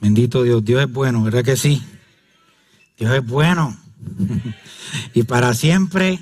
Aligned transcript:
Bendito 0.00 0.42
Dios, 0.42 0.64
Dios 0.64 0.82
es 0.82 0.92
bueno, 0.92 1.22
¿verdad 1.22 1.44
que 1.44 1.56
sí? 1.56 1.82
Dios 2.98 3.14
es 3.14 3.26
bueno. 3.26 3.76
y 5.14 5.22
para 5.22 5.54
siempre 5.54 6.18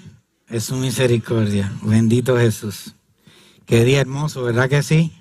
es 0.49 0.65
su 0.65 0.77
misericordia. 0.77 1.73
Bendito 1.83 2.37
Jesús. 2.37 2.95
Qué 3.67 3.85
día 3.85 4.01
hermoso, 4.01 4.43
¿verdad 4.43 4.69
que 4.69 4.83
sí? 4.83 5.13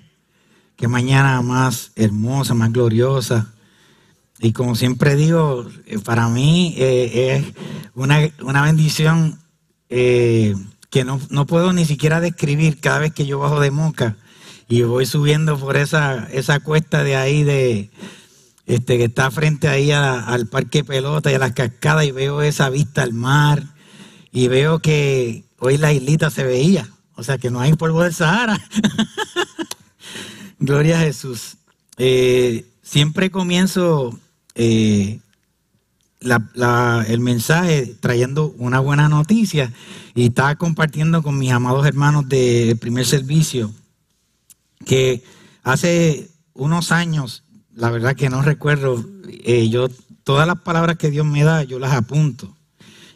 Qué 0.76 0.88
mañana 0.88 1.40
más 1.42 1.92
hermosa, 1.96 2.54
más 2.54 2.72
gloriosa. 2.72 3.52
Y 4.40 4.52
como 4.52 4.74
siempre 4.74 5.16
digo, 5.16 5.66
eh, 5.86 5.98
para 5.98 6.28
mí 6.28 6.74
eh, 6.76 7.36
es 7.36 7.54
una, 7.94 8.62
bendición 8.62 9.38
eh, 9.88 10.54
que 10.90 11.04
no, 11.04 11.20
no, 11.30 11.46
puedo 11.46 11.72
ni 11.72 11.84
siquiera 11.84 12.20
describir 12.20 12.80
cada 12.80 12.98
vez 12.98 13.12
que 13.14 13.26
yo 13.26 13.38
bajo 13.38 13.60
de 13.60 13.70
Moca 13.70 14.16
y 14.68 14.82
voy 14.82 15.06
subiendo 15.06 15.58
por 15.58 15.76
esa, 15.76 16.28
esa 16.32 16.60
cuesta 16.60 17.04
de 17.04 17.16
ahí 17.16 17.44
de, 17.44 17.90
este, 18.66 18.98
que 18.98 19.04
está 19.04 19.30
frente 19.30 19.68
ahí 19.68 19.90
al 19.90 20.46
parque 20.46 20.84
pelota 20.84 21.30
y 21.30 21.34
a 21.34 21.38
las 21.38 21.52
cascadas 21.52 22.04
y 22.04 22.12
veo 22.12 22.42
esa 22.42 22.70
vista 22.70 23.02
al 23.02 23.12
mar 23.12 23.62
y 24.32 24.48
veo 24.48 24.80
que 24.80 25.44
hoy 25.58 25.76
la 25.78 25.92
islita 25.92 26.30
se 26.30 26.44
veía, 26.44 26.88
o 27.14 27.22
sea 27.22 27.38
que 27.38 27.50
no 27.50 27.60
hay 27.60 27.74
polvo 27.74 28.02
del 28.02 28.14
Sahara. 28.14 28.60
Gloria 30.58 30.98
a 30.98 31.02
Jesús. 31.02 31.56
Eh, 31.98 32.66
siempre 32.82 33.30
comienzo 33.30 34.18
eh, 34.54 35.20
el 36.20 37.20
mensaje 37.20 37.94
trayendo 38.00 38.54
una 38.58 38.80
buena 38.80 39.08
noticia 39.08 39.72
y 40.14 40.26
estaba 40.26 40.56
compartiendo 40.56 41.22
con 41.22 41.38
mis 41.38 41.52
amados 41.52 41.86
hermanos 41.86 42.28
del 42.28 42.78
primer 42.78 43.04
servicio 43.04 43.72
que 44.84 45.22
hace 45.62 46.30
unos 46.54 46.92
años 46.92 47.43
la 47.76 47.90
verdad 47.90 48.16
que 48.16 48.30
no 48.30 48.42
recuerdo. 48.42 49.04
Eh, 49.28 49.68
yo, 49.68 49.88
todas 50.22 50.46
las 50.46 50.60
palabras 50.60 50.96
que 50.96 51.10
Dios 51.10 51.26
me 51.26 51.44
da, 51.44 51.62
yo 51.64 51.78
las 51.78 51.92
apunto 51.92 52.54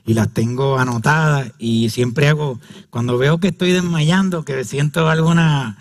y 0.09 0.15
las 0.15 0.33
tengo 0.33 0.79
anotadas 0.79 1.53
y 1.59 1.91
siempre 1.91 2.29
hago, 2.29 2.59
cuando 2.89 3.19
veo 3.19 3.41
que 3.41 3.49
estoy 3.49 3.73
desmayando, 3.73 4.43
que 4.43 4.65
siento 4.65 5.09
alguna, 5.09 5.77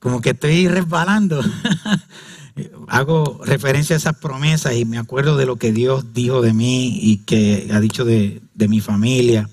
como 0.00 0.20
que 0.20 0.30
estoy 0.30 0.66
resbalando, 0.66 1.40
hago 2.88 3.40
referencia 3.44 3.94
a 3.94 3.98
esas 3.98 4.16
promesas 4.16 4.74
y 4.74 4.84
me 4.84 4.98
acuerdo 4.98 5.36
de 5.36 5.46
lo 5.46 5.54
que 5.54 5.72
Dios 5.72 6.12
dijo 6.12 6.42
de 6.42 6.52
mí 6.52 6.98
y 7.00 7.18
que 7.18 7.68
ha 7.72 7.78
dicho 7.78 8.04
de, 8.04 8.42
mi 8.68 8.80
familia. 8.80 9.48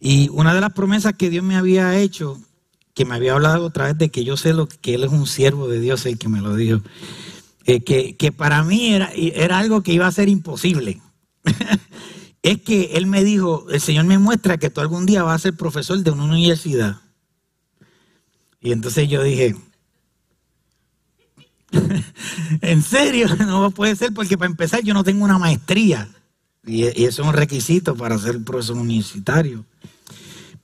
Y 0.00 0.28
una 0.32 0.52
de 0.52 0.60
las 0.60 0.72
promesas 0.72 1.14
que 1.14 1.30
Dios 1.30 1.44
me 1.44 1.56
había 1.56 1.96
hecho, 1.98 2.40
que 2.94 3.04
me 3.04 3.14
había 3.14 3.34
hablado 3.34 3.66
otra 3.66 3.86
vez 3.86 3.96
de 3.96 4.10
que 4.10 4.24
yo 4.24 4.36
sé 4.36 4.54
lo 4.54 4.66
que 4.68 4.94
Él 4.94 5.04
es 5.04 5.12
un 5.12 5.26
siervo 5.26 5.68
de 5.68 5.78
Dios, 5.78 6.04
el 6.06 6.18
que 6.18 6.28
me 6.28 6.40
lo 6.40 6.56
dijo. 6.56 6.80
Eh, 7.68 7.82
que, 7.82 8.32
para 8.32 8.62
mí 8.62 8.94
era, 8.94 9.10
era 9.14 9.58
algo 9.58 9.82
que 9.82 9.92
iba 9.92 10.06
a 10.06 10.12
ser 10.12 10.28
imposible. 10.28 11.00
es 12.42 12.62
que 12.62 12.92
él 12.94 13.06
me 13.06 13.24
dijo, 13.24 13.66
el 13.70 13.80
Señor 13.80 14.04
me 14.04 14.18
muestra 14.18 14.56
que 14.56 14.70
tú 14.70 14.80
algún 14.80 15.04
día 15.04 15.24
vas 15.24 15.34
a 15.34 15.42
ser 15.42 15.56
profesor 15.56 15.98
de 15.98 16.12
una 16.12 16.24
universidad. 16.24 17.00
Y 18.60 18.70
entonces 18.70 19.08
yo 19.08 19.22
dije, 19.24 19.56
en 22.60 22.82
serio, 22.82 23.34
no 23.38 23.72
puede 23.72 23.96
ser 23.96 24.12
porque 24.14 24.38
para 24.38 24.50
empezar 24.50 24.82
yo 24.82 24.94
no 24.94 25.02
tengo 25.02 25.24
una 25.24 25.38
maestría. 25.38 26.08
Y, 26.64 26.84
eso 26.84 27.22
es 27.22 27.28
un 27.28 27.32
requisito 27.32 27.96
para 27.96 28.16
ser 28.16 28.42
profesor 28.44 28.76
universitario. 28.76 29.64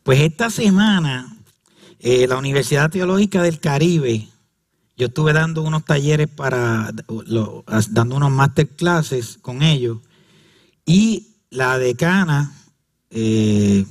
Pues 0.04 0.20
esta 0.20 0.50
semana, 0.50 1.36
eh, 1.98 2.28
la 2.28 2.36
Universidad 2.36 2.90
Teológica 2.90 3.42
del 3.42 3.58
Caribe 3.58 4.28
yo 4.96 5.06
estuve 5.06 5.32
dando 5.32 5.62
unos 5.62 5.84
talleres 5.84 6.28
para, 6.28 6.90
dando 7.90 8.16
unos 8.16 8.30
masterclasses 8.30 9.38
con 9.40 9.62
ellos. 9.62 9.98
Y 10.84 11.28
la 11.50 11.78
decana 11.78 12.52
eh, 13.10 13.86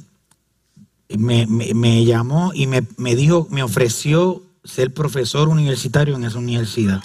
me, 1.18 2.06
llamó 2.06 2.52
y 2.54 2.68
me, 2.68 3.16
dijo, 3.16 3.48
me 3.50 3.64
ofreció 3.64 4.44
ser 4.64 4.94
profesor 4.94 5.50
universitario 5.50 6.16
en 6.16 6.24
esa 6.24 6.38
universidad. 6.38 7.02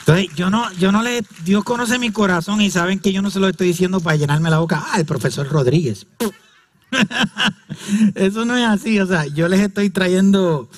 Entonces, 0.00 0.34
yo 0.34 0.50
no, 0.50 0.72
yo 0.72 0.90
no 0.90 1.02
le, 1.02 1.22
Dios 1.44 1.62
conoce 1.62 1.98
mi 1.98 2.10
corazón 2.10 2.60
y 2.60 2.70
saben 2.70 2.98
que 2.98 3.12
yo 3.12 3.22
no 3.22 3.30
se 3.30 3.38
lo 3.38 3.48
estoy 3.48 3.68
diciendo 3.68 4.00
para 4.00 4.16
llenarme 4.16 4.50
la 4.50 4.58
boca. 4.58 4.84
Ah, 4.88 4.98
el 4.98 5.06
profesor 5.06 5.48
Rodríguez. 5.48 6.06
Eso 8.14 8.44
no 8.44 8.56
es 8.56 8.66
así, 8.66 8.98
o 8.98 9.06
sea, 9.06 9.26
yo 9.26 9.48
les 9.48 9.60
estoy 9.60 9.90
trayendo 9.90 10.68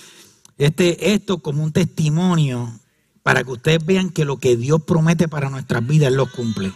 este, 0.59 1.15
esto 1.15 1.39
como 1.39 1.65
un 1.65 1.73
testimonio 1.73 2.73
para 3.23 3.43
que 3.43 3.53
ustedes 3.53 3.85
vean 3.85 4.11
que 4.11 4.25
lo 4.25 4.37
que 4.37 4.57
Dios 4.57 4.83
promete 4.83 5.29
para 5.29 5.51
nuestras 5.51 5.87
vidas 5.87 6.13
lo 6.13 6.31
cumple. 6.31 6.73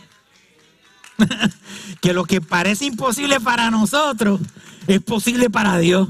que 2.01 2.13
lo 2.13 2.25
que 2.25 2.41
parece 2.41 2.87
imposible 2.87 3.41
para 3.41 3.71
nosotros 3.71 4.41
es 4.87 5.03
posible 5.03 5.51
para 5.51 5.79
Dios. 5.79 6.09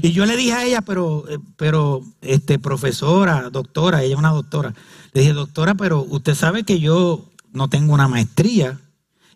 Y 0.00 0.12
yo 0.12 0.26
le 0.26 0.36
dije 0.36 0.52
a 0.52 0.64
ella, 0.64 0.82
pero, 0.82 1.24
eh, 1.28 1.38
pero, 1.56 2.02
este, 2.20 2.58
profesora, 2.58 3.50
doctora, 3.50 4.02
ella 4.02 4.14
es 4.14 4.18
una 4.18 4.30
doctora. 4.30 4.74
Le 5.12 5.22
dije, 5.22 5.32
doctora, 5.32 5.74
pero 5.74 6.02
usted 6.02 6.34
sabe 6.34 6.64
que 6.64 6.80
yo 6.80 7.30
no 7.52 7.68
tengo 7.68 7.92
una 7.92 8.08
maestría. 8.08 8.80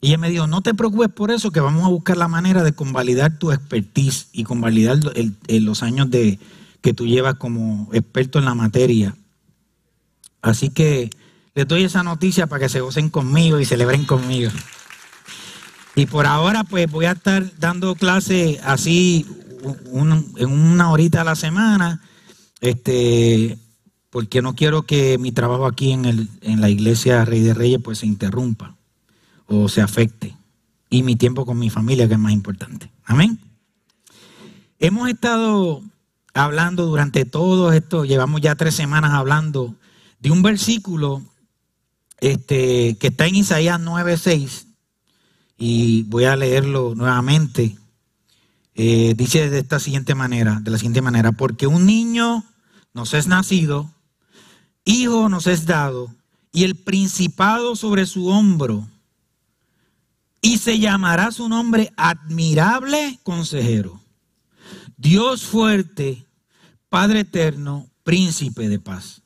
Y 0.01 0.09
ella 0.09 0.19
me 0.19 0.31
dijo, 0.31 0.47
no 0.47 0.63
te 0.63 0.75
preocupes 0.75 1.09
por 1.09 1.31
eso, 1.31 1.51
que 1.51 1.61
vamos 1.61 1.85
a 1.85 1.89
buscar 1.89 2.17
la 2.17 2.29
manera 2.29 2.63
de 2.63 2.73
convalidar 2.73 3.39
tu 3.39 3.53
expertise 3.53 4.29
y 4.33 4.45
convalidar 4.45 4.99
los 5.49 5.83
años 5.83 6.11
de, 6.11 6.39
que 6.87 6.95
tú 6.95 7.05
llevas 7.05 7.35
como 7.35 7.89
experto 7.93 8.39
en 8.39 8.45
la 8.45 8.55
materia. 8.55 9.17
Así 10.41 10.71
que 10.71 11.11
les 11.53 11.67
doy 11.67 11.83
esa 11.83 12.05
noticia 12.05 12.47
para 12.47 12.61
que 12.61 12.69
se 12.69 12.81
gocen 12.81 13.11
conmigo 13.11 13.59
y 13.59 13.65
celebren 13.65 14.05
conmigo. 14.05 14.53
Y 15.97 16.07
por 16.07 16.27
ahora 16.27 16.63
pues 16.63 16.89
voy 16.89 17.07
a 17.07 17.11
estar 17.11 17.59
dando 17.59 17.97
clases 17.97 18.61
así 18.63 19.27
en 20.37 20.49
una 20.49 20.93
horita 20.93 21.23
a 21.23 21.25
la 21.25 21.35
semana, 21.35 22.03
este, 22.61 23.59
porque 24.11 24.41
no 24.41 24.55
quiero 24.55 24.83
que 24.83 25.19
mi 25.19 25.33
trabajo 25.33 25.67
aquí 25.67 25.91
en, 25.91 26.05
el, 26.05 26.29
en 26.41 26.61
la 26.61 26.71
iglesia 26.71 27.25
Rey 27.25 27.41
de 27.41 27.53
Reyes 27.53 27.81
pues 27.83 27.99
se 27.99 28.07
interrumpa 28.07 28.77
o 29.49 29.69
se 29.69 29.83
afecte. 29.83 30.37
Y 30.89 31.03
mi 31.03 31.17
tiempo 31.17 31.47
con 31.47 31.59
mi 31.59 31.69
familia 31.69 32.07
que 32.07 32.15
es 32.15 32.21
más 32.21 32.33
importante. 32.33 32.93
Amén. 33.07 33.41
Hemos 34.79 35.09
estado 35.09 35.83
hablando 36.37 36.87
durante 36.87 37.25
todo 37.25 37.73
esto, 37.73 38.05
llevamos 38.05 38.41
ya 38.41 38.55
tres 38.55 38.75
semanas 38.75 39.13
hablando 39.13 39.75
de 40.21 40.31
un 40.31 40.43
versículo 40.43 41.23
este, 42.19 42.97
que 42.99 43.09
está 43.09 43.27
en 43.27 43.37
Isaías 43.37 43.81
9:6 43.81 44.67
y 45.59 46.03
voy 46.05 46.25
a 46.25 46.37
leerlo 46.37 46.95
nuevamente. 46.95 47.77
Eh, 48.75 49.15
dice 49.17 49.49
de 49.49 49.61
esta 49.61 49.81
siguiente 49.81 50.15
manera, 50.15 50.61
de 50.61 50.71
la 50.71 50.77
siguiente 50.77 51.01
manera, 51.01 51.33
porque 51.33 51.67
un 51.67 51.87
niño 51.87 52.45
nos 52.93 53.15
es 53.15 53.27
nacido, 53.27 53.91
hijo 54.85 55.31
nos 55.31 55.47
es 55.47 55.65
dado, 55.65 56.15
y 56.53 56.65
el 56.65 56.75
principado 56.75 57.75
sobre 57.75 58.05
su 58.05 58.27
hombro, 58.29 58.87
y 60.43 60.59
se 60.59 60.79
llamará 60.79 61.33
su 61.33 61.49
nombre 61.49 61.93
admirable 61.97 63.19
consejero, 63.23 64.03
Dios 64.99 65.45
fuerte, 65.45 66.26
Padre 66.97 67.21
eterno, 67.21 67.91
príncipe 68.05 68.71
de 68.71 68.79
paz. 68.79 69.21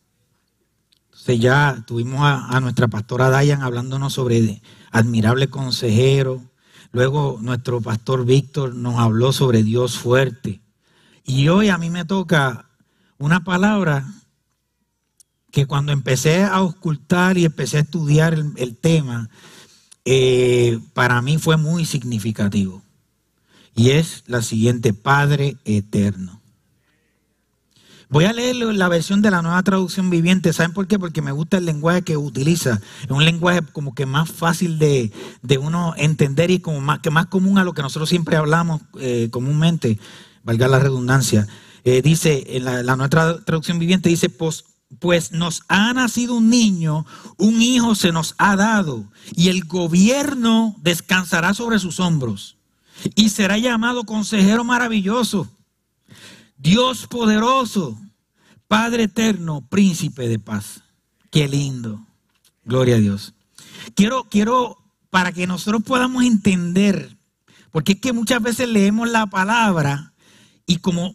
Entonces 1.05 1.39
ya 1.39 1.85
tuvimos 1.87 2.19
a, 2.21 2.59
nuestra 2.59 2.89
pastora 2.89 3.31
Dayan 3.31 3.63
hablándonos 3.63 4.13
sobre 4.13 4.61
admirable 4.91 5.47
consejero. 5.51 6.43
Luego 6.91 7.39
nuestro 7.41 7.81
pastor 7.81 8.25
Víctor 8.25 8.75
nos 8.75 8.99
habló 8.99 9.33
sobre 9.33 9.63
Dios 9.63 9.97
fuerte. 9.97 10.61
Y 11.25 11.47
hoy 11.47 11.69
a 11.69 11.79
mí 11.79 11.91
me 11.91 12.05
toca 12.05 12.69
una 13.19 13.45
palabra 13.45 14.05
que 15.53 15.67
cuando 15.67 15.93
empecé 15.93 16.43
a 16.43 16.63
ocultar 16.63 17.39
y 17.39 17.45
empecé 17.45 17.77
a 17.77 17.83
estudiar 17.83 18.35
el, 18.35 18.77
tema, 18.79 19.31
eh, 20.05 20.81
para 20.93 21.23
mí 21.23 21.39
fue 21.39 21.57
muy 21.57 21.85
significativo. 21.85 22.83
Y 23.77 23.91
es 23.91 24.25
la 24.27 24.43
siguiente, 24.43 24.93
Padre 24.93 25.57
eterno. 25.65 26.40
Voy 28.11 28.25
a 28.25 28.33
leer 28.33 28.57
la 28.57 28.89
versión 28.89 29.23
de 29.23 29.31
la 29.31 29.41
nueva 29.41 29.63
traducción 29.63 30.11
viviente. 30.11 30.53
¿Saben 30.53 30.73
por 30.73 30.89
qué? 30.89 30.99
Porque 30.99 31.23
me 31.23 31.31
gusta 31.31 31.59
el 31.59 31.65
lenguaje 31.65 32.03
que 32.03 32.17
utiliza. 32.17 32.81
Es 33.05 33.11
un 33.11 33.25
lenguaje 33.25 33.63
como 33.73 33.95
que 33.95 34.05
más 34.05 34.29
fácil 34.29 34.81
de, 34.81 35.13
uno 35.61 35.95
entender 35.97 36.51
y 36.51 36.59
como 36.59 36.81
más, 36.81 36.99
que 36.99 37.11
más 37.11 37.27
común 37.27 37.59
a 37.59 37.65
lo 37.65 37.73
que 37.73 37.83
nosotros 37.83 38.09
siempre 38.09 38.37
hablamos 38.37 38.83
eh, 38.99 39.29
comúnmente, 39.31 40.01
valga 40.43 40.67
la 40.67 40.81
redundancia. 40.81 41.47
Eh, 41.85 42.03
dice, 42.03 42.57
en 42.57 42.65
la, 42.65 42.83
la, 42.83 42.97
nueva 42.97 43.45
traducción 43.45 43.79
viviente 43.79 44.09
dice, 44.09 44.29
pues, 44.29 44.65
pues 44.99 45.31
nos 45.31 45.63
ha 45.69 45.93
nacido 45.93 46.35
un 46.35 46.51
niño, 46.51 47.07
un 47.37 47.63
hijo 47.63 47.95
se 47.95 48.11
nos 48.11 48.35
ha 48.39 48.57
dado, 48.57 49.05
y 49.37 49.51
el 49.51 49.65
gobierno 49.67 50.75
descansará 50.83 51.55
sobre 51.55 51.79
sus 51.79 52.01
hombros, 52.01 52.57
y 53.15 53.29
será 53.29 53.57
llamado 53.57 54.03
consejero 54.03 54.65
maravilloso 54.65 55.49
Dios 56.61 57.07
poderoso, 57.07 57.99
Padre 58.69 59.05
eterno, 59.05 59.67
príncipe 59.69 60.29
de 60.29 60.39
paz. 60.39 60.83
Qué 61.31 61.49
lindo. 61.49 62.07
Gloria 62.65 62.97
a 62.97 62.99
Dios. 62.99 63.33
Quiero, 63.95 64.25
quiero, 64.25 64.77
para 65.09 65.33
que 65.33 65.47
nosotros 65.47 65.83
podamos 65.83 66.23
entender, 66.23 67.17
porque 67.71 67.93
es 67.93 68.01
que 68.01 68.13
muchas 68.13 68.43
veces 68.43 68.69
leemos 68.69 69.09
la 69.09 69.27
palabra 69.27 70.13
y 70.67 70.77
como 70.77 71.15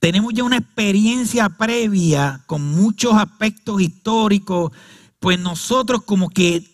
tenemos 0.00 0.34
ya 0.34 0.42
una 0.42 0.56
experiencia 0.58 1.48
previa 1.50 2.42
con 2.46 2.62
muchos 2.62 3.14
aspectos 3.14 3.80
históricos, 3.80 4.72
pues 5.20 5.38
nosotros 5.38 6.02
como 6.02 6.30
que 6.30 6.68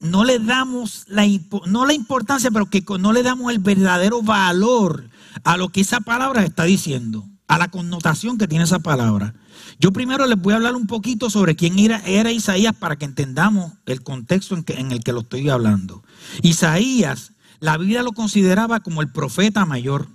no 0.00 0.24
le 0.24 0.38
damos 0.38 1.04
la, 1.08 1.26
no 1.66 1.86
la 1.86 1.94
importancia, 1.94 2.50
pero 2.50 2.66
que 2.66 2.84
no 2.98 3.12
le 3.12 3.22
damos 3.22 3.50
el 3.50 3.58
verdadero 3.58 4.22
valor 4.22 5.08
a 5.44 5.56
lo 5.56 5.68
que 5.68 5.80
esa 5.80 6.00
palabra 6.00 6.44
está 6.44 6.64
diciendo, 6.64 7.28
a 7.48 7.58
la 7.58 7.68
connotación 7.68 8.38
que 8.38 8.48
tiene 8.48 8.64
esa 8.64 8.80
palabra. 8.80 9.34
Yo 9.78 9.92
primero 9.92 10.26
les 10.26 10.38
voy 10.38 10.52
a 10.52 10.56
hablar 10.56 10.74
un 10.74 10.86
poquito 10.86 11.30
sobre 11.30 11.56
quién 11.56 11.78
era, 11.78 12.32
Isaías 12.32 12.74
para 12.74 12.96
que 12.96 13.04
entendamos 13.04 13.72
el 13.86 14.02
contexto 14.02 14.56
en, 14.68 14.92
el 14.92 15.02
que 15.02 15.12
lo 15.12 15.20
estoy 15.20 15.48
hablando. 15.48 16.02
Isaías, 16.42 17.32
la 17.60 17.76
Biblia 17.76 18.02
lo 18.02 18.12
consideraba 18.12 18.80
como 18.80 19.02
el 19.02 19.10
profeta 19.10 19.64
mayor. 19.66 20.08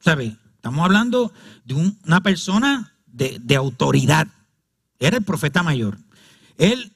¿Sabe? 0.00 0.36
Estamos 0.54 0.84
hablando 0.84 1.32
de 1.64 1.74
una 1.74 2.22
persona 2.22 2.94
de, 3.06 3.38
de 3.40 3.56
autoridad. 3.56 4.28
Era 4.98 5.16
el 5.16 5.24
profeta 5.24 5.62
mayor. 5.62 5.98
Él, 6.56 6.92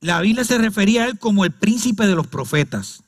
la 0.00 0.20
Biblia 0.20 0.44
se 0.44 0.58
refería 0.58 1.04
a 1.04 1.06
él 1.06 1.18
como 1.18 1.44
el 1.44 1.52
príncipe 1.52 2.06
de 2.06 2.14
los 2.14 2.26
profetas. 2.26 3.02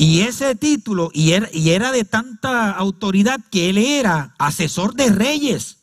Y 0.00 0.22
ese 0.22 0.54
título, 0.54 1.10
y 1.12 1.32
era, 1.32 1.92
de 1.92 2.04
tanta 2.06 2.70
autoridad 2.70 3.38
que 3.50 3.68
él 3.68 3.76
era 3.76 4.34
asesor 4.38 4.94
de 4.94 5.10
reyes. 5.10 5.76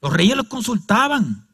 Los 0.00 0.12
reyes 0.12 0.36
los 0.36 0.46
consultaban. 0.46 1.48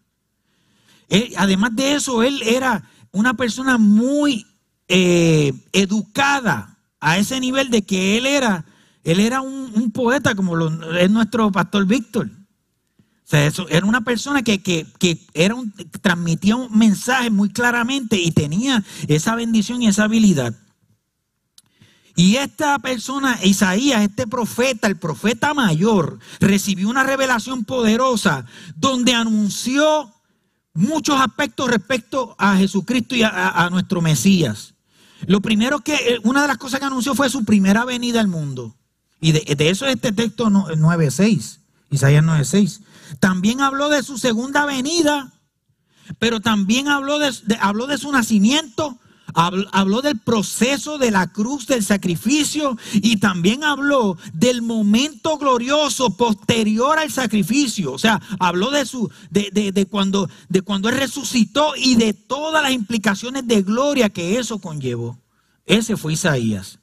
además 1.38 1.74
de 1.74 1.94
eso, 1.94 2.22
él 2.22 2.42
era 2.42 2.90
una 3.10 3.32
persona 3.32 3.78
muy 3.78 4.46
eh, 4.86 5.54
educada 5.72 6.76
a 7.00 7.16
ese 7.16 7.40
nivel 7.40 7.70
de 7.70 7.80
que 7.80 8.18
él 8.18 8.26
era, 8.26 8.66
él 9.02 9.18
era 9.18 9.40
un, 9.40 9.90
poeta 9.90 10.34
como 10.34 10.58
es 10.98 11.10
nuestro 11.10 11.50
pastor 11.50 11.86
Víctor. 11.86 12.26
O 12.26 13.26
sea, 13.26 13.46
eso, 13.46 13.66
era 13.70 13.86
una 13.86 14.02
persona 14.02 14.42
que, 14.42 14.86
era 15.32 15.54
un, 15.54 15.72
transmitía 16.02 16.54
un 16.56 16.76
mensaje 16.76 17.30
muy 17.30 17.48
claramente 17.48 18.20
y 18.20 18.30
tenía 18.30 18.84
esa 19.08 19.34
bendición 19.36 19.80
y 19.80 19.88
esa 19.88 20.04
habilidad. 20.04 20.54
Y 22.16 22.36
esta 22.36 22.78
persona, 22.78 23.38
Isaías, 23.42 24.02
este 24.02 24.26
profeta, 24.26 24.86
el 24.86 24.96
profeta 24.96 25.52
mayor, 25.52 26.18
recibió 26.38 26.88
una 26.88 27.02
revelación 27.02 27.64
poderosa 27.64 28.46
donde 28.76 29.14
anunció 29.14 30.12
muchos 30.74 31.20
aspectos 31.20 31.70
respecto 31.70 32.34
a 32.38 32.56
Jesucristo 32.56 33.16
y 33.16 33.22
a, 33.24 33.68
nuestro 33.70 34.00
Mesías. 34.00 34.74
Lo 35.26 35.40
primero 35.40 35.80
que, 35.80 35.94
eh, 35.94 36.18
una 36.22 36.42
de 36.42 36.48
las 36.48 36.58
cosas 36.58 36.80
que 36.80 36.86
anunció 36.86 37.14
fue 37.14 37.30
su 37.30 37.44
primera 37.44 37.84
venida 37.84 38.20
al 38.20 38.28
mundo. 38.28 38.76
Y 39.20 39.32
de, 39.32 39.42
eso 39.70 39.86
es 39.86 39.94
este 39.94 40.12
texto 40.12 40.48
9.6, 40.50 41.58
Isaías 41.90 42.22
9.6. 42.22 42.80
También 43.20 43.60
habló 43.60 43.88
de 43.88 44.02
su 44.02 44.18
segunda 44.18 44.66
venida, 44.66 45.32
pero 46.18 46.40
también 46.40 46.88
habló 46.88 47.18
de, 47.18 47.32
habló 47.60 47.86
de 47.86 47.96
su 47.96 48.12
nacimiento, 48.12 48.98
Habló 49.34 50.00
del 50.00 50.18
proceso 50.18 50.98
de 50.98 51.10
la 51.10 51.32
cruz, 51.32 51.66
del 51.66 51.84
sacrificio 51.84 52.78
y 52.94 53.16
también 53.16 53.64
habló 53.64 54.16
del 54.32 54.62
momento 54.62 55.38
glorioso 55.38 56.16
posterior 56.16 56.98
al 56.98 57.10
sacrificio. 57.10 57.92
O 57.92 57.98
sea, 57.98 58.20
habló 58.38 58.70
de 58.70 58.86
su, 58.86 59.10
de, 59.30 59.86
cuando, 59.90 60.28
de 60.48 60.62
cuando 60.62 60.88
él 60.88 60.96
resucitó 60.96 61.74
y 61.76 61.96
de 61.96 62.14
todas 62.14 62.62
las 62.62 62.72
implicaciones 62.72 63.46
de 63.46 63.62
gloria 63.62 64.08
que 64.08 64.38
eso 64.38 64.58
conllevó. 64.58 65.18
Ese 65.66 65.96
fue 65.96 66.12
Isaías. 66.12 66.78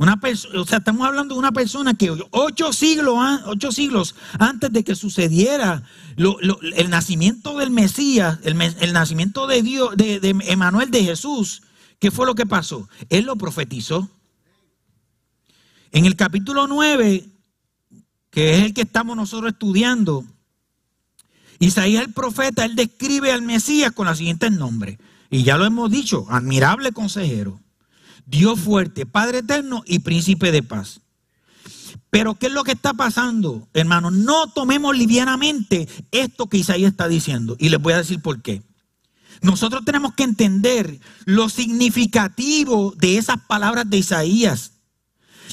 Una 0.00 0.18
o 0.54 0.64
sea, 0.64 0.78
estamos 0.78 1.06
hablando 1.06 1.34
de 1.34 1.38
una 1.40 1.52
persona 1.52 1.92
que 1.92 2.10
ocho 2.30 2.72
siglos, 2.72 3.18
ocho 3.44 3.70
siglos 3.70 4.14
antes 4.38 4.72
de 4.72 4.82
que 4.82 4.94
sucediera 4.94 5.82
el 6.16 6.88
nacimiento 6.88 7.58
del 7.58 7.70
Mesías, 7.70 8.38
el, 8.44 8.56
nacimiento 8.94 9.46
de 9.46 9.60
Dios, 9.60 9.94
de, 9.98 10.18
de 10.18 10.30
Emanuel, 10.46 10.90
de 10.90 11.04
Jesús, 11.04 11.60
¿Qué 12.00 12.10
fue 12.10 12.26
lo 12.26 12.34
que 12.34 12.46
pasó? 12.46 12.88
Él 13.10 13.26
lo 13.26 13.36
profetizó. 13.36 14.08
En 15.92 16.06
el 16.06 16.16
capítulo 16.16 16.66
9, 16.66 17.28
que 18.30 18.54
es 18.54 18.64
el 18.64 18.74
que 18.74 18.82
estamos 18.82 19.16
nosotros 19.16 19.52
estudiando, 19.52 20.24
Isaías 21.58 22.02
el 22.02 22.12
profeta, 22.14 22.64
él 22.64 22.74
describe 22.74 23.30
al 23.30 23.42
Mesías 23.42 23.92
con 23.92 24.06
los 24.06 24.16
siguientes 24.16 24.50
nombres. 24.50 24.98
Y 25.30 25.42
ya 25.42 25.58
lo 25.58 25.66
hemos 25.66 25.90
dicho, 25.90 26.26
admirable 26.30 26.92
consejero, 26.92 27.60
Dios 28.24 28.58
fuerte, 28.58 29.04
Padre 29.04 29.38
eterno 29.38 29.82
y 29.86 29.98
príncipe 29.98 30.52
de 30.52 30.62
paz. 30.62 31.02
Pero 32.08 32.34
¿qué 32.34 32.46
es 32.46 32.52
lo 32.52 32.64
que 32.64 32.72
está 32.72 32.94
pasando, 32.94 33.68
hermanos? 33.74 34.14
No 34.14 34.50
tomemos 34.50 34.96
livianamente 34.96 35.86
esto 36.10 36.48
que 36.48 36.56
Isaías 36.56 36.92
está 36.92 37.08
diciendo. 37.08 37.56
Y 37.58 37.68
les 37.68 37.80
voy 37.80 37.92
a 37.92 37.98
decir 37.98 38.22
por 38.22 38.40
qué. 38.40 38.62
Nosotros 39.42 39.84
tenemos 39.84 40.14
que 40.14 40.24
entender 40.24 41.00
lo 41.24 41.48
significativo 41.48 42.94
de 42.96 43.18
esas 43.18 43.40
palabras 43.46 43.88
de 43.88 43.98
Isaías, 43.98 44.72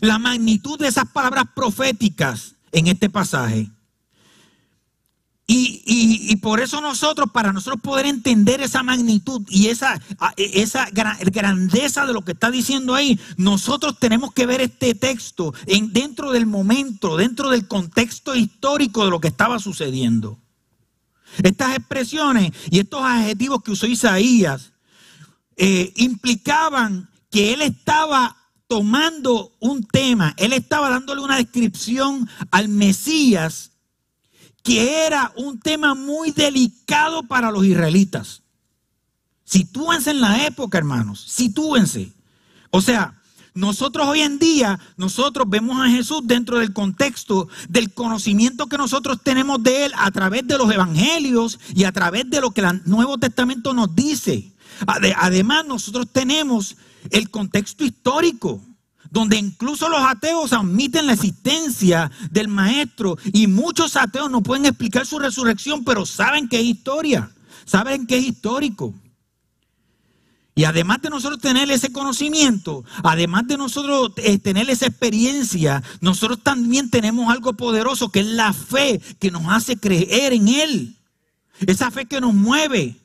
la 0.01 0.19
magnitud 0.19 0.77
de 0.79 0.87
esas 0.87 1.09
palabras 1.09 1.45
proféticas 1.55 2.55
en 2.71 2.87
este 2.87 3.09
pasaje. 3.09 3.71
Y, 5.49 6.35
por 6.41 6.59
eso 6.59 6.81
nosotros, 6.81 7.29
para 7.31 7.53
nosotros 7.53 7.81
poder 7.81 8.05
entender 8.05 8.61
esa 8.61 8.83
magnitud 8.83 9.43
y 9.47 9.67
esa, 9.67 9.99
esa 10.35 10.89
grandeza 10.91 12.05
de 12.05 12.11
lo 12.11 12.25
que 12.25 12.33
está 12.33 12.51
diciendo 12.51 12.93
ahí, 12.93 13.17
nosotros 13.37 13.97
tenemos 13.97 14.33
que 14.33 14.45
ver 14.45 14.59
este 14.59 14.93
texto 14.93 15.53
en, 15.65 15.93
dentro 15.93 16.31
del 16.31 16.47
momento, 16.47 17.15
dentro 17.15 17.49
del 17.49 17.65
contexto 17.65 18.35
histórico 18.35 19.05
de 19.05 19.11
lo 19.11 19.21
que 19.21 19.29
estaba 19.29 19.59
sucediendo. 19.59 20.37
Estas 21.43 21.75
expresiones 21.75 22.51
y 22.69 22.79
estos 22.79 23.01
adjetivos 23.03 23.61
que 23.63 23.71
usó 23.71 23.87
Isaías 23.87 24.71
eh, 25.55 25.93
implicaban 25.97 27.09
que 27.29 27.53
él 27.53 27.61
estaba 27.61 28.35
tomando 28.67 29.53
un 29.59 29.83
tema, 29.83 30.33
él 30.37 30.53
estaba 30.53 30.89
dándole 30.89 31.21
una 31.21 31.37
descripción 31.37 32.29
al 32.51 32.67
Mesías 32.67 33.71
que 34.63 35.05
era 35.05 35.31
un 35.37 35.61
tema 35.61 35.95
muy 35.95 36.31
delicado 36.31 37.23
para 37.23 37.51
los 37.51 37.65
israelitas. 37.65 38.43
Sitúense 39.45 40.11
en 40.11 40.19
la 40.19 40.45
época, 40.45 40.77
hermanos, 40.77 41.23
sitúense. 41.25 42.11
O 42.69 42.81
sea, 42.81 43.17
nosotros 43.57 44.05
hoy 44.05 44.21
en 44.21 44.37
día, 44.37 44.79
nosotros 44.97 45.49
vemos 45.49 45.81
a 45.81 45.89
Jesús 45.89 46.21
dentro 46.23 46.59
del 46.59 46.73
contexto 46.73 47.49
del 47.67 47.91
conocimiento 47.91 48.67
que 48.67 48.77
nosotros 48.77 49.17
tenemos 49.23 49.63
de 49.63 49.85
Él 49.85 49.93
a 49.97 50.11
través 50.11 50.45
de 50.47 50.59
los 50.59 50.71
evangelios 50.71 51.59
y 51.73 51.83
a 51.85 51.91
través 51.91 52.29
de 52.29 52.39
lo 52.39 52.51
que 52.51 52.61
el 52.61 52.81
Nuevo 52.85 53.17
Testamento 53.17 53.73
nos 53.73 53.95
dice. 53.95 54.51
Además, 54.85 55.65
nosotros 55.65 56.07
tenemos 56.11 56.77
el 57.09 57.31
contexto 57.31 57.83
histórico, 57.83 58.61
donde 59.09 59.37
incluso 59.37 59.89
los 59.89 60.01
ateos 60.01 60.53
admiten 60.53 61.07
la 61.07 61.13
existencia 61.13 62.11
del 62.29 62.49
Maestro 62.49 63.17
y 63.33 63.47
muchos 63.47 63.95
ateos 63.95 64.29
no 64.29 64.43
pueden 64.43 64.67
explicar 64.67 65.07
su 65.07 65.17
resurrección, 65.17 65.83
pero 65.83 66.05
saben 66.05 66.47
que 66.47 66.59
es 66.59 66.65
historia, 66.65 67.31
saben 67.65 68.05
que 68.05 68.19
es 68.19 68.25
histórico. 68.27 68.93
Y 70.57 70.63
además 70.63 71.03
de 71.03 71.11
nosotros 71.11 71.39
tener 71.39 71.69
ese 71.69 71.91
conocimiento, 71.91 72.83
además 73.03 73.45
de 73.45 73.57
nosotros 73.57 74.13
eh, 74.17 74.39
tener 74.39 74.67
esa 74.71 74.87
experiencia, 74.87 75.83
nosotros 76.01 76.41
también 76.41 76.89
tenemos 76.89 77.31
algo 77.31 77.53
poderoso 77.53 78.09
que 78.09 78.21
es 78.21 78.25
la 78.25 78.51
fe 78.53 78.99
que 79.19 79.29
nos 79.29 79.43
hace 79.49 79.77
creer 79.77 80.33
en 80.33 80.47
Él. 80.47 80.97
Esa 81.59 81.91
fe 81.91 82.07
que 82.07 82.19
nos 82.19 82.33
mueve. 82.33 82.95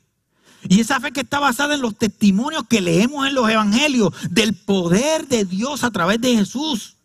Y 0.67 0.79
esa 0.79 0.99
fe 0.99 1.11
que 1.11 1.19
está 1.19 1.39
basada 1.39 1.75
en 1.75 1.81
los 1.81 1.95
testimonios 1.95 2.63
que 2.67 2.81
leemos 2.81 3.27
en 3.27 3.35
los 3.35 3.47
evangelios 3.47 4.11
del 4.31 4.55
poder 4.55 5.27
de 5.27 5.45
Dios 5.45 5.83
a 5.83 5.91
través 5.91 6.19
de 6.21 6.35
Jesús. 6.35 6.95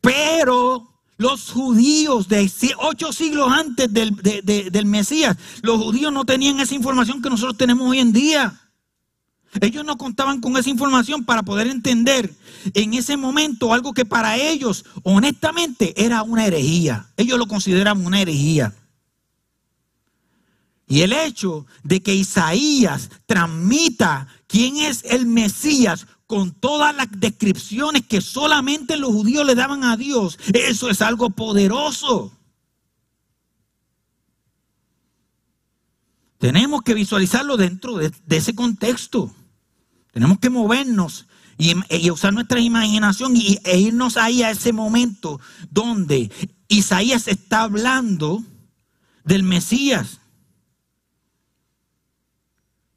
Pero 0.00 0.91
los 1.16 1.50
judíos 1.50 2.28
de 2.28 2.50
ocho 2.78 3.12
siglos 3.12 3.50
antes 3.52 3.92
del, 3.92 4.14
del, 4.16 4.86
Mesías, 4.86 5.36
los 5.62 5.80
judíos 5.80 6.12
no 6.12 6.24
tenían 6.24 6.60
esa 6.60 6.74
información 6.74 7.22
que 7.22 7.30
nosotros 7.30 7.56
tenemos 7.56 7.88
hoy 7.88 7.98
en 7.98 8.12
día. 8.12 8.58
Ellos 9.60 9.84
no 9.84 9.98
contaban 9.98 10.40
con 10.40 10.56
esa 10.56 10.70
información 10.70 11.24
para 11.24 11.42
poder 11.42 11.66
entender 11.66 12.34
en 12.72 12.94
ese 12.94 13.16
momento 13.16 13.74
algo 13.74 13.92
que 13.92 14.06
para 14.06 14.36
ellos, 14.38 14.84
honestamente, 15.02 15.92
era 16.02 16.22
una 16.22 16.46
herejía. 16.46 17.06
Ellos 17.18 17.38
lo 17.38 17.46
consideran 17.46 18.04
una 18.04 18.20
herejía. 18.20 18.74
Y 20.86 21.02
el 21.02 21.12
hecho 21.12 21.66
de 21.82 22.02
que 22.02 22.14
Isaías 22.14 23.10
transmita 23.26 24.26
quién 24.46 24.76
es 24.76 25.04
el 25.04 25.26
Mesías 25.26 26.06
con 26.32 26.50
todas 26.50 26.96
las 26.96 27.08
descripciones 27.10 28.06
que 28.06 28.22
solamente 28.22 28.96
los 28.96 29.10
judíos 29.10 29.44
le 29.44 29.54
daban 29.54 29.84
a 29.84 29.98
Dios, 29.98 30.38
eso 30.54 30.88
es 30.88 31.02
algo 31.02 31.28
poderoso. 31.28 32.32
Tenemos 36.38 36.80
que 36.80 36.94
visualizarlo 36.94 37.58
dentro 37.58 37.98
de, 37.98 38.10
ese 38.30 38.54
contexto. 38.54 39.30
Tenemos 40.10 40.38
que 40.38 40.48
movernos 40.48 41.26
y, 41.58 42.10
usar 42.10 42.32
nuestra 42.32 42.60
imaginación 42.60 43.36
y, 43.36 43.58
e 43.64 43.78
irnos 43.78 44.16
ahí 44.16 44.42
a 44.42 44.52
ese 44.52 44.72
momento 44.72 45.38
donde 45.68 46.32
Isaías 46.66 47.28
está 47.28 47.60
hablando 47.60 48.42
del 49.22 49.42
Mesías. 49.42 50.21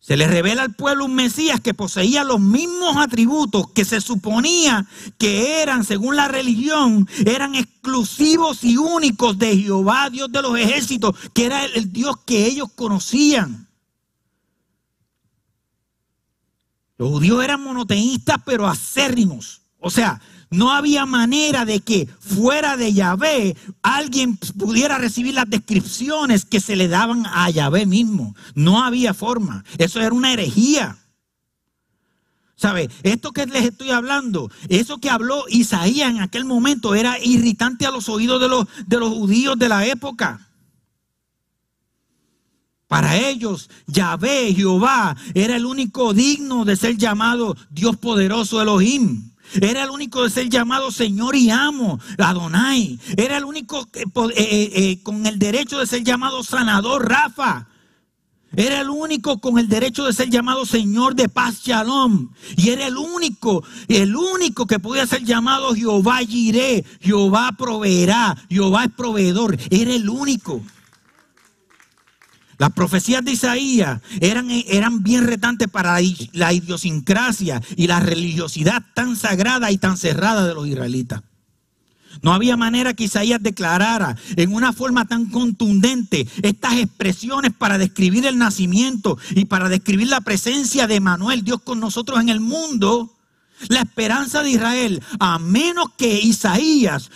Se 0.06 0.18
le 0.18 0.28
revela 0.28 0.62
al 0.62 0.76
pueblo 0.76 1.06
un 1.06 1.16
Mesías 1.16 1.60
que 1.60 1.74
poseía 1.74 2.24
los 2.24 2.40
mismos 2.40 2.96
atributos 2.98 3.72
que 3.72 3.86
se 3.86 4.00
suponía 4.02 4.86
que 5.18 5.64
eran, 5.64 5.84
según 5.84 6.16
la 6.16 6.28
religión, 6.28 7.10
eran 7.26 7.56
exclusivos 7.56 8.64
y 8.64 8.78
únicos 8.78 9.40
de 9.40 9.58
Jehová, 9.58 10.12
Dios 10.12 10.32
de 10.32 10.44
los 10.44 10.60
ejércitos, 10.60 11.16
que 11.34 11.48
era 11.48 11.66
el, 11.66 11.92
Dios 11.92 12.18
que 12.24 12.46
ellos 12.46 12.68
conocían. 12.76 13.68
Los 17.00 17.10
judíos 17.10 17.44
eran 17.44 17.64
monoteístas, 17.64 18.38
pero 18.46 18.68
acérrimos. 18.68 19.64
O 19.80 19.90
sea, 19.90 20.22
no 20.50 20.72
había 20.72 21.06
manera 21.06 21.66
de 21.66 21.80
que 21.80 22.08
fuera 22.20 22.78
de 22.78 22.94
Yahvé 22.94 23.56
alguien 23.82 24.38
pudiera 24.38 24.98
recibir 24.98 25.34
las 25.34 25.50
descripciones 25.50 26.46
que 26.46 26.60
se 26.60 26.76
le 26.76 26.88
daban 26.88 27.26
a 27.26 27.50
Yahvé 27.50 27.86
mismo. 27.86 28.36
No 28.54 28.84
había 28.84 29.14
forma. 29.14 29.64
Eso 29.78 30.00
era 30.00 30.14
una 30.14 30.34
herejía. 30.34 30.98
¿Sabe? 32.56 32.90
Esto 33.04 33.32
que 33.32 33.46
les 33.46 33.66
estoy 33.66 33.92
hablando, 33.92 34.50
eso 34.70 35.00
que 35.00 35.10
habló 35.10 35.44
Isaías 35.50 36.10
en 36.10 36.22
aquel 36.22 36.46
momento 36.46 36.96
era 36.96 37.20
irritante 37.20 37.86
a 37.86 37.92
los 37.92 38.08
oídos 38.08 38.40
de 38.40 38.48
los, 38.48 38.66
de 38.88 38.98
los 38.98 39.10
judíos 39.10 39.60
de 39.60 39.68
la 39.68 39.86
época. 39.86 40.40
Para 42.88 43.18
ellos, 43.18 43.70
Yahvé, 43.88 44.54
Jehová, 44.54 45.18
era 45.34 45.58
el 45.58 45.66
único 45.66 46.14
digno 46.14 46.64
de 46.64 46.78
ser 46.78 46.96
llamado 46.96 47.58
Dios 47.70 47.98
poderoso 47.98 48.62
Elohim. 48.62 49.32
Era 49.62 49.84
el 49.84 49.90
único 49.90 50.24
de 50.24 50.30
ser 50.30 50.50
llamado 50.50 50.92
Señor 50.92 51.36
y 51.36 51.50
amo, 51.50 52.00
Adonai. 52.18 53.00
Era 53.18 53.38
el 53.38 53.46
único 53.46 53.88
eh, 53.94 54.04
eh, 54.36 54.72
eh, 54.76 55.04
con 55.04 55.26
el 55.26 55.40
derecho 55.40 55.80
de 55.80 55.88
ser 55.88 56.04
llamado 56.04 56.44
sanador, 56.44 57.08
Rafa. 57.08 57.68
Era 58.56 58.80
el 58.80 58.90
único 58.90 59.40
con 59.40 59.60
el 59.60 59.68
derecho 59.68 60.06
de 60.06 60.14
ser 60.14 60.30
llamado 60.30 60.66
Señor 60.66 61.16
de 61.16 61.28
paz, 61.28 61.62
Shalom. 61.64 62.30
Y 62.56 62.70
era 62.70 62.88
el 62.88 62.98
único, 62.98 63.64
el 63.88 64.16
único 64.16 64.66
que 64.66 64.80
podía 64.80 65.06
ser 65.06 65.24
llamado 65.24 65.74
Jehová 65.76 66.20
Jireh, 66.20 66.86
Jehová 67.02 67.52
proveerá, 67.58 68.38
Jehová 68.50 68.86
es 68.86 68.92
proveedor. 68.92 69.58
Era 69.70 69.94
el 69.94 70.10
único. 70.10 70.62
Las 72.58 72.72
profecías 72.72 73.24
de 73.24 73.32
Isaías 73.32 74.02
eran, 74.22 74.50
eran 74.50 75.04
bien 75.04 75.26
retantes 75.26 75.68
para 75.68 76.00
la 76.34 76.54
idiosincrasia 76.54 77.62
y 77.76 77.88
la 77.88 78.00
religiosidad 78.00 78.84
tan 78.94 79.16
sagrada 79.16 79.72
y 79.72 79.78
tan 79.78 79.98
cerrada 79.98 80.48
de 80.48 80.54
los 80.54 80.68
israelitas. 80.68 81.22
No 82.22 82.34
había 82.34 82.58
manera 82.58 82.94
que 82.94 83.06
Isaías 83.06 83.42
declarara 83.42 84.16
en 84.36 84.54
una 84.54 84.74
forma 84.74 85.06
tan 85.06 85.26
contundente 85.26 86.28
estas 86.44 86.76
expresiones 86.76 87.52
para 87.54 87.78
describir 87.78 88.26
el 88.26 88.38
nacimiento 88.38 89.18
y 89.32 89.46
para 89.46 89.70
describir 89.70 90.08
la 90.08 90.22
presencia 90.22 90.88
de 90.88 91.00
Manuel, 91.00 91.44
Dios 91.44 91.62
con 91.62 91.80
nosotros 91.80 92.20
en 92.20 92.30
el 92.30 92.40
mundo, 92.40 93.15
la 93.70 93.82
esperanza 93.82 94.44
de 94.44 94.52
Israel, 94.52 95.02
a 95.20 95.40
menos 95.40 95.88
que 95.98 96.20
Isaías 96.20 97.10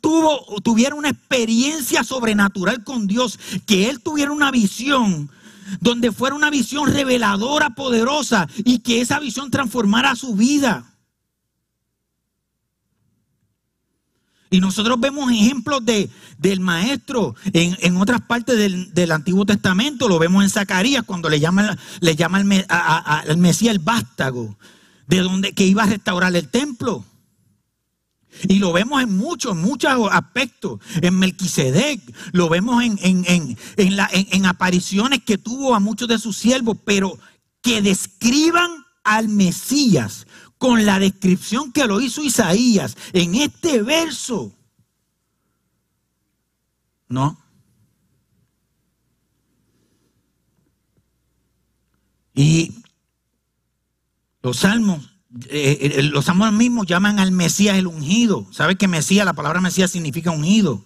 tuvo, 0.00 0.60
tuviera 0.62 0.94
una 0.94 1.08
experiencia 1.08 2.04
sobrenatural 2.04 2.84
con 2.84 3.06
Dios, 3.06 3.38
que 3.66 3.88
él 3.88 4.00
tuviera 4.00 4.32
una 4.32 4.50
visión 4.50 5.30
donde 5.80 6.12
fuera 6.12 6.34
una 6.34 6.50
visión 6.50 6.92
reveladora, 6.92 7.70
poderosa, 7.70 8.48
y 8.64 8.80
que 8.80 9.00
esa 9.00 9.20
visión 9.20 9.50
transformara 9.50 10.16
su 10.16 10.34
vida. 10.34 10.86
Y 14.52 14.58
nosotros 14.58 14.98
vemos 14.98 15.30
ejemplos 15.30 15.84
de, 15.84 16.10
del 16.38 16.58
maestro 16.58 17.36
en, 17.52 17.96
otras 17.96 18.20
partes 18.22 18.56
del, 18.92 19.12
Antiguo 19.12 19.46
Testamento. 19.46 20.08
Lo 20.08 20.18
vemos 20.18 20.42
en 20.42 20.50
Zacarías 20.50 21.04
cuando 21.04 21.28
le 21.28 21.38
llama, 21.38 21.78
le 22.00 22.16
llama 22.16 22.38
al 22.68 23.36
Mesías 23.36 23.72
el 23.72 23.78
vástago 23.78 24.56
de 25.10 25.18
donde 25.18 25.52
que 25.52 25.66
iba 25.66 25.82
a 25.82 25.86
restaurar 25.86 26.34
el 26.36 26.48
templo. 26.48 27.04
Y 28.44 28.60
lo 28.60 28.72
vemos 28.72 29.02
en 29.02 29.16
muchos, 29.16 29.56
muchos 29.56 29.90
aspectos. 30.12 30.80
En 31.02 31.18
Melquisedec, 31.18 32.00
lo 32.30 32.48
vemos 32.48 32.84
en, 32.84 32.96
en, 33.02 33.56
en, 33.76 34.46
apariciones 34.46 35.24
que 35.24 35.36
tuvo 35.36 35.74
a 35.74 35.80
muchos 35.80 36.06
de 36.06 36.18
sus 36.18 36.36
siervos, 36.36 36.78
pero 36.84 37.18
que 37.60 37.82
describan 37.82 38.70
al 39.02 39.28
Mesías 39.28 40.28
con 40.58 40.86
la 40.86 41.00
descripción 41.00 41.72
que 41.72 41.88
lo 41.88 42.00
hizo 42.00 42.22
Isaías 42.22 42.96
en 43.12 43.34
este 43.34 43.82
verso. 43.82 44.54
No. 47.08 47.36
Y 52.32 52.80
los 54.42 54.58
salmos, 54.58 55.10
eh, 55.48 55.78
eh, 55.98 56.02
los 56.02 56.24
salmos 56.24 56.52
mismos 56.52 56.86
llaman 56.86 57.18
al 57.18 57.32
Mesías 57.32 57.76
el 57.76 57.86
ungido. 57.86 58.46
¿Sabe 58.52 58.76
que 58.76 58.88
Mesías, 58.88 59.26
la 59.26 59.34
palabra 59.34 59.60
Mesías 59.60 59.90
significa 59.90 60.30
ungido? 60.30 60.84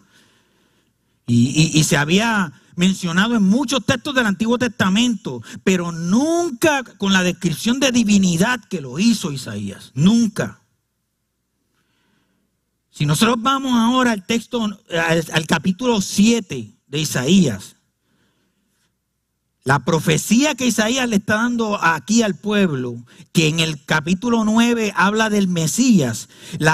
Y, 1.26 1.82
se 1.84 1.96
había 1.96 2.52
mencionado 2.76 3.34
en 3.34 3.42
muchos 3.42 3.86
textos 3.86 4.14
del 4.14 4.26
Antiguo 4.26 4.58
Testamento, 4.58 5.42
pero 5.62 5.90
nunca 5.90 6.84
con 6.84 7.14
la 7.14 7.22
descripción 7.22 7.80
de 7.80 7.92
divinidad 7.92 8.60
que 8.68 8.82
lo 8.82 8.98
hizo 8.98 9.32
Isaías. 9.32 9.90
Nunca. 9.94 10.60
Si 12.90 13.06
nosotros 13.06 13.36
vamos 13.40 13.72
ahora 13.72 14.12
al 14.12 14.26
texto, 14.26 14.68
al 14.90 15.46
capítulo 15.46 16.02
7 16.02 16.74
de 16.86 16.98
Isaías, 16.98 17.73
la 19.64 19.78
profecía 19.78 20.54
que 20.54 20.66
Isaías 20.66 21.08
le 21.08 21.16
está 21.16 21.36
dando 21.36 21.82
aquí 21.82 22.20
al 22.20 22.34
pueblo, 22.34 22.96
que 23.32 23.48
en 23.48 23.60
el 23.60 23.82
capítulo 23.82 24.44
9 24.44 24.92
habla 24.94 25.30
del 25.30 25.48
Mesías, 25.48 26.28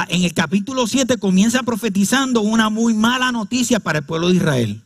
en 0.08 0.24
el 0.24 0.34
capítulo 0.34 0.88
7 0.88 1.18
comienza 1.18 1.62
profetizando 1.62 2.40
una 2.40 2.68
muy 2.68 2.92
mala 2.92 3.30
noticia 3.30 3.78
para 3.78 4.00
el 4.00 4.04
pueblo 4.04 4.30
de 4.30 4.36
Israel. 4.36 4.82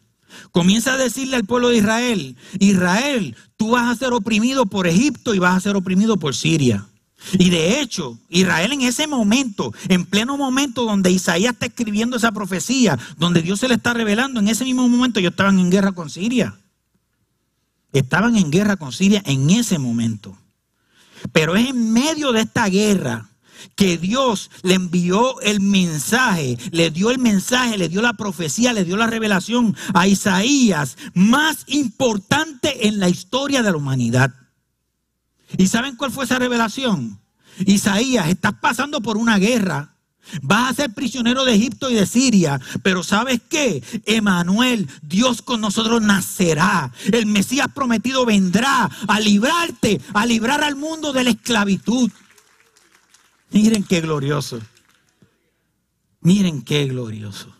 Comienza 0.52 0.92
a 0.92 0.98
decirle 0.98 1.36
al 1.36 1.44
pueblo 1.44 1.68
de 1.70 1.78
Israel, 1.78 2.36
Israel, 2.58 3.36
tú 3.56 3.70
vas 3.70 3.88
a 3.90 3.98
ser 3.98 4.12
oprimido 4.12 4.66
por 4.66 4.86
Egipto 4.86 5.34
y 5.34 5.38
vas 5.38 5.56
a 5.56 5.60
ser 5.60 5.74
oprimido 5.74 6.18
por 6.18 6.34
Siria. 6.34 6.86
Y 7.32 7.48
de 7.48 7.80
hecho, 7.80 8.18
Israel 8.28 8.72
en 8.72 8.82
ese 8.82 9.06
momento, 9.06 9.72
en 9.88 10.04
pleno 10.04 10.36
momento 10.36 10.84
donde 10.84 11.10
Isaías 11.10 11.54
está 11.54 11.66
escribiendo 11.66 12.18
esa 12.18 12.32
profecía, 12.32 12.98
donde 13.16 13.40
Dios 13.40 13.60
se 13.60 13.68
le 13.68 13.76
está 13.76 13.94
revelando, 13.94 14.40
en 14.40 14.48
ese 14.48 14.64
mismo 14.64 14.86
momento 14.86 15.20
ellos 15.20 15.30
estaban 15.30 15.58
en 15.58 15.70
guerra 15.70 15.92
con 15.92 16.10
Siria. 16.10 16.54
Estaban 17.94 18.36
en 18.36 18.50
guerra 18.50 18.76
con 18.76 18.92
Siria 18.92 19.22
en 19.24 19.48
ese 19.50 19.78
momento. 19.78 20.36
Pero 21.32 21.56
es 21.56 21.70
en 21.70 21.92
medio 21.92 22.32
de 22.32 22.42
esta 22.42 22.68
guerra 22.68 23.30
que 23.76 23.96
Dios 23.96 24.50
le 24.62 24.74
envió 24.74 25.40
el 25.40 25.60
mensaje, 25.60 26.58
le 26.70 26.90
dio 26.90 27.10
el 27.10 27.18
mensaje, 27.18 27.78
le 27.78 27.88
dio 27.88 28.02
la 28.02 28.12
profecía, 28.12 28.72
le 28.72 28.84
dio 28.84 28.96
la 28.96 29.06
revelación 29.06 29.76
a 29.94 30.06
Isaías 30.06 30.98
más 31.14 31.64
importante 31.68 32.88
en 32.88 32.98
la 32.98 33.08
historia 33.08 33.62
de 33.62 33.70
la 33.70 33.76
humanidad. 33.76 34.34
¿Y 35.56 35.68
saben 35.68 35.96
cuál 35.96 36.10
fue 36.10 36.24
esa 36.24 36.38
revelación? 36.38 37.20
Isaías, 37.60 38.28
estás 38.28 38.54
pasando 38.60 39.00
por 39.00 39.16
una 39.16 39.38
guerra 39.38 39.93
Vas 40.42 40.70
a 40.70 40.74
ser 40.74 40.94
prisionero 40.94 41.44
de 41.44 41.54
Egipto 41.54 41.90
y 41.90 41.94
de 41.94 42.06
Siria, 42.06 42.60
pero 42.82 43.02
¿sabes 43.02 43.40
qué? 43.48 43.82
Emanuel, 44.06 44.88
Dios 45.02 45.42
con 45.42 45.60
nosotros 45.60 46.02
nacerá. 46.02 46.92
El 47.12 47.26
Mesías 47.26 47.68
prometido 47.74 48.24
vendrá 48.24 48.90
a 49.06 49.20
librarte, 49.20 50.00
a 50.12 50.26
librar 50.26 50.62
al 50.64 50.76
mundo 50.76 51.12
de 51.12 51.24
la 51.24 51.30
esclavitud. 51.30 52.10
Miren 53.50 53.84
qué 53.84 54.00
glorioso. 54.00 54.60
Miren 56.20 56.62
qué 56.62 56.86
glorioso. 56.86 57.54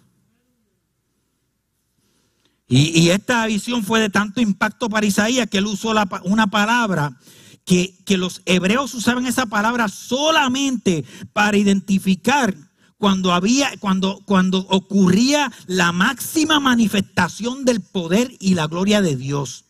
Y, 2.66 3.11
esta 3.11 3.47
visión 3.47 3.85
fue 3.85 4.00
de 4.00 4.09
tanto 4.09 4.40
impacto 4.40 4.88
para 4.88 5.06
Isaías 5.06 5.49
que 5.49 5.59
él 5.59 5.66
usó 5.66 5.94
una 6.25 6.47
palabra 6.47 7.16
que, 7.64 7.94
los 8.16 8.42
hebreos 8.44 8.94
usaban 8.94 9.26
esa 9.26 9.47
palabra 9.47 9.88
solamente 9.88 11.04
para 11.33 11.56
identificar 11.56 12.54
cuando 12.99 13.33
había, 13.33 13.76
cuando, 13.78 14.21
cuando 14.25 14.59
ocurría 14.68 15.50
la 15.66 15.92
máxima 15.92 16.61
manifestación 16.61 17.64
del 17.64 17.80
poder 17.80 18.33
y 18.38 18.54
la 18.54 18.66
gloria 18.66 19.02
de 19.02 19.16
Dios. 19.16 19.64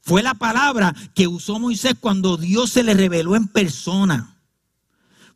Fue 0.00 0.22
la 0.22 0.34
palabra 0.34 0.94
que 1.14 1.26
usó 1.26 1.58
Moisés 1.58 1.94
cuando 2.00 2.36
Dios 2.36 2.70
se 2.70 2.84
le 2.84 2.94
reveló 2.94 3.34
en 3.34 3.48
persona. 3.48 4.36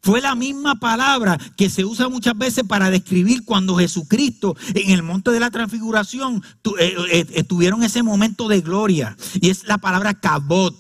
Fue 0.03 0.21
la 0.21 0.35
misma 0.35 0.77
palabra 0.77 1.39
que 1.57 1.69
se 1.69 1.85
usa 1.85 2.09
muchas 2.09 2.37
veces 2.39 2.65
para 2.67 2.91
describir 2.91 3.45
cuando 3.45 3.77
Jesucristo 3.77 4.57
en 4.75 4.91
el 4.93 5.03
monte 5.03 5.31
de 5.31 5.41
la 5.41 5.51
transfiguración 5.51 6.43
eh, 6.79 7.27
eh, 7.35 7.45
tuvieron 7.45 7.83
ese 7.83 8.03
momento 8.03 8.49
de 8.49 8.63
gloria. 8.63 9.17
Y 9.35 9.51
es 9.51 9.67
la 9.67 9.77
palabra 9.77 10.15
cabot. 10.15 10.75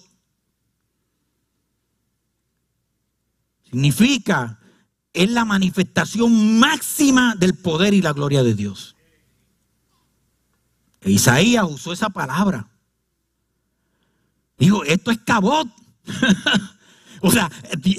Significa, 3.70 4.58
es 5.12 5.30
la 5.30 5.44
manifestación 5.44 6.58
máxima 6.58 7.34
del 7.36 7.54
poder 7.54 7.94
y 7.94 8.02
la 8.02 8.12
gloria 8.12 8.42
de 8.42 8.54
Dios. 8.54 8.96
E 11.02 11.12
Isaías 11.12 11.64
usó 11.68 11.92
esa 11.92 12.10
palabra. 12.10 12.68
Dijo, 14.58 14.84
esto 14.84 15.10
es 15.10 15.18
cabot. 15.18 15.68
O 17.22 17.30
sea, 17.30 17.50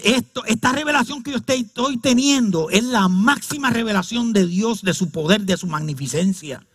esto, 0.04 0.44
esta 0.46 0.72
revelación 0.72 1.22
que 1.22 1.30
yo 1.30 1.38
estoy, 1.38 1.98
teniendo 1.98 2.72
es 2.72 2.84
la 2.84 3.08
máxima 3.08 3.70
revelación 3.70 4.34
de 4.34 4.48
Dios, 4.48 4.82
de 4.82 4.96
su 4.96 5.12
poder, 5.12 5.42
de 5.42 5.58
su 5.58 5.68
magnificencia. 5.68 6.66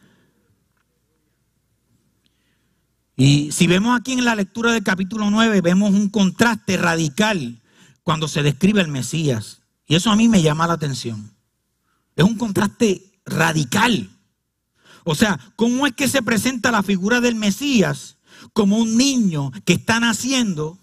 Y 3.16 3.50
si 3.50 3.66
vemos 3.66 3.98
aquí 3.98 4.12
en 4.12 4.24
la 4.24 4.36
lectura 4.36 4.70
del 4.70 4.84
capítulo 4.84 5.28
9, 5.28 5.60
vemos 5.60 5.90
un 5.90 6.08
contraste 6.08 6.76
radical 6.76 7.60
cuando 8.06 8.28
se 8.28 8.44
describe 8.44 8.80
el 8.80 8.86
Mesías. 8.86 9.62
Y 9.84 9.96
eso 9.96 10.12
a 10.12 10.16
mí 10.16 10.28
me 10.28 10.40
llama 10.40 10.68
la 10.68 10.74
atención. 10.74 11.34
Es 12.14 12.24
un 12.24 12.38
contraste 12.38 13.02
radical. 13.24 14.08
O 15.02 15.16
sea, 15.16 15.40
¿cómo 15.56 15.88
es 15.88 15.92
que 15.92 16.06
se 16.06 16.22
presenta 16.22 16.70
la 16.70 16.84
figura 16.84 17.20
del 17.20 17.34
Mesías 17.34 18.18
como 18.52 18.78
un 18.78 18.96
niño 18.96 19.50
que 19.64 19.72
está 19.72 19.98
naciendo? 19.98 20.78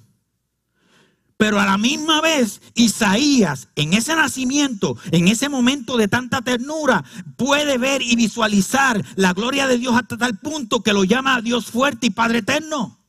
Pero 1.38 1.62
a 1.62 1.66
la 1.66 1.78
misma 1.78 2.20
vez, 2.20 2.62
Isaías, 2.76 3.70
en 3.78 3.94
ese 3.94 4.18
nacimiento, 4.18 4.98
en 5.12 5.30
ese 5.30 5.48
momento 5.48 5.96
de 5.96 6.10
tanta 6.10 6.42
ternura, 6.42 7.06
puede 7.38 7.78
ver 7.78 8.02
y 8.02 8.18
visualizar 8.18 9.02
la 9.16 9.32
gloria 9.32 9.66
de 9.68 9.78
Dios 9.78 9.96
hasta 9.96 10.18
tal 10.18 10.40
punto 10.40 10.84
que 10.84 10.92
lo 10.92 11.06
llama 11.06 11.42
Dios 11.42 11.68
fuerte 11.68 12.08
y 12.08 12.10
Padre 12.10 12.40
eterno. 12.40 13.00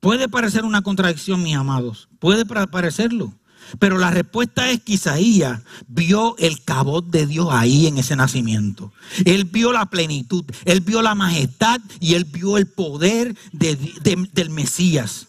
Puede 0.00 0.28
parecer 0.28 0.64
una 0.64 0.82
contradicción, 0.82 1.42
mis 1.42 1.56
amados. 1.56 2.08
Puede 2.18 2.46
parecerlo. 2.46 3.34
Pero 3.78 3.98
la 3.98 4.10
respuesta 4.10 4.70
es 4.70 4.80
que 4.80 4.94
Isaías 4.94 5.60
vio 5.86 6.34
el 6.38 6.64
cabot 6.64 7.06
de 7.06 7.26
Dios 7.26 7.48
ahí 7.50 7.86
en 7.86 7.98
ese 7.98 8.16
nacimiento. 8.16 8.92
Él 9.24 9.44
vio 9.44 9.72
la 9.72 9.86
plenitud, 9.86 10.44
él 10.64 10.80
vio 10.80 11.02
la 11.02 11.14
majestad 11.14 11.80
y 12.00 12.14
él 12.14 12.24
vio 12.24 12.56
el 12.56 12.66
poder 12.66 13.36
del 13.52 14.50
Mesías. 14.50 15.28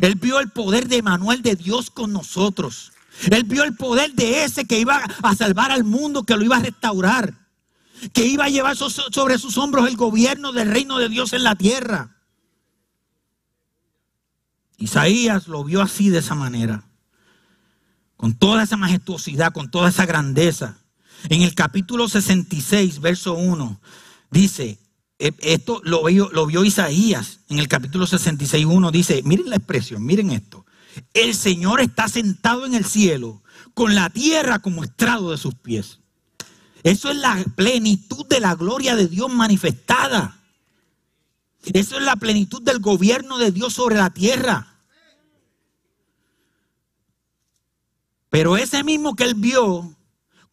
Él 0.00 0.14
vio 0.14 0.38
el 0.38 0.50
poder 0.50 0.88
de 0.88 1.02
Manuel 1.02 1.42
de 1.42 1.56
Dios 1.56 1.90
con 1.90 2.12
nosotros. 2.12 2.92
Él 3.30 3.44
vio 3.44 3.64
el 3.64 3.74
poder 3.74 4.12
de 4.12 4.44
ese 4.44 4.66
que 4.66 4.78
iba 4.78 5.02
a 5.22 5.34
salvar 5.34 5.70
al 5.70 5.84
mundo, 5.84 6.24
que 6.24 6.36
lo 6.36 6.44
iba 6.44 6.56
a 6.56 6.60
restaurar, 6.60 7.34
que 8.12 8.26
iba 8.26 8.44
a 8.44 8.50
llevar 8.50 8.76
sobre 8.76 9.38
sus 9.38 9.58
hombros 9.58 9.88
el 9.88 9.96
gobierno 9.96 10.52
del 10.52 10.70
reino 10.70 10.98
de 10.98 11.08
Dios 11.08 11.32
en 11.32 11.42
la 11.42 11.56
tierra. 11.56 12.11
Isaías 14.82 15.48
lo 15.48 15.64
vio 15.64 15.80
así 15.82 16.10
de 16.10 16.18
esa 16.18 16.34
manera 16.34 16.84
con 18.22 18.34
toda 18.34 18.62
esa 18.62 18.76
majestuosidad, 18.76 19.52
con 19.52 19.68
toda 19.68 19.88
esa 19.88 20.06
grandeza. 20.06 20.78
En 21.28 21.42
el 21.42 21.56
capítulo 21.56 22.06
66, 22.08 23.00
verso 23.00 23.34
1, 23.34 23.80
dice, 24.30 24.78
eh, 25.18 25.32
esto 25.40 25.80
lo 25.82 26.04
vio, 26.04 26.30
lo 26.30 26.46
vio 26.46 26.64
Isaías 26.64 27.40
en 27.48 27.58
el 27.58 27.66
capítulo 27.66 28.06
66, 28.06 28.64
1, 28.64 28.90
dice, 28.92 29.22
miren 29.24 29.50
la 29.50 29.56
expresión, 29.56 30.06
miren 30.06 30.30
esto. 30.30 30.64
El 31.14 31.34
Señor 31.34 31.80
está 31.80 32.06
sentado 32.06 32.64
en 32.64 32.74
el 32.74 32.84
cielo 32.84 33.42
con 33.74 33.96
la 33.96 34.08
tierra 34.08 34.60
como 34.60 34.84
estrado 34.84 35.32
de 35.32 35.36
sus 35.36 35.56
pies. 35.56 35.98
Eso 36.84 37.10
es 37.10 37.16
la 37.16 37.42
plenitud 37.56 38.24
de 38.26 38.38
la 38.38 38.54
gloria 38.54 38.94
de 38.94 39.08
Dios 39.08 39.32
manifestada. 39.32 40.38
Eso 41.64 41.98
es 41.98 42.04
la 42.04 42.14
plenitud 42.14 42.62
del 42.62 42.78
gobierno 42.78 43.38
de 43.38 43.50
Dios 43.50 43.72
sobre 43.72 43.96
la 43.96 44.10
tierra. 44.10 44.71
Pero 48.32 48.56
ese 48.56 48.82
mismo 48.82 49.14
que 49.14 49.24
él 49.24 49.34
vio 49.34 49.94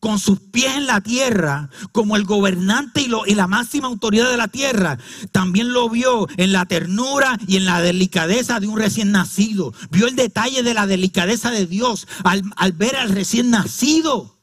con 0.01 0.19
sus 0.19 0.37
pies 0.37 0.75
en 0.75 0.85
la 0.85 0.99
tierra, 0.99 1.69
como 1.93 2.17
el 2.17 2.25
gobernante 2.25 2.99
y, 2.99 3.09
y, 3.25 3.35
la 3.35 3.47
máxima 3.47 3.87
autoridad 3.87 4.29
de 4.29 4.35
la 4.35 4.49
tierra, 4.49 4.97
también 5.31 5.71
lo 5.71 5.89
vio 5.89 6.27
en 6.35 6.51
la 6.51 6.65
ternura 6.65 7.39
y 7.47 7.55
en 7.55 7.63
la 7.63 7.79
delicadeza 7.79 8.59
de 8.59 8.67
un 8.67 8.77
recién 8.77 9.13
nacido. 9.13 9.73
Vio 9.91 10.07
el 10.07 10.17
detalle 10.17 10.61
de 10.61 10.73
la 10.73 10.87
delicadeza 10.87 11.51
de 11.51 11.67
Dios 11.67 12.05
al, 12.25 12.43
ver 12.73 12.97
al 12.97 13.11
recién 13.11 13.49
nacido. 13.49 14.37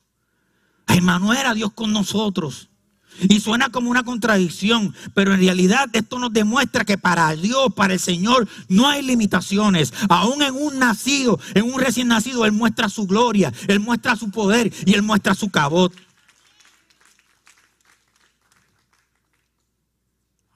A 0.86 0.94
Emanuel, 0.96 1.44
a 1.44 1.52
Dios 1.52 1.72
con 1.74 1.92
nosotros. 1.92 2.70
Y 3.20 3.40
suena 3.40 3.70
como 3.70 3.90
una 3.90 4.04
contradicción, 4.04 4.94
pero 5.14 5.34
en 5.34 5.40
realidad 5.40 5.88
esto 5.92 6.18
nos 6.18 6.32
demuestra 6.32 6.84
que 6.84 6.98
para 6.98 7.34
Dios, 7.34 7.72
para 7.74 7.94
el 7.94 8.00
Señor, 8.00 8.48
no 8.68 8.88
hay 8.88 9.02
limitaciones. 9.02 9.92
Aún 10.08 10.42
en 10.42 10.54
un 10.54 10.78
nacido, 10.78 11.38
en 11.54 11.64
un 11.64 11.80
recién 11.80 12.08
nacido, 12.08 12.44
Él 12.44 12.52
muestra 12.52 12.88
su 12.88 13.06
gloria, 13.06 13.52
Él 13.68 13.80
muestra 13.80 14.16
su 14.16 14.30
poder 14.30 14.72
y 14.84 14.94
Él 14.94 15.02
muestra 15.02 15.34
su 15.34 15.50
cabot. 15.50 15.92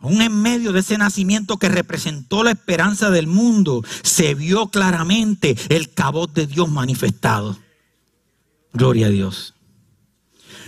Aún 0.01 0.23
en 0.23 0.41
medio 0.41 0.73
de 0.73 0.81
ese 0.81 0.97
nacimiento 0.97 1.59
que 1.59 1.69
representó 1.69 2.43
la 2.43 2.53
esperanza 2.53 3.11
del 3.11 3.27
mundo, 3.27 3.85
se 4.03 4.35
vio 4.35 4.69
claramente 4.69 5.57
el 5.69 5.93
cabot 5.93 6.33
de 6.33 6.47
Dios 6.47 6.71
manifestado. 6.71 7.59
Gloria 8.73 9.07
a 9.07 9.11
Dios. 9.11 9.55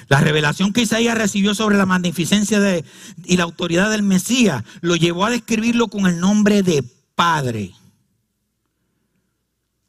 La 0.08 0.20
revelación 0.20 0.72
que 0.72 0.82
Isaías 0.82 1.16
recibió 1.16 1.54
sobre 1.54 1.76
la 1.76 1.86
magnificencia 1.86 2.60
de, 2.60 2.84
y 3.24 3.36
la 3.36 3.44
autoridad 3.44 3.90
del 3.90 4.02
Mesías 4.02 4.64
lo 4.80 4.96
llevó 4.96 5.26
a 5.26 5.30
describirlo 5.30 5.88
con 5.88 6.06
el 6.06 6.20
nombre 6.20 6.62
de 6.62 6.84
Padre. 7.14 7.72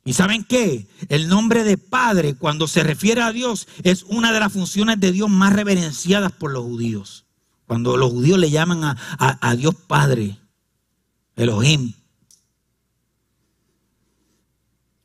¿Y 0.06 0.13
saben 0.13 0.43
qué? 0.43 0.88
El 1.08 1.30
nombre 1.30 1.63
de 1.63 1.78
Padre, 1.78 2.36
cuando 2.36 2.67
se 2.67 2.84
refiere 2.84 3.21
a 3.21 3.32
Dios, 3.32 3.67
es 3.84 4.04
una 4.04 4.34
de 4.34 4.39
las 4.39 4.52
funciones 4.52 4.99
de 4.99 5.12
Dios 5.12 5.30
más 5.30 5.54
reverenciadas 5.54 6.32
por 6.34 6.52
los 6.52 6.63
judíos. 6.63 7.26
Cuando 7.67 7.95
los 7.95 8.12
judíos 8.12 8.38
le 8.38 8.52
llaman 8.52 8.84
a, 8.84 8.97
a 9.17 9.56
Dios 9.56 9.76
Padre, 9.88 10.38
Elohim. 11.36 11.93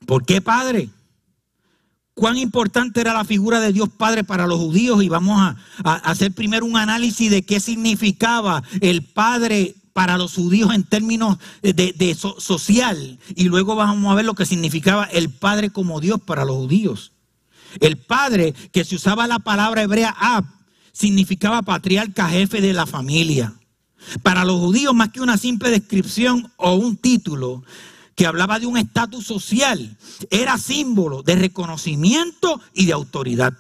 ¿Por 0.05 0.25
qué 0.25 0.41
Padre? 0.41 0.91
Cuán 2.19 2.37
importante 2.37 3.01
era 3.01 3.15
la 3.15 3.25
figura 3.25 3.61
de 3.61 3.73
Dios 3.73 3.89
Padre 3.89 4.25
para 4.25 4.49
los 4.49 4.59
judíos 4.59 5.05
y 5.05 5.09
vamos 5.09 5.41
a, 5.41 5.57
hacer 5.85 6.33
primero 6.33 6.67
un 6.67 6.77
análisis 6.77 7.31
de 7.31 7.43
qué 7.43 7.61
significaba 7.61 8.65
el 8.81 9.05
Padre 9.05 9.77
para 9.93 10.19
los 10.19 10.35
judíos 10.35 10.75
en 10.75 10.83
términos 10.83 11.39
de, 11.63 12.17
social 12.17 13.21
y 13.37 13.45
luego 13.45 13.77
vamos 13.77 14.11
a 14.11 14.17
ver 14.17 14.25
lo 14.25 14.35
que 14.35 14.47
significaba 14.47 15.05
el 15.05 15.31
Padre 15.31 15.71
como 15.71 16.01
Dios 16.01 16.21
para 16.21 16.45
los 16.45 16.57
judíos. 16.57 17.13
El 17.79 17.97
Padre, 17.99 18.53
que 18.73 18.85
se 18.85 18.97
usaba 18.97 19.29
la 19.29 19.39
palabra 19.39 19.83
hebrea 19.83 20.15
Ab, 20.19 20.45
significaba 20.93 21.63
patriarca, 21.63 22.29
jefe 22.29 22.61
de 22.61 22.73
la 22.73 22.87
familia. 22.87 23.55
Para 24.25 24.45
los 24.45 24.59
judíos, 24.59 24.93
más 24.93 25.11
que 25.11 25.21
una 25.21 25.37
simple 25.37 25.71
descripción 25.71 26.51
o 26.57 26.75
un 26.75 26.97
título, 26.97 27.63
que 28.19 28.27
hablaba 28.27 28.59
de 28.59 28.67
un 28.67 28.77
estatus 28.77 29.25
social, 29.25 29.97
era 30.29 30.59
símbolo 30.59 31.23
de 31.23 31.37
reconocimiento 31.37 32.61
y 32.75 32.87
de 32.87 32.93
autoridad. 32.93 33.55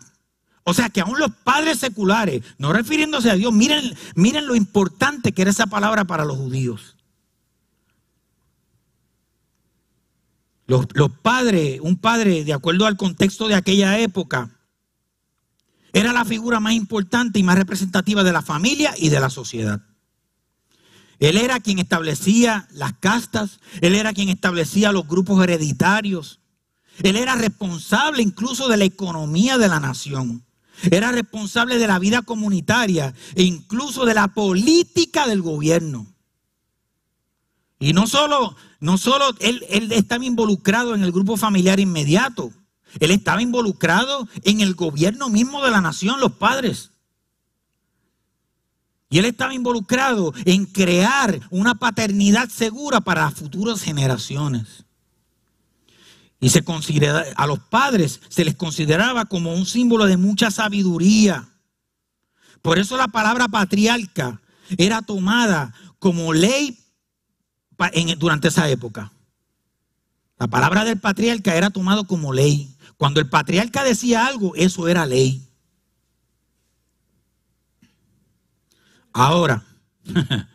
O 0.65 0.75
sea 0.75 0.91
que 0.91 1.01
aún 1.01 1.17
los 1.21 1.31
padres 1.45 1.79
seculares, 1.79 2.43
no 2.59 2.73
refiriéndose 2.73 3.31
a 3.31 3.37
Dios, 3.37 3.53
miren, 3.53 3.95
miren 4.17 4.49
lo 4.49 4.57
importante 4.57 5.31
que 5.31 5.43
era 5.43 5.53
esa 5.53 5.69
palabra 5.69 6.07
para 6.07 6.25
los 6.25 6.39
judíos. 6.39 6.97
Los, 10.67 10.87
los 10.93 11.13
padres, 11.13 11.79
un 11.81 11.97
padre, 11.97 12.43
de 12.43 12.53
acuerdo 12.53 12.87
al 12.87 12.97
contexto 12.97 13.47
de 13.47 13.55
aquella 13.55 14.01
época, 14.01 14.51
era 15.93 16.13
la 16.13 16.25
figura 16.25 16.59
más 16.59 16.73
importante 16.73 17.39
y 17.39 17.45
más 17.45 17.57
representativa 17.57 18.25
de 18.25 18.33
la 18.33 18.43
familia 18.43 18.93
y 18.99 19.09
de 19.09 19.21
la 19.21 19.31
sociedad. 19.31 19.88
Él 21.19 21.37
era 21.37 21.61
quien 21.61 21.79
establecía 21.79 22.69
las 22.73 22.93
castas, 22.95 23.61
él 23.81 23.95
era 23.95 24.13
quien 24.13 24.29
establecía 24.29 24.93
los 24.93 25.07
grupos 25.07 25.43
hereditarios. 25.43 26.41
Él 27.03 27.17
era 27.17 27.35
responsable 27.35 28.23
incluso 28.23 28.69
de 28.69 28.77
la 28.77 28.85
economía 28.85 29.59
de 29.59 29.69
la 29.69 29.81
nación. 29.81 30.45
Era 30.91 31.11
responsable 31.11 31.79
de 31.79 31.89
la 31.89 31.99
vida 31.99 32.23
comunitaria 32.23 33.15
e 33.35 33.43
incluso 33.43 34.05
de 34.05 34.15
la 34.15 34.29
política 34.29 35.27
del 35.27 35.43
gobierno. 35.43 36.07
Y 37.81 37.93
no 37.93 38.07
solo, 38.07 38.57
no 38.81 38.99
solo 38.99 39.35
él, 39.41 39.65
él 39.71 39.91
estaba 39.93 40.25
involucrado 40.25 40.95
en 40.95 41.03
el 41.03 41.13
grupo 41.13 41.37
familiar 41.37 41.81
inmediato, 41.81 42.53
él 43.01 43.11
estaba 43.11 43.43
involucrado 43.43 44.29
en 44.43 44.61
el 44.61 44.75
gobierno 44.75 45.29
mismo 45.29 45.65
de 45.65 45.71
la 45.71 45.81
nación, 45.81 46.21
los 46.21 46.33
padres. 46.33 46.91
Y 49.11 49.19
él 49.19 49.25
estaba 49.25 49.55
involucrado 49.55 50.35
en 50.45 50.67
crear 50.67 51.41
una 51.51 51.75
paternidad 51.75 52.49
segura 52.49 53.01
para 53.01 53.31
futuras 53.31 53.83
generaciones. 53.83 54.85
Y 56.41 56.51
se 56.51 56.63
considera, 56.63 57.25
a 57.37 57.47
los 57.47 57.59
padres 57.59 58.21
se 58.29 58.45
les 58.45 58.55
consideraba 58.55 59.25
como 59.25 59.55
un 59.55 59.67
símbolo 59.67 60.07
de 60.07 60.17
mucha 60.17 60.51
sabiduría. 60.51 61.49
Por 62.63 62.79
eso 62.79 62.97
la 62.97 63.09
palabra 63.09 63.49
patriarca 63.49 64.41
era 64.77 65.03
tomada 65.03 65.73
como 65.99 66.33
ley 66.33 66.79
durante 68.19 68.49
esa 68.49 68.69
época. 68.69 69.13
La 70.39 70.47
palabra 70.47 70.85
del 70.85 71.01
patriarca 71.01 71.57
era 71.57 71.71
tomado 71.71 72.07
como 72.07 72.33
ley. 72.33 72.77
Cuando 72.97 73.21
el 73.21 73.29
patriarca 73.29 73.83
decía 73.83 74.27
algo, 74.27 74.55
eso 74.55 74.87
era 74.87 75.07
ley. 75.07 75.48
Ahora, 79.13 79.65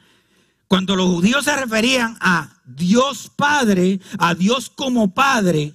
cuando 0.68 0.96
los 0.96 1.08
judíos 1.08 1.46
se 1.46 1.56
referían 1.56 2.18
a 2.20 2.50
Dios 2.66 3.32
Padre, 3.36 4.00
a 4.18 4.36
Dios 4.36 4.70
como 4.70 5.14
Padre, 5.14 5.74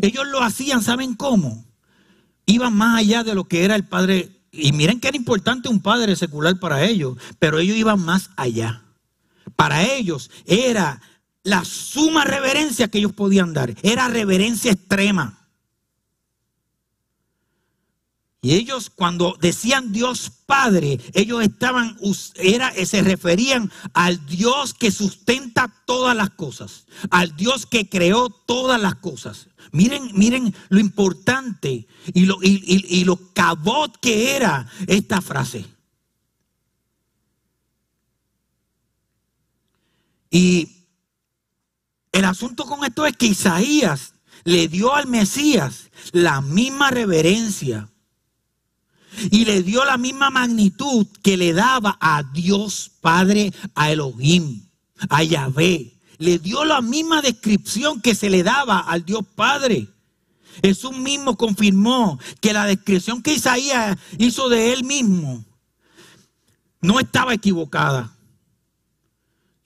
ellos 0.00 0.26
lo 0.26 0.42
hacían, 0.42 0.82
¿saben 0.82 1.14
cómo? 1.14 1.64
Iban 2.46 2.74
más 2.74 2.98
allá 2.98 3.24
de 3.24 3.34
lo 3.34 3.44
que 3.44 3.64
era 3.64 3.74
el 3.74 3.84
Padre. 3.84 4.30
Y 4.50 4.72
miren 4.72 5.00
que 5.00 5.08
era 5.08 5.16
importante 5.16 5.68
un 5.68 5.80
Padre 5.80 6.16
secular 6.16 6.58
para 6.58 6.84
ellos, 6.84 7.16
pero 7.38 7.58
ellos 7.58 7.76
iban 7.76 8.00
más 8.00 8.30
allá. 8.36 8.82
Para 9.56 9.82
ellos 9.82 10.30
era 10.46 11.00
la 11.42 11.64
suma 11.64 12.24
reverencia 12.24 12.88
que 12.88 12.98
ellos 12.98 13.12
podían 13.12 13.54
dar, 13.54 13.74
era 13.82 14.08
reverencia 14.08 14.72
extrema. 14.72 15.37
Y 18.48 18.54
ellos 18.54 18.88
cuando 18.88 19.36
decían 19.38 19.92
Dios 19.92 20.32
Padre, 20.46 20.98
ellos 21.12 21.42
estaban, 21.42 21.98
era, 22.36 22.72
se 22.86 23.02
referían 23.02 23.70
al 23.92 24.24
Dios 24.24 24.72
que 24.72 24.90
sustenta 24.90 25.70
todas 25.84 26.16
las 26.16 26.30
cosas, 26.30 26.86
al 27.10 27.36
Dios 27.36 27.66
que 27.66 27.90
creó 27.90 28.30
todas 28.30 28.80
las 28.80 28.94
cosas. 28.94 29.48
Miren, 29.70 30.12
miren 30.14 30.54
lo 30.70 30.80
importante 30.80 31.86
y 32.14 32.24
lo, 32.24 32.38
y, 32.40 33.04
lo 33.04 33.18
cabot 33.34 33.94
que 34.00 34.34
era 34.34 34.66
esta 34.86 35.20
frase. 35.20 35.66
Y 40.30 40.86
el 42.12 42.24
asunto 42.24 42.64
con 42.64 42.82
esto 42.82 43.04
es 43.04 43.14
que 43.14 43.26
Isaías 43.26 44.14
le 44.44 44.68
dio 44.68 44.94
al 44.94 45.06
Mesías 45.06 45.90
la 46.12 46.40
misma 46.40 46.90
reverencia 46.90 47.90
y 49.30 49.44
le 49.44 49.62
dio 49.62 49.84
la 49.84 49.96
misma 49.96 50.30
magnitud 50.30 51.06
que 51.22 51.36
le 51.36 51.52
daba 51.52 51.96
a 52.00 52.22
Dios 52.22 52.90
Padre, 53.00 53.52
a 53.74 53.90
Elohim, 53.90 54.62
a 55.08 55.22
Yahvé. 55.22 55.94
Le 56.18 56.38
dio 56.38 56.64
la 56.64 56.80
misma 56.80 57.22
descripción 57.22 58.00
que 58.00 58.14
se 58.14 58.30
le 58.30 58.42
daba 58.42 58.80
al 58.80 59.04
Dios 59.04 59.22
Padre. 59.34 59.88
Jesús 60.62 60.96
mismo 60.96 61.36
confirmó 61.36 62.18
que 62.40 62.52
la 62.52 62.66
descripción 62.66 63.22
que 63.22 63.34
Isaías 63.34 63.96
hizo 64.18 64.48
de 64.48 64.72
él 64.72 64.84
mismo 64.84 65.44
no 66.80 67.00
estaba 67.00 67.34
equivocada. 67.34 68.14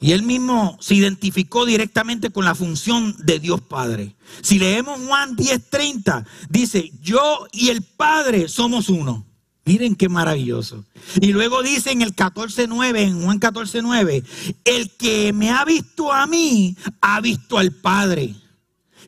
Y 0.01 0.11
él 0.13 0.23
mismo 0.25 0.77
se 0.81 0.97
identificó 0.97 1.65
directamente 1.65 2.31
con 2.31 2.45
la 2.45 2.57
función 2.57 3.15
de 3.21 3.39
Dios 3.39 3.61
Padre. 3.61 4.17
Si 4.41 4.59
leemos 4.59 5.01
Juan 5.07 5.37
10:30, 5.37 6.27
dice, 6.51 6.93
yo 7.01 7.47
y 7.53 7.69
el 7.69 7.83
Padre 7.83 8.49
somos 8.49 8.89
uno. 8.89 9.32
Miren 9.65 9.95
qué 9.95 10.09
maravilloso. 10.09 10.85
Y 11.21 11.33
luego 11.33 11.63
dice 11.63 11.93
en 11.93 12.03
el 12.03 12.17
14.9, 12.17 12.99
en 12.99 13.23
Juan 13.23 13.39
14.9, 13.39 14.25
el 14.65 14.91
que 14.97 15.33
me 15.33 15.51
ha 15.51 15.65
visto 15.65 16.13
a 16.13 16.27
mí, 16.27 16.77
ha 17.01 17.21
visto 17.21 17.59
al 17.59 17.73
Padre. 17.73 18.35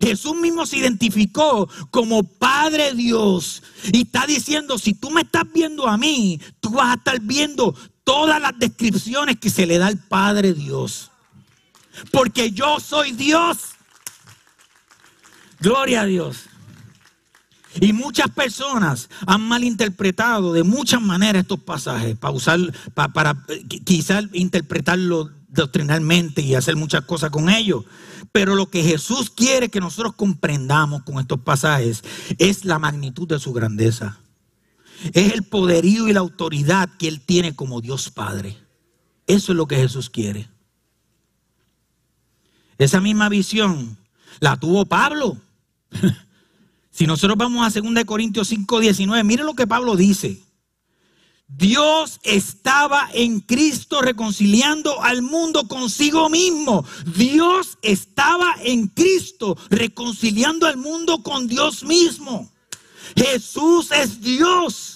Jesús 0.01 0.37
mismo 0.37 0.67
se 0.67 0.79
identificó 0.79 1.69
como 1.91 2.23
Padre 2.23 2.95
Dios 2.95 3.63
y 3.93 4.03
está 4.03 4.27
diciendo, 4.27 4.79
si 4.79 4.95
tú 4.95 5.11
me 5.11 5.23
estás 5.23 5.45
viendo 5.53 5.89
a 5.89 5.97
mí, 5.97 6.41
tú 6.61 6.71
vas 6.71 6.91
a 6.91 6.95
estar 6.95 7.21
viendo 7.21 7.75
todas 8.05 8.41
las 8.41 8.57
descripciones 8.59 9.39
que 9.39 9.51
se 9.51 9.67
le 9.67 9.79
da 9.79 9.89
al 9.89 9.99
Padre 9.99 10.53
Dios. 10.53 11.11
Porque 12.13 12.53
yo 12.53 12.79
soy 12.81 13.13
Dios. 13.13 13.59
Gloria 15.61 16.03
a 16.03 16.07
Dios. 16.07 16.45
Y 17.81 17.93
muchas 17.93 18.31
personas 18.31 19.09
han 19.27 19.43
malinterpretado 19.43 20.53
de 20.53 20.63
muchas 20.63 21.03
maneras 21.03 21.43
estos 21.43 21.61
pasajes 21.61 22.17
para 22.17 22.33
usar, 22.33 22.61
para, 22.95 23.37
quizás 23.85 24.27
interpretarlo 24.33 25.31
doctrinalmente 25.49 26.43
y 26.43 26.55
hacer 26.55 26.77
muchas 26.77 27.05
cosas 27.05 27.31
con 27.31 27.49
ellos. 27.49 27.85
Pero 28.33 28.55
lo 28.55 28.67
que 28.67 28.83
Jesús 28.83 29.31
quiere 29.31 29.69
que 29.69 29.81
nosotros 29.81 30.15
comprendamos 30.15 31.03
con 31.03 31.19
estos 31.19 31.41
pasajes 31.41 32.03
es 32.39 32.65
la 32.65 32.79
magnitud 32.79 33.29
de 33.29 33.39
su 33.39 33.53
grandeza. 33.53 34.19
Es 35.13 35.33
el 35.33 35.43
poderío 35.43 36.09
y 36.09 36.13
la 36.13 36.21
autoridad 36.21 36.89
que 36.99 37.09
Él 37.09 37.21
tiene 37.21 37.55
como 37.55 37.81
Dios 37.81 38.11
Padre. 38.11 38.57
Eso 39.27 39.53
es 39.53 39.57
lo 39.57 39.67
que 39.67 39.77
Jesús 39.77 40.11
quiere. 40.11 40.49
Esa 42.79 43.01
misma 43.01 43.29
visión 43.29 43.97
la 44.41 44.57
tuvo 44.57 44.87
Pablo. 44.87 45.37
Si 46.95 47.09
nosotros 47.09 47.37
vamos 47.37 47.67
a 47.67 47.81
2 47.81 48.05
Corintios 48.05 48.47
5, 48.47 48.79
19, 48.79 49.25
miren 49.25 49.47
lo 49.47 49.55
que 49.55 49.67
Pablo 49.67 49.97
dice. 49.97 50.41
Dios 51.49 52.21
estaba 52.23 53.11
en 53.13 53.41
Cristo 53.41 54.01
reconciliando 54.01 55.03
al 55.03 55.21
mundo 55.21 55.67
consigo 55.67 56.31
mismo. 56.31 56.87
Dios 57.17 57.79
estaba 57.83 58.55
en 58.63 58.87
Cristo 58.87 59.59
reconciliando 59.71 60.69
al 60.69 60.77
mundo 60.77 61.21
con 61.25 61.49
Dios 61.49 61.83
mismo. 61.83 62.49
Jesús 63.17 63.91
es 63.91 64.21
Dios. 64.21 64.94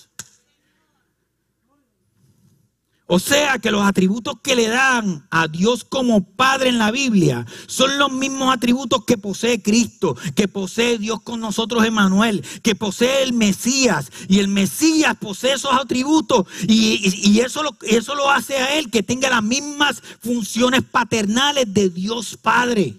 O 3.10 3.18
sea 3.18 3.58
que 3.58 3.70
los 3.70 3.86
atributos 3.86 4.34
que 4.42 4.54
le 4.54 4.68
dan 4.68 5.26
a 5.30 5.48
Dios 5.48 5.82
como 5.82 6.24
Padre 6.24 6.68
en 6.68 6.76
la 6.76 6.90
Biblia 6.90 7.46
son 7.66 7.96
los 7.96 8.12
mismos 8.12 8.54
atributos 8.54 9.06
que 9.06 9.16
posee 9.16 9.62
Cristo, 9.62 10.14
que 10.36 10.46
posee 10.46 10.98
Dios 10.98 11.22
con 11.22 11.40
nosotros 11.40 11.86
Emanuel, 11.86 12.44
que 12.62 12.74
posee 12.74 13.22
el 13.22 13.32
Mesías. 13.32 14.12
Y 14.28 14.40
el 14.40 14.48
Mesías 14.48 15.16
posee 15.18 15.54
esos 15.54 15.72
atributos 15.72 16.46
y, 16.68 17.40
eso, 17.40 17.62
eso 17.80 18.14
lo 18.14 18.30
hace 18.30 18.58
a 18.58 18.78
él 18.78 18.90
que 18.90 19.02
tenga 19.02 19.30
las 19.30 19.42
mismas 19.42 20.02
funciones 20.20 20.82
paternales 20.82 21.72
de 21.72 21.88
Dios 21.88 22.36
Padre. 22.36 22.94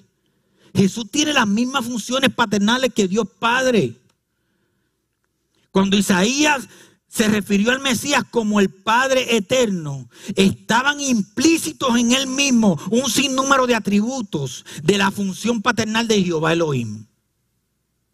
Jesús 0.73 1.05
tiene 1.11 1.33
las 1.33 1.47
mismas 1.47 1.85
funciones 1.85 2.33
paternales 2.33 2.91
que 2.95 3.07
Dios 3.07 3.27
Padre. 3.37 3.93
Cuando 5.69 5.97
Isaías 5.97 6.67
se 7.09 7.27
refirió 7.27 7.71
al 7.71 7.79
Mesías 7.79 8.23
como 8.29 8.59
el 8.59 8.69
Padre 8.69 9.35
eterno, 9.35 10.07
estaban 10.35 11.01
implícitos 11.01 11.97
en 11.97 12.11
él 12.11 12.27
mismo 12.27 12.79
un 12.91 13.09
sinnúmero 13.09 13.65
de 13.65 13.75
atributos 13.75 14.63
de 14.83 14.97
la 14.97 15.09
función 15.09 15.61
paternal 15.61 16.07
de 16.07 16.23
Jehová 16.23 16.53
Elohim. 16.53 17.05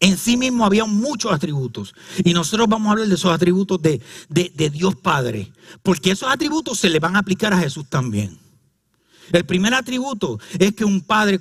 En 0.00 0.16
sí 0.16 0.36
mismo 0.36 0.64
había 0.64 0.84
muchos 0.84 1.32
atributos. 1.32 1.94
Y 2.24 2.32
nosotros 2.34 2.68
vamos 2.68 2.88
a 2.88 2.92
hablar 2.92 3.08
de 3.08 3.14
esos 3.14 3.32
atributos 3.32 3.80
de, 3.80 4.00
Dios 4.70 4.96
Padre. 4.96 5.52
Porque 5.82 6.10
esos 6.10 6.30
atributos 6.30 6.78
se 6.78 6.90
le 6.90 6.98
van 6.98 7.16
a 7.16 7.20
aplicar 7.20 7.52
a 7.52 7.58
Jesús 7.58 7.88
también. 7.88 8.38
El 9.32 9.44
primer 9.44 9.74
atributo 9.74 10.38
es 10.58 10.74
que 10.74 10.84
un 10.84 11.00
Padre 11.00 11.40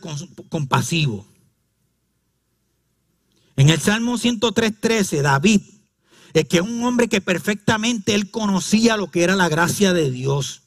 compasivo. 0.50 1.26
En 3.58 3.70
el 3.70 3.80
Salmo 3.80 4.18
103.13, 4.18 5.22
David 5.22 5.62
es 6.42 6.48
que 6.48 6.62
un 6.62 6.84
hombre 6.84 7.08
que 7.08 7.22
perfectamente 7.22 8.14
él 8.14 8.30
conocía 8.30 8.98
lo 8.98 9.10
que 9.10 9.24
era 9.24 9.36
la 9.36 9.48
gracia 9.48 9.94
de 9.94 10.12
Dios. 10.12 10.64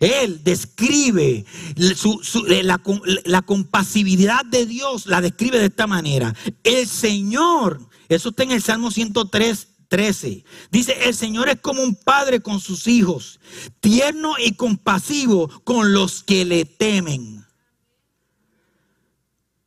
Él 0.00 0.42
describe 0.42 1.44
eh, 1.76 2.62
la, 2.62 2.80
la, 3.24 3.42
compasividad 3.42 4.44
de 4.44 4.64
Dios, 4.64 5.06
la 5.06 5.20
describe 5.20 5.58
de 5.58 5.66
esta 5.66 5.86
manera. 5.86 6.34
El 6.62 6.86
Señor, 6.86 7.80
eso 8.08 8.30
está 8.30 8.44
en 8.44 8.52
el 8.52 8.62
Salmo 8.62 8.90
103, 8.90 9.68
13. 9.88 10.44
Dice, 10.70 10.96
el 11.04 11.14
Señor 11.14 11.48
es 11.48 11.60
como 11.60 11.82
un 11.82 11.94
padre 11.94 12.40
con 12.40 12.60
sus 12.60 12.86
hijos, 12.86 13.40
tierno 13.80 14.34
y 14.38 14.52
compasivo 14.52 15.48
con 15.64 15.92
los 15.92 16.22
que 16.22 16.44
le 16.44 16.64
temen. 16.64 17.44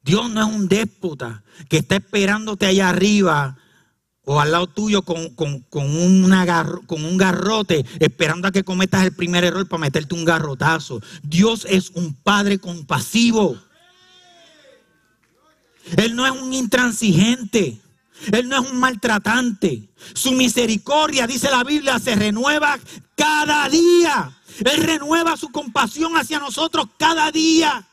Dios 0.04 0.30
no 0.32 0.48
es 0.48 0.56
un 0.56 0.68
déspota 0.68 1.44
que 1.70 1.78
está 1.78 1.98
esperándote 1.98 2.66
allá 2.66 2.90
arriba 2.90 3.58
o 4.24 4.40
al 4.40 4.52
lado 4.52 4.68
tuyo 4.68 5.02
con, 5.02 5.30
con, 5.30 5.64
un 5.72 7.18
garrote, 7.18 7.86
esperando 8.00 8.48
a 8.48 8.52
que 8.52 8.64
cometas 8.64 9.04
el 9.04 9.16
primer 9.16 9.44
error 9.44 9.68
para 9.68 9.82
meterte 9.82 10.14
un 10.14 10.26
garrotazo. 10.26 11.02
Dios 11.24 11.66
es 11.70 11.90
un 11.92 12.14
Padre 12.14 12.60
compasivo. 12.60 13.58
Él 15.98 16.16
no 16.16 16.26
es 16.26 16.32
un 16.32 16.54
intransigente. 16.54 17.82
Él 18.32 18.48
no 18.48 18.62
es 18.62 18.70
un 18.70 18.80
maltratante. 18.80 19.90
Su 20.14 20.34
misericordia, 20.34 21.26
dice 21.26 21.50
la 21.50 21.64
Biblia, 21.64 21.98
se 21.98 22.16
renueva 22.16 22.78
cada 23.16 23.68
día. 23.70 24.38
Él 24.60 24.84
renueva 24.84 25.38
su 25.38 25.50
compasión 25.50 26.16
hacia 26.16 26.38
nosotros 26.38 26.86
cada 26.98 27.32
día. 27.32 27.88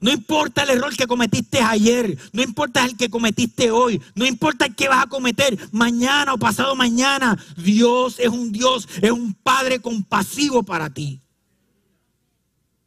No 0.00 0.12
importa 0.12 0.62
el 0.62 0.70
error 0.70 0.96
que 0.96 1.08
cometiste 1.08 1.60
ayer, 1.60 2.16
no 2.32 2.42
importa 2.42 2.84
el 2.84 2.96
que 2.96 3.10
cometiste 3.10 3.72
hoy, 3.72 4.00
no 4.14 4.26
importa 4.26 4.66
el 4.66 4.76
que 4.76 4.88
vas 4.88 5.04
a 5.04 5.08
cometer 5.08 5.58
mañana 5.72 6.34
o 6.34 6.38
pasado 6.38 6.76
mañana. 6.76 7.36
Dios 7.56 8.20
es 8.20 8.28
un 8.28 8.52
Dios, 8.52 8.88
es 9.02 9.10
un 9.10 9.34
Padre 9.34 9.80
compasivo 9.80 10.62
para 10.62 10.90
ti. 10.90 11.20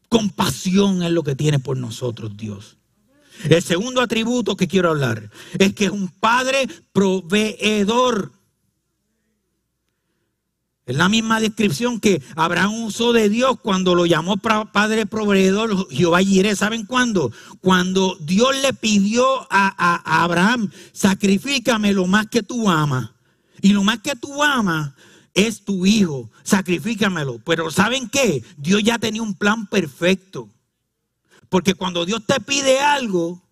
Compasión 0.07 1.03
es 1.03 1.11
lo 1.11 1.23
que 1.23 1.35
tiene 1.35 1.59
por 1.59 1.77
nosotros 1.77 2.35
Dios. 2.37 2.77
El 3.43 3.61
segundo 3.61 4.01
atributo 4.01 4.55
que 4.55 4.67
quiero 4.67 4.89
hablar 4.89 5.29
es 5.57 5.73
que 5.73 5.85
es 5.85 5.91
un 5.91 6.07
Padre 6.07 6.67
proveedor. 6.93 8.31
Es 10.85 10.95
la 10.95 11.09
misma 11.09 11.39
descripción 11.39 11.99
que 11.99 12.23
Abraham 12.35 12.85
usó 12.85 13.13
de 13.13 13.29
Dios 13.29 13.59
cuando 13.61 13.93
lo 13.93 14.07
llamó 14.07 14.37
Padre 14.37 15.05
Proveedor 15.05 15.87
Jehová 15.91 16.21
Jireh. 16.21 16.55
¿Saben 16.55 16.85
cuándo? 16.85 17.31
Cuando 17.61 18.17
Dios 18.19 18.49
le 18.61 18.73
pidió 18.73 19.47
a, 19.51 20.23
Abraham, 20.23 20.71
sacrifícame 20.91 21.93
lo 21.93 22.07
más 22.07 22.27
que 22.27 22.41
tú 22.41 22.69
amas. 22.69 23.11
Y 23.61 23.73
lo 23.73 23.83
más 23.83 23.99
que 23.99 24.15
tú 24.15 24.41
amas 24.41 24.93
es 25.35 25.63
tu 25.63 25.85
hijo, 25.85 26.31
sacrifícamelo. 26.43 27.39
Pero 27.45 27.69
¿saben 27.69 28.09
qué? 28.09 28.43
Dios 28.57 28.81
ya 28.83 28.97
tenía 28.97 29.21
un 29.21 29.35
plan 29.35 29.67
perfecto. 29.67 30.49
Porque 31.47 31.75
cuando 31.75 32.05
Dios 32.05 32.25
te 32.25 32.39
pide 32.39 32.79
algo, 32.79 33.43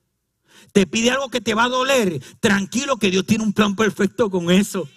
te 0.71 0.87
pide 0.87 1.11
algo 1.11 1.29
que 1.29 1.41
te 1.41 1.53
va 1.53 1.65
a 1.65 1.69
doler, 1.69 2.21
tranquilo 2.39 2.97
que 2.97 3.11
Dios 3.11 3.25
tiene 3.25 3.43
un 3.43 3.53
plan 3.53 3.75
perfecto 3.75 4.31
con 4.31 4.49
eso. 4.49 4.89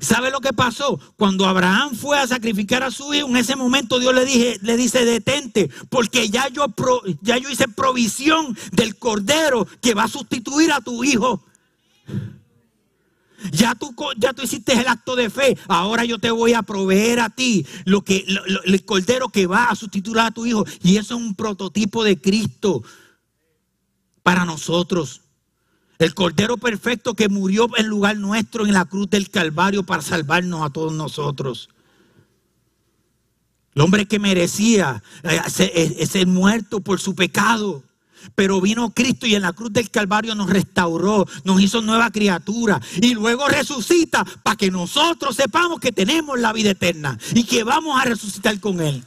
¿Sabe 0.00 0.30
lo 0.30 0.40
que 0.40 0.52
pasó? 0.52 0.98
Cuando 1.16 1.46
Abraham 1.46 1.94
fue 1.94 2.18
a 2.18 2.26
sacrificar 2.26 2.82
a 2.82 2.90
su 2.90 3.14
hijo, 3.14 3.28
en 3.28 3.36
ese 3.36 3.54
momento 3.54 3.98
Dios 3.98 4.14
le, 4.14 4.24
dije, 4.24 4.58
le 4.62 4.76
dice, 4.76 5.04
detente, 5.04 5.70
porque 5.88 6.28
ya 6.28 6.48
yo, 6.48 6.66
ya 7.22 7.38
yo 7.38 7.48
hice 7.48 7.68
provisión 7.68 8.56
del 8.72 8.96
cordero 8.96 9.66
que 9.80 9.94
va 9.94 10.04
a 10.04 10.08
sustituir 10.08 10.72
a 10.72 10.80
tu 10.80 11.04
hijo. 11.04 11.44
Ya 13.52 13.74
tú, 13.74 13.94
ya 14.16 14.32
tú 14.32 14.42
hiciste 14.42 14.72
el 14.72 14.88
acto 14.88 15.14
de 15.14 15.30
fe. 15.30 15.56
Ahora 15.68 16.04
yo 16.04 16.18
te 16.18 16.30
voy 16.30 16.54
a 16.54 16.62
proveer 16.62 17.20
a 17.20 17.30
ti 17.30 17.64
lo 17.84 18.02
que, 18.02 18.26
el 18.64 18.84
cordero 18.84 19.28
que 19.28 19.46
va 19.46 19.66
a 19.66 19.76
sustituir 19.76 20.18
a 20.18 20.30
tu 20.30 20.46
hijo. 20.46 20.64
Y 20.82 20.96
eso 20.96 21.14
es 21.14 21.20
un 21.20 21.34
prototipo 21.34 22.02
de 22.02 22.20
Cristo 22.20 22.82
para 24.22 24.44
nosotros. 24.44 25.20
El 25.98 26.14
Cordero 26.14 26.56
Perfecto 26.56 27.14
que 27.14 27.28
murió 27.28 27.68
en 27.76 27.86
lugar 27.86 28.16
nuestro 28.16 28.66
en 28.66 28.74
la 28.74 28.84
cruz 28.84 29.08
del 29.08 29.30
Calvario 29.30 29.82
para 29.82 30.02
salvarnos 30.02 30.62
a 30.62 30.70
todos 30.70 30.92
nosotros. 30.92 31.70
El 33.74 33.82
hombre 33.82 34.06
que 34.06 34.18
merecía 34.18 35.02
eh, 35.22 36.06
ser 36.06 36.26
muerto 36.26 36.80
por 36.80 37.00
su 37.00 37.14
pecado. 37.14 37.82
Pero 38.34 38.60
vino 38.60 38.92
Cristo 38.92 39.26
y 39.26 39.34
en 39.34 39.42
la 39.42 39.52
cruz 39.52 39.72
del 39.72 39.90
Calvario 39.90 40.34
nos 40.34 40.50
restauró, 40.50 41.26
nos 41.44 41.60
hizo 41.60 41.80
nueva 41.80 42.10
criatura 42.10 42.80
y 43.00 43.14
luego 43.14 43.46
resucita 43.46 44.24
para 44.42 44.56
que 44.56 44.70
nosotros 44.70 45.36
sepamos 45.36 45.78
que 45.78 45.92
tenemos 45.92 46.40
la 46.40 46.52
vida 46.52 46.70
eterna 46.70 47.18
y 47.34 47.44
que 47.44 47.62
vamos 47.62 48.00
a 48.00 48.04
resucitar 48.04 48.58
con 48.58 48.80
Él. 48.80 49.04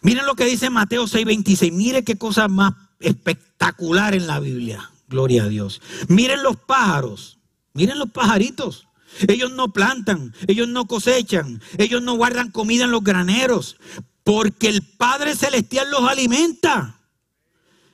Miren 0.00 0.26
lo 0.26 0.34
que 0.34 0.46
dice 0.46 0.70
Mateo 0.70 1.06
6:26. 1.06 1.72
Mire 1.72 2.02
qué 2.02 2.16
cosa 2.16 2.48
más 2.48 2.72
espectacular 3.00 4.14
en 4.14 4.26
la 4.26 4.40
Biblia. 4.40 4.90
Gloria 5.08 5.44
a 5.44 5.48
Dios. 5.48 5.80
Miren 6.08 6.42
los 6.42 6.56
pájaros. 6.56 7.38
Miren 7.72 7.98
los 7.98 8.10
pajaritos. 8.10 8.86
Ellos 9.26 9.50
no 9.52 9.72
plantan, 9.72 10.34
ellos 10.46 10.68
no 10.68 10.86
cosechan, 10.86 11.60
ellos 11.78 12.00
no 12.00 12.14
guardan 12.14 12.50
comida 12.50 12.84
en 12.84 12.92
los 12.92 13.02
graneros, 13.02 13.76
porque 14.22 14.68
el 14.68 14.82
Padre 14.82 15.34
Celestial 15.34 15.90
los 15.90 16.08
alimenta. 16.08 16.96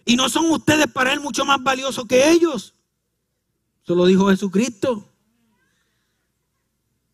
Y 0.05 0.17
no 0.17 0.29
son 0.29 0.51
ustedes 0.51 0.87
para 0.87 1.13
Él 1.13 1.21
mucho 1.21 1.45
más 1.45 1.63
valiosos 1.63 2.07
que 2.07 2.31
ellos. 2.31 2.75
Eso 3.83 3.95
lo 3.95 4.07
dijo 4.07 4.29
Jesucristo. 4.29 5.11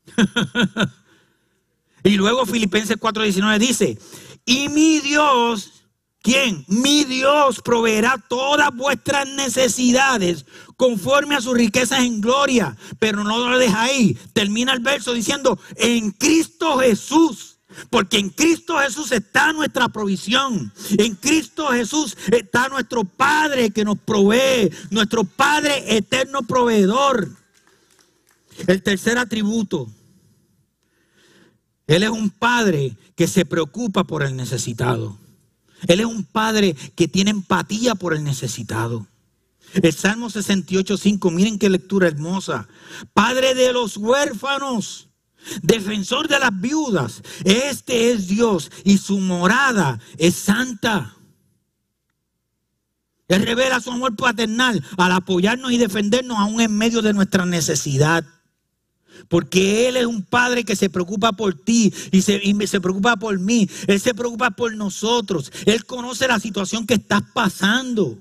y 2.04 2.16
luego 2.16 2.44
Filipenses 2.44 2.98
4:19 2.98 3.58
dice, 3.58 3.98
y 4.44 4.68
mi 4.68 5.00
Dios 5.00 5.71
¿Quién? 6.22 6.64
Mi 6.68 7.04
Dios 7.04 7.60
proveerá 7.62 8.16
todas 8.28 8.72
vuestras 8.74 9.26
necesidades 9.28 10.46
conforme 10.76 11.34
a 11.34 11.40
sus 11.40 11.54
riquezas 11.54 12.04
en 12.04 12.20
gloria. 12.20 12.76
Pero 13.00 13.24
no 13.24 13.50
lo 13.50 13.58
deja 13.58 13.82
ahí. 13.82 14.16
Termina 14.32 14.72
el 14.72 14.80
verso 14.80 15.12
diciendo, 15.12 15.58
en 15.76 16.12
Cristo 16.12 16.78
Jesús. 16.78 17.58
Porque 17.90 18.18
en 18.18 18.28
Cristo 18.28 18.78
Jesús 18.78 19.10
está 19.10 19.52
nuestra 19.52 19.88
provisión. 19.88 20.72
En 20.98 21.16
Cristo 21.16 21.68
Jesús 21.68 22.16
está 22.30 22.68
nuestro 22.68 23.02
Padre 23.02 23.70
que 23.70 23.84
nos 23.84 23.98
provee. 23.98 24.70
Nuestro 24.90 25.24
Padre 25.24 25.96
eterno 25.96 26.42
proveedor. 26.42 27.30
El 28.68 28.82
tercer 28.82 29.18
atributo. 29.18 29.88
Él 31.88 32.04
es 32.04 32.10
un 32.10 32.30
Padre 32.30 32.96
que 33.16 33.26
se 33.26 33.44
preocupa 33.44 34.04
por 34.04 34.22
el 34.22 34.36
necesitado. 34.36 35.18
Él 35.86 36.00
es 36.00 36.06
un 36.06 36.24
padre 36.24 36.74
que 36.94 37.08
tiene 37.08 37.30
empatía 37.30 37.94
por 37.94 38.14
el 38.14 38.24
necesitado. 38.24 39.06
El 39.74 39.92
Salmo 39.92 40.28
68, 40.28 40.96
5, 40.96 41.30
miren 41.30 41.58
qué 41.58 41.70
lectura 41.70 42.08
hermosa. 42.08 42.68
Padre 43.14 43.54
de 43.54 43.72
los 43.72 43.96
huérfanos, 43.96 45.08
defensor 45.62 46.28
de 46.28 46.38
las 46.38 46.60
viudas. 46.60 47.22
Este 47.44 48.12
es 48.12 48.28
Dios 48.28 48.70
y 48.84 48.98
su 48.98 49.18
morada 49.18 49.98
es 50.18 50.34
santa. 50.34 51.16
Él 53.28 53.46
revela 53.46 53.80
su 53.80 53.90
amor 53.90 54.14
paternal 54.14 54.84
al 54.98 55.12
apoyarnos 55.12 55.72
y 55.72 55.78
defendernos 55.78 56.38
aún 56.38 56.60
en 56.60 56.76
medio 56.76 57.00
de 57.00 57.14
nuestra 57.14 57.46
necesidad. 57.46 58.24
Porque 59.28 59.88
Él 59.88 59.96
es 59.96 60.06
un 60.06 60.22
Padre 60.22 60.64
que 60.64 60.76
se 60.76 60.90
preocupa 60.90 61.32
por 61.32 61.54
ti 61.54 61.92
y 62.10 62.22
se, 62.22 62.80
preocupa 62.80 63.16
por 63.16 63.38
mí. 63.38 63.68
Él 63.86 64.00
se 64.00 64.14
preocupa 64.14 64.50
por 64.50 64.74
nosotros. 64.74 65.52
Él 65.66 65.84
conoce 65.84 66.28
la 66.28 66.38
situación 66.40 66.86
que 66.86 66.94
estás 66.94 67.22
pasando. 67.32 68.18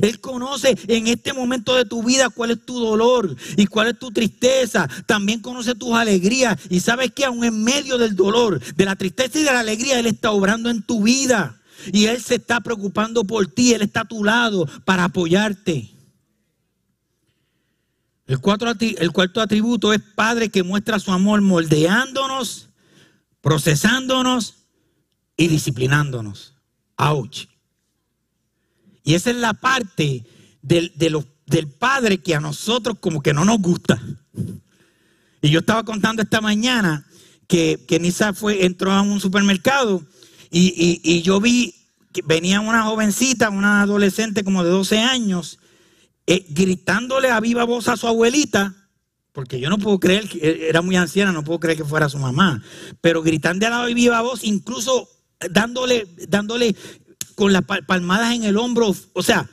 Él 0.00 0.20
conoce 0.20 0.76
en 0.86 1.08
este 1.08 1.32
momento 1.32 1.74
de 1.74 1.84
tu 1.84 2.02
vida 2.02 2.28
cuál 2.28 2.52
es 2.52 2.64
tu 2.64 2.78
dolor 2.78 3.34
y 3.56 3.66
cuál 3.66 3.88
es 3.88 3.98
tu 3.98 4.10
tristeza. 4.10 4.88
También 5.06 5.40
conoce 5.40 5.74
tus 5.74 5.94
alegrías. 5.94 6.58
Y 6.70 6.80
sabes 6.80 7.12
que 7.12 7.24
aún 7.24 7.44
en 7.44 7.64
medio 7.64 7.98
del 7.98 8.14
dolor, 8.14 8.60
de 8.60 8.84
la 8.84 8.96
tristeza 8.96 9.38
y 9.38 9.44
de 9.44 9.52
la 9.52 9.60
alegría, 9.60 9.98
Él 9.98 10.06
está 10.06 10.30
obrando 10.30 10.70
en 10.70 10.82
tu 10.82 11.02
vida. 11.02 11.60
Y 11.92 12.06
Él 12.06 12.22
se 12.22 12.36
está 12.36 12.60
preocupando 12.60 13.24
por 13.24 13.46
ti. 13.46 13.74
Él 13.74 13.82
está 13.82 14.02
a 14.02 14.08
tu 14.08 14.22
lado 14.24 14.68
para 14.84 15.04
apoyarte. 15.04 15.97
El, 18.28 18.40
cuarto 18.40 19.40
atributo 19.40 19.94
es 19.94 20.02
Padre 20.14 20.50
que 20.50 20.62
muestra 20.62 20.98
su 20.98 21.10
amor 21.12 21.40
moldeándonos, 21.40 22.68
procesándonos 23.40 24.66
y 25.34 25.48
disciplinándonos. 25.48 26.54
¡Auch! 26.98 27.48
Y 29.02 29.14
esa 29.14 29.30
es 29.30 29.36
la 29.36 29.54
parte 29.54 30.26
del, 30.60 30.92
del 30.94 31.68
Padre 31.68 32.18
que 32.18 32.34
a 32.34 32.40
nosotros 32.40 32.98
como 33.00 33.22
que 33.22 33.32
no 33.32 33.46
nos 33.46 33.60
gusta. 33.60 33.98
Y 35.40 35.48
yo 35.48 35.60
estaba 35.60 35.84
contando 35.84 36.20
esta 36.20 36.42
mañana 36.42 37.06
que, 37.46 37.82
que 37.88 37.98
Nisa 37.98 38.34
fue, 38.34 38.66
entró 38.66 38.92
a 38.92 39.00
un 39.00 39.20
supermercado 39.20 40.04
y, 40.50 41.00
y 41.02 41.22
yo 41.22 41.40
vi 41.40 41.74
que 42.12 42.20
venía 42.20 42.60
una 42.60 42.82
jovencita, 42.82 43.48
una 43.48 43.80
adolescente 43.80 44.44
como 44.44 44.64
de 44.64 44.70
12 44.70 44.98
años, 44.98 45.58
eh, 46.30 46.44
gritándole 46.50 47.30
a 47.30 47.40
viva 47.40 47.64
voz 47.64 47.88
a 47.88 47.96
su 47.96 48.06
abuelita, 48.06 48.74
porque 49.32 49.58
yo 49.58 49.70
no 49.70 49.78
puedo 49.78 49.98
creer 49.98 50.28
que 50.28 50.68
era 50.68 50.82
muy 50.82 50.94
anciana, 50.94 51.32
no 51.32 51.42
puedo 51.42 51.58
creer 51.58 51.78
que 51.78 51.86
fuera 51.86 52.10
su 52.10 52.18
mamá, 52.18 52.62
pero 53.00 53.22
gritando 53.22 53.66
a 53.66 53.86
viva 53.86 54.20
voz, 54.20 54.44
incluso 54.44 55.08
dándole, 55.50 56.06
dándole 56.28 56.76
con 57.34 57.54
las 57.54 57.62
palmadas 57.64 58.34
en 58.34 58.44
el 58.44 58.58
hombro, 58.58 58.94
o 59.14 59.22
sea, 59.22 59.48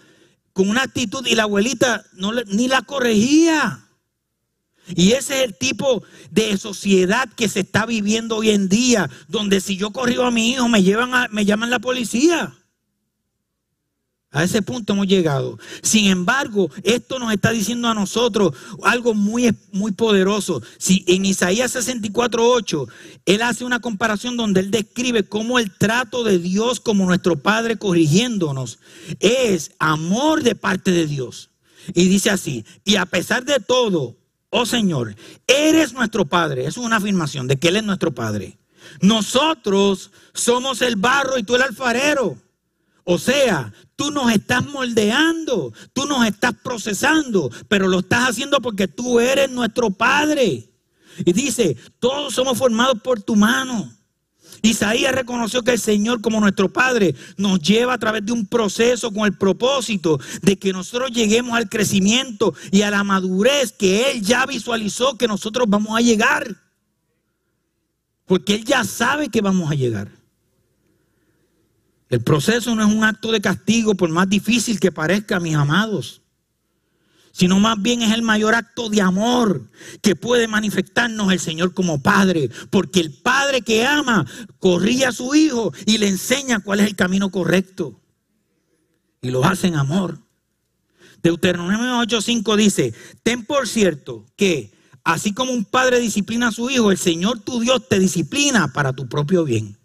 con 0.51 0.67
una 0.67 0.81
actitud 0.81 1.25
y 1.25 1.35
la 1.35 1.43
abuelita 1.43 2.03
no 2.11 2.33
ni 2.33 2.67
la 2.67 2.81
corregía. 2.81 3.87
Y 4.89 5.13
ese 5.13 5.37
es 5.37 5.45
el 5.45 5.57
tipo 5.57 6.03
de 6.29 6.57
sociedad 6.57 7.29
que 7.37 7.47
se 7.47 7.61
está 7.61 7.85
viviendo 7.85 8.35
hoy 8.35 8.49
en 8.49 8.67
día, 8.67 9.09
donde 9.29 9.61
si 9.61 9.77
yo 9.77 9.91
corrijo 9.91 10.23
a 10.23 10.31
mi 10.31 10.49
hijo 10.49 10.67
me 10.67 10.83
llevan 10.83 11.13
a, 11.13 11.29
me 11.29 11.45
llaman 11.45 11.69
la 11.69 11.79
policía. 11.79 12.53
A 14.35 14.43
ese 14.43 14.61
punto 14.61 14.91
hemos 14.91 15.07
llegado. 15.07 15.57
Sin 15.81 16.07
embargo, 16.07 16.69
esto 16.83 17.19
nos 17.19 17.31
está 17.31 17.51
diciendo 17.51 17.87
a 17.87 17.93
nosotros 17.93 18.53
algo 18.83 19.13
muy, 19.13 19.55
muy 19.71 19.93
poderoso. 19.93 20.61
Si 20.77 21.05
en 21.07 21.25
Isaías 21.25 21.73
64:8, 21.73 22.85
él 23.25 23.41
hace 23.41 23.63
una 23.63 23.79
comparación 23.79 24.35
donde 24.35 24.59
él 24.59 24.71
describe 24.71 25.23
cómo 25.23 25.57
el 25.57 25.71
trato 25.71 26.25
de 26.25 26.37
Dios 26.37 26.81
como 26.81 27.05
nuestro 27.05 27.37
Padre 27.37 27.77
corrigiéndonos 27.77 28.79
es 29.21 29.71
amor 29.79 30.43
de 30.43 30.55
parte 30.55 30.91
de 30.91 31.07
Dios. 31.07 31.49
Y 31.93 32.09
dice 32.09 32.29
así, 32.29 32.65
y 32.83 32.97
a 32.97 33.05
pesar 33.05 33.45
de 33.45 33.61
todo, 33.61 34.17
oh 34.49 34.65
Señor, 34.65 35.15
eres 35.47 35.93
nuestro 35.93 36.25
Padre. 36.25 36.65
Es 36.65 36.75
una 36.75 36.97
afirmación 36.97 37.47
de 37.47 37.55
que 37.55 37.69
Él 37.69 37.77
es 37.77 37.83
nuestro 37.85 38.13
Padre. 38.13 38.57
Nosotros 38.99 40.11
somos 40.33 40.81
el 40.81 40.97
barro 40.97 41.37
y 41.37 41.43
tú 41.43 41.55
el 41.55 41.61
alfarero. 41.61 42.35
O 43.07 43.19
sea, 43.19 43.71
tú 43.95 44.09
nos 44.09 44.31
estás 44.31 44.65
moldeando, 44.65 45.71
tú 45.93 46.05
nos 46.07 46.25
estás 46.25 46.53
procesando, 46.63 47.51
pero 47.67 47.87
lo 47.87 47.99
estás 47.99 48.29
haciendo 48.29 48.59
porque 48.59 48.87
tú 48.87 49.19
eres 49.19 49.49
nuestro 49.51 49.91
Padre. 49.91 50.67
Y 51.23 51.31
dice, 51.31 51.77
todos 51.99 52.33
somos 52.33 52.57
formados 52.57 52.99
por 53.03 53.21
tu 53.21 53.35
mano. 53.35 53.95
Isaías 54.63 55.13
reconoció 55.13 55.61
que 55.61 55.73
el 55.73 55.79
Señor 55.79 56.19
como 56.21 56.39
nuestro 56.39 56.73
Padre 56.73 57.13
nos 57.37 57.59
lleva 57.59 57.93
a 57.93 57.99
través 57.99 58.25
de 58.25 58.31
un 58.31 58.47
proceso 58.47 59.11
con 59.11 59.25
el 59.25 59.37
propósito 59.37 60.19
de 60.41 60.57
que 60.57 60.73
nosotros 60.73 61.11
lleguemos 61.11 61.55
al 61.55 61.69
crecimiento 61.69 62.55
y 62.71 62.81
a 62.81 62.89
la 62.89 63.03
madurez 63.03 63.71
que 63.71 64.09
Él 64.09 64.21
ya 64.23 64.47
visualizó 64.47 65.15
que 65.15 65.27
nosotros 65.27 65.67
vamos 65.69 65.95
a 65.95 66.01
llegar. 66.01 66.55
Porque 68.25 68.55
Él 68.55 68.65
ya 68.65 68.83
sabe 68.83 69.29
que 69.29 69.41
vamos 69.41 69.69
a 69.69 69.75
llegar. 69.75 70.24
El 72.09 72.21
proceso 72.21 72.75
no 72.75 72.87
es 72.87 72.93
un 72.93 73.03
acto 73.03 73.31
de 73.31 73.41
castigo, 73.41 73.95
por 73.95 74.09
más 74.09 74.29
difícil 74.29 74.79
que 74.79 74.91
parezca, 74.91 75.39
mis 75.39 75.55
amados, 75.55 76.21
sino 77.31 77.59
más 77.59 77.81
bien 77.81 78.01
es 78.01 78.13
el 78.13 78.21
mayor 78.21 78.55
acto 78.55 78.89
de 78.89 79.01
amor 79.01 79.69
que 80.01 80.15
puede 80.15 80.47
manifestarnos 80.47 81.31
el 81.33 81.39
Señor 81.39 81.73
como 81.73 82.01
Padre, 82.01 82.49
porque 82.69 82.99
el 83.01 83.11
Padre 83.11 83.61
que 83.61 83.85
ama 83.85 84.25
corría 84.59 85.09
a 85.09 85.11
su 85.11 85.35
Hijo 85.35 85.73
y 85.85 85.97
le 85.97 86.07
enseña 86.07 86.59
cuál 86.59 86.79
es 86.79 86.87
el 86.87 86.95
camino 86.95 87.31
correcto. 87.31 87.99
Y 89.21 89.31
lo 89.31 89.43
hace 89.43 89.67
en 89.67 89.75
amor. 89.75 90.19
Deuteronomio 91.23 91.99
8:5 92.03 92.55
dice, 92.55 92.93
ten 93.23 93.43
por 93.43 93.67
cierto 93.67 94.27
que 94.35 94.71
así 95.03 95.33
como 95.33 95.51
un 95.51 95.65
padre 95.65 95.99
disciplina 95.99 96.49
a 96.49 96.51
su 96.51 96.69
hijo, 96.69 96.91
el 96.91 96.99
Señor 96.99 97.39
tu 97.39 97.59
Dios 97.59 97.89
te 97.89 97.97
disciplina 97.97 98.71
para 98.71 98.93
tu 98.93 99.09
propio 99.09 99.43
bien. 99.43 99.75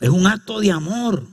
Es 0.00 0.08
un 0.08 0.26
acto 0.26 0.60
de 0.60 0.70
amor. 0.70 1.26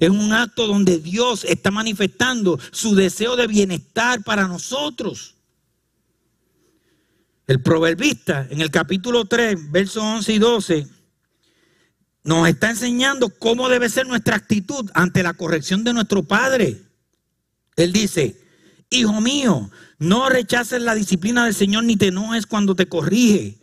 Es 0.00 0.10
un 0.10 0.32
acto 0.32 0.66
donde 0.66 0.98
Dios 0.98 1.44
está 1.44 1.70
manifestando 1.70 2.58
su 2.72 2.94
deseo 2.94 3.36
de 3.36 3.46
bienestar 3.46 4.22
para 4.24 4.48
nosotros. 4.48 5.34
El 7.46 7.62
proverbista 7.62 8.46
en 8.50 8.60
el 8.60 8.70
capítulo 8.70 9.24
3, 9.24 9.70
versos 9.70 10.02
11 10.02 10.32
y 10.32 10.38
12, 10.38 10.86
nos 12.24 12.48
está 12.48 12.70
enseñando 12.70 13.30
cómo 13.30 13.68
debe 13.68 13.88
ser 13.88 14.06
nuestra 14.08 14.34
actitud 14.34 14.90
ante 14.94 15.22
la 15.22 15.34
corrección 15.34 15.84
de 15.84 15.92
nuestro 15.92 16.24
Padre. 16.24 16.82
Él 17.76 17.92
dice, 17.92 18.36
hijo 18.90 19.20
mío, 19.20 19.70
no 19.98 20.28
rechaces 20.28 20.82
la 20.82 20.96
disciplina 20.96 21.44
del 21.44 21.54
Señor 21.54 21.84
ni 21.84 21.96
te 21.96 22.08
enojes 22.08 22.46
cuando 22.46 22.74
te 22.74 22.88
corrige 22.88 23.58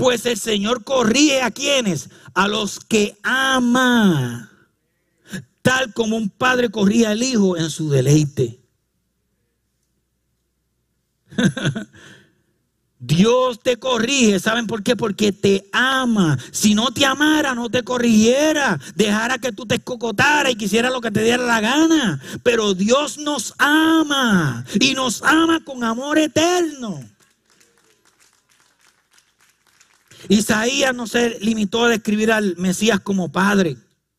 pues 0.00 0.24
el 0.24 0.38
Señor 0.38 0.82
corrige 0.82 1.42
a 1.42 1.50
quienes, 1.50 2.08
a 2.32 2.48
los 2.48 2.80
que 2.80 3.18
ama, 3.22 4.50
tal 5.60 5.92
como 5.92 6.16
un 6.16 6.30
padre 6.30 6.70
corría 6.70 7.10
al 7.10 7.22
hijo 7.22 7.58
en 7.58 7.68
su 7.68 7.90
deleite. 7.90 8.58
Dios 12.98 13.60
te 13.60 13.78
corrige, 13.78 14.40
¿saben 14.40 14.66
por 14.66 14.82
qué? 14.82 14.96
Porque 14.96 15.32
te 15.32 15.68
ama. 15.70 16.38
Si 16.50 16.74
no 16.74 16.92
te 16.92 17.04
amara, 17.04 17.54
no 17.54 17.68
te 17.68 17.82
corrigiera, 17.82 18.80
dejara 18.94 19.36
que 19.36 19.52
tú 19.52 19.66
te 19.66 19.74
escocotara 19.74 20.50
y 20.50 20.56
quisiera 20.56 20.88
lo 20.88 21.02
que 21.02 21.10
te 21.10 21.22
diera 21.22 21.44
la 21.44 21.60
gana. 21.60 22.22
Pero 22.42 22.72
Dios 22.72 23.18
nos 23.18 23.52
ama 23.58 24.64
y 24.80 24.94
nos 24.94 25.22
ama 25.22 25.62
con 25.62 25.84
amor 25.84 26.18
eterno. 26.18 27.04
Isaías 30.28 30.94
no 30.94 31.06
se 31.06 31.38
limitó 31.40 31.84
a 31.84 31.88
describir 31.88 32.32
al 32.32 32.56
Mesías 32.56 33.00
como 33.00 33.32
padre. 33.32 33.76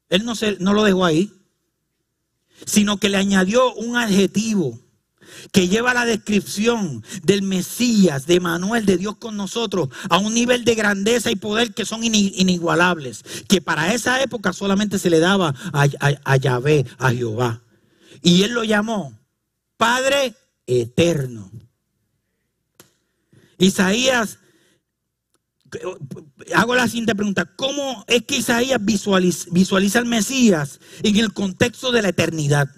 Él 0.10 0.26
no, 0.26 0.36
se, 0.36 0.58
no 0.60 0.74
lo 0.74 0.84
dejó 0.84 1.06
ahí, 1.06 1.32
sino 2.66 2.98
que 2.98 3.10
le 3.10 3.18
añadió 3.18 3.74
un 3.76 3.98
adjetivo 3.98 4.80
que 5.52 5.68
lleva 5.68 5.94
la 5.94 6.06
descripción 6.06 7.04
del 7.24 7.42
Mesías, 7.42 8.26
de 8.26 8.40
Manuel, 8.40 8.86
de 8.86 8.98
Dios 8.98 9.16
con 9.18 9.38
nosotros, 9.38 9.90
a 10.10 10.18
un 10.18 10.34
nivel 10.34 10.66
de 10.66 10.76
grandeza 10.76 11.32
y 11.32 11.36
poder 11.36 11.74
que 11.74 11.86
son 11.86 12.04
inigualables, 12.04 13.24
que 13.48 13.62
para 13.62 13.94
esa 13.94 14.22
época 14.22 14.54
solamente 14.54 15.00
se 15.00 15.10
le 15.10 15.20
daba 15.20 15.54
a, 15.74 15.88
a 16.24 16.36
Yahvé, 16.36 16.86
a 16.98 17.12
Jehová. 17.12 17.62
Y 18.22 18.44
él 18.44 18.52
lo 18.52 18.64
llamó 18.64 19.18
Padre 19.78 20.36
Eterno. 20.68 21.50
Isaías 23.58 24.40
hago 26.54 26.76
la 26.76 26.88
siguiente 26.88 27.16
pregunta. 27.16 27.46
¿Cómo 27.56 28.04
es 28.08 28.24
que 28.24 28.38
Isaías 28.38 28.80
visualiza, 28.84 30.00
al 30.00 30.06
Mesías 30.06 30.80
en 31.04 31.18
el 31.18 31.34
contexto 31.34 31.92
de 31.92 32.02
la 32.02 32.10
eternidad? 32.10 32.70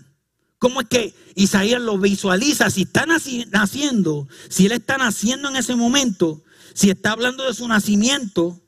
¿Cómo 0.60 0.82
es 0.82 0.88
que 0.88 1.14
Isaías 1.36 1.82
lo 1.82 1.98
visualiza? 1.98 2.70
Si 2.70 2.84
está 2.84 3.06
naciendo, 3.06 4.28
si 4.50 4.68
él 4.68 4.72
está 4.74 4.98
naciendo 4.98 5.50
en 5.50 5.56
ese 5.58 5.76
momento, 5.76 6.44
si 6.74 6.90
está 6.90 7.12
hablando 7.12 7.46
de 7.46 7.54
su 7.54 7.68
nacimiento, 7.68 8.62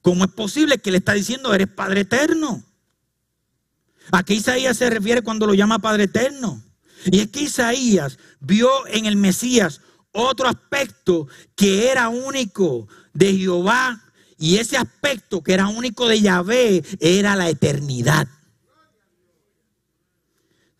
¿cómo 0.00 0.24
es 0.24 0.30
posible 0.30 0.78
que 0.78 0.90
le 0.90 0.98
está 0.98 1.12
diciendo, 1.12 1.52
eres 1.52 1.68
Padre 1.68 2.02
Eterno? 2.02 2.64
¿A 4.12 4.22
qué 4.22 4.34
Isaías 4.34 4.76
se 4.76 4.90
refiere 4.90 5.22
cuando 5.22 5.46
lo 5.46 5.54
llama 5.54 5.80
Padre 5.80 6.04
Eterno? 6.04 6.62
Y 7.06 7.20
es 7.20 7.28
que 7.28 7.42
Isaías 7.42 8.18
vio 8.40 8.86
en 8.86 9.06
el 9.06 9.16
Mesías 9.16 9.80
otro 10.14 10.48
aspecto 10.48 11.28
que 11.54 11.90
era 11.90 12.08
único 12.08 12.88
de 13.12 13.36
Jehová 13.36 14.02
y 14.38 14.56
ese 14.56 14.76
aspecto 14.76 15.42
que 15.42 15.52
era 15.52 15.68
único 15.68 16.08
de 16.08 16.20
Yahvé 16.20 16.82
era 17.00 17.36
la 17.36 17.48
eternidad. 17.48 18.28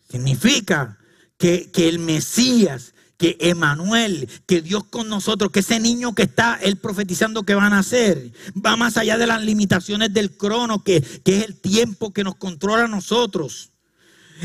Significa 0.09 0.97
que, 1.37 1.69
que 1.71 1.89
el 1.89 1.99
Mesías, 1.99 2.93
que 3.17 3.37
Emanuel, 3.39 4.29
que 4.45 4.61
Dios 4.61 4.85
con 4.85 5.09
nosotros, 5.09 5.51
que 5.51 5.59
ese 5.59 5.79
niño 5.79 6.15
que 6.15 6.23
está 6.23 6.59
él 6.61 6.77
profetizando 6.77 7.43
que 7.43 7.55
van 7.55 7.65
a 7.65 7.77
nacer, 7.77 8.31
va 8.53 8.75
más 8.75 8.97
allá 8.97 9.17
de 9.17 9.27
las 9.27 9.43
limitaciones 9.43 10.13
del 10.13 10.37
crono, 10.37 10.83
que, 10.83 11.01
que 11.01 11.39
es 11.39 11.45
el 11.45 11.59
tiempo 11.59 12.13
que 12.13 12.23
nos 12.23 12.35
controla 12.35 12.85
a 12.85 12.89
nosotros. 12.89 13.71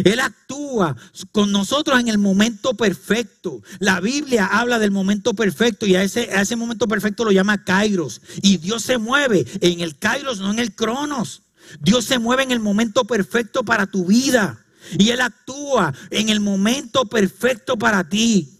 Él 0.05 0.20
actúa 0.20 0.96
con 1.33 1.53
nosotros 1.53 1.98
en 2.00 2.09
el 2.09 2.18
momento 2.18 2.74
perfecto. 2.74 3.62
La 3.79 4.00
Biblia 4.00 4.46
habla 4.46 4.79
del 4.79 4.90
momento 4.90 5.35
perfecto 5.35 5.87
y 5.87 5.96
a 5.96 6.03
ese, 6.03 6.31
a 6.33 6.42
ese 6.42 6.57
momento 6.57 6.87
perfecto 6.87 7.24
lo 7.24 7.33
llama 7.33 7.64
Kairos. 7.64 8.22
Y 8.42 8.59
Dios 8.59 8.83
se 8.83 8.98
mueve 8.98 9.46
en 9.61 9.81
el 9.81 9.98
Kairos, 9.98 10.38
no 10.38 10.50
en 10.50 10.59
el 10.59 10.74
Cronos. 10.74 11.42
Dios 11.81 12.05
se 12.05 12.18
mueve 12.18 12.42
en 12.42 12.50
el 12.50 12.61
momento 12.61 13.05
perfecto 13.05 13.64
para 13.64 13.87
tu 13.87 14.07
vida. 14.07 14.64
Y 14.98 15.11
Él 15.11 15.20
actúa 15.20 15.92
en 16.11 16.29
el 16.29 16.40
momento 16.40 17.07
perfecto 17.07 17.76
para 17.76 18.09
ti. 18.09 18.57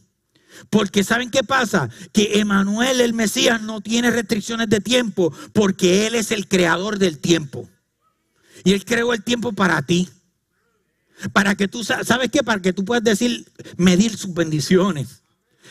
Porque 0.69 1.05
¿saben 1.05 1.31
qué 1.31 1.43
pasa? 1.43 1.89
Que 2.13 2.41
Emanuel, 2.41 3.01
el 3.01 3.15
Mesías, 3.15 3.63
no 3.63 3.81
tiene 3.81 4.11
restricciones 4.11 4.69
de 4.69 4.81
tiempo 4.81 5.33
porque 5.53 6.07
Él 6.07 6.15
es 6.15 6.31
el 6.33 6.49
creador 6.49 6.99
del 6.99 7.19
tiempo. 7.19 7.69
Y 8.65 8.73
Él 8.73 8.85
creó 8.85 9.15
el 9.15 9.23
tiempo 9.23 9.53
para 9.53 9.81
ti. 9.83 10.09
Para 11.33 11.55
que 11.55 11.69
tú, 11.69 11.85
¿sabes 11.85 12.31
qué? 12.31 12.43
Para 12.43 12.63
que 12.63 12.73
tú 12.73 12.85
puedas 12.85 13.05
decir, 13.05 13.47
medir 13.77 14.17
sus 14.17 14.33
bendiciones. 14.33 15.23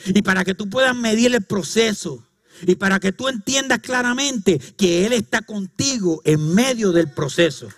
Y 0.05 0.21
para 0.21 0.43
que 0.45 0.55
tú 0.55 0.69
puedas 0.69 0.95
medir 0.95 1.33
el 1.33 1.43
proceso. 1.43 2.25
Y 2.65 2.75
para 2.75 2.99
que 2.99 3.11
tú 3.11 3.27
entiendas 3.27 3.79
claramente 3.79 4.59
que 4.77 5.05
Él 5.05 5.13
está 5.13 5.41
contigo 5.41 6.21
en 6.25 6.53
medio 6.53 6.91
del 6.91 7.09
proceso. 7.11 7.69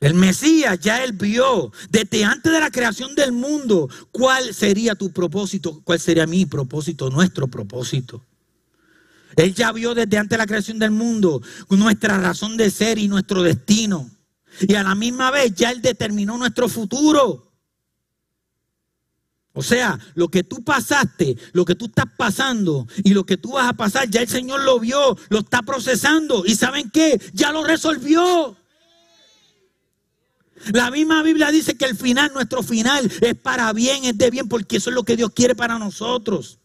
El 0.00 0.14
Mesías 0.14 0.78
ya 0.78 1.02
él 1.02 1.12
vio 1.12 1.72
desde 1.90 2.24
antes 2.24 2.52
de 2.52 2.60
la 2.60 2.70
creación 2.70 3.16
del 3.16 3.32
mundo 3.32 3.88
cuál 4.12 4.54
sería 4.54 4.94
tu 4.94 5.10
propósito, 5.12 5.80
cuál 5.82 5.98
sería 5.98 6.24
mi 6.26 6.46
propósito, 6.46 7.10
nuestro 7.10 7.48
propósito. 7.48 8.24
Él 9.38 9.54
ya 9.54 9.70
vio 9.72 9.94
desde 9.94 10.18
antes 10.18 10.30
de 10.30 10.38
la 10.38 10.46
creación 10.46 10.78
del 10.78 10.90
mundo 10.90 11.40
nuestra 11.70 12.18
razón 12.18 12.56
de 12.56 12.70
ser 12.70 12.98
y 12.98 13.06
nuestro 13.06 13.42
destino. 13.42 14.10
Y 14.60 14.74
a 14.74 14.82
la 14.82 14.94
misma 14.96 15.30
vez 15.30 15.54
ya 15.54 15.70
Él 15.70 15.80
determinó 15.80 16.36
nuestro 16.36 16.68
futuro. 16.68 17.52
O 19.52 19.62
sea, 19.62 19.98
lo 20.14 20.28
que 20.28 20.44
tú 20.44 20.62
pasaste, 20.62 21.36
lo 21.52 21.64
que 21.64 21.74
tú 21.74 21.86
estás 21.86 22.06
pasando 22.16 22.86
y 23.02 23.14
lo 23.14 23.24
que 23.24 23.36
tú 23.36 23.52
vas 23.52 23.68
a 23.68 23.72
pasar, 23.72 24.08
ya 24.08 24.20
el 24.20 24.28
Señor 24.28 24.62
lo 24.62 24.80
vio, 24.80 25.16
lo 25.28 25.38
está 25.38 25.62
procesando. 25.62 26.44
¿Y 26.44 26.54
saben 26.54 26.90
qué? 26.90 27.20
Ya 27.32 27.52
lo 27.52 27.64
resolvió. 27.64 28.56
La 30.72 30.90
misma 30.90 31.22
Biblia 31.22 31.50
dice 31.50 31.76
que 31.76 31.84
el 31.84 31.96
final, 31.96 32.32
nuestro 32.34 32.62
final, 32.62 33.10
es 33.20 33.34
para 33.36 33.72
bien, 33.72 34.04
es 34.04 34.18
de 34.18 34.30
bien, 34.30 34.48
porque 34.48 34.78
eso 34.78 34.90
es 34.90 34.96
lo 34.96 35.04
que 35.04 35.16
Dios 35.16 35.30
quiere 35.34 35.54
para 35.54 35.78
nosotros. 35.78 36.58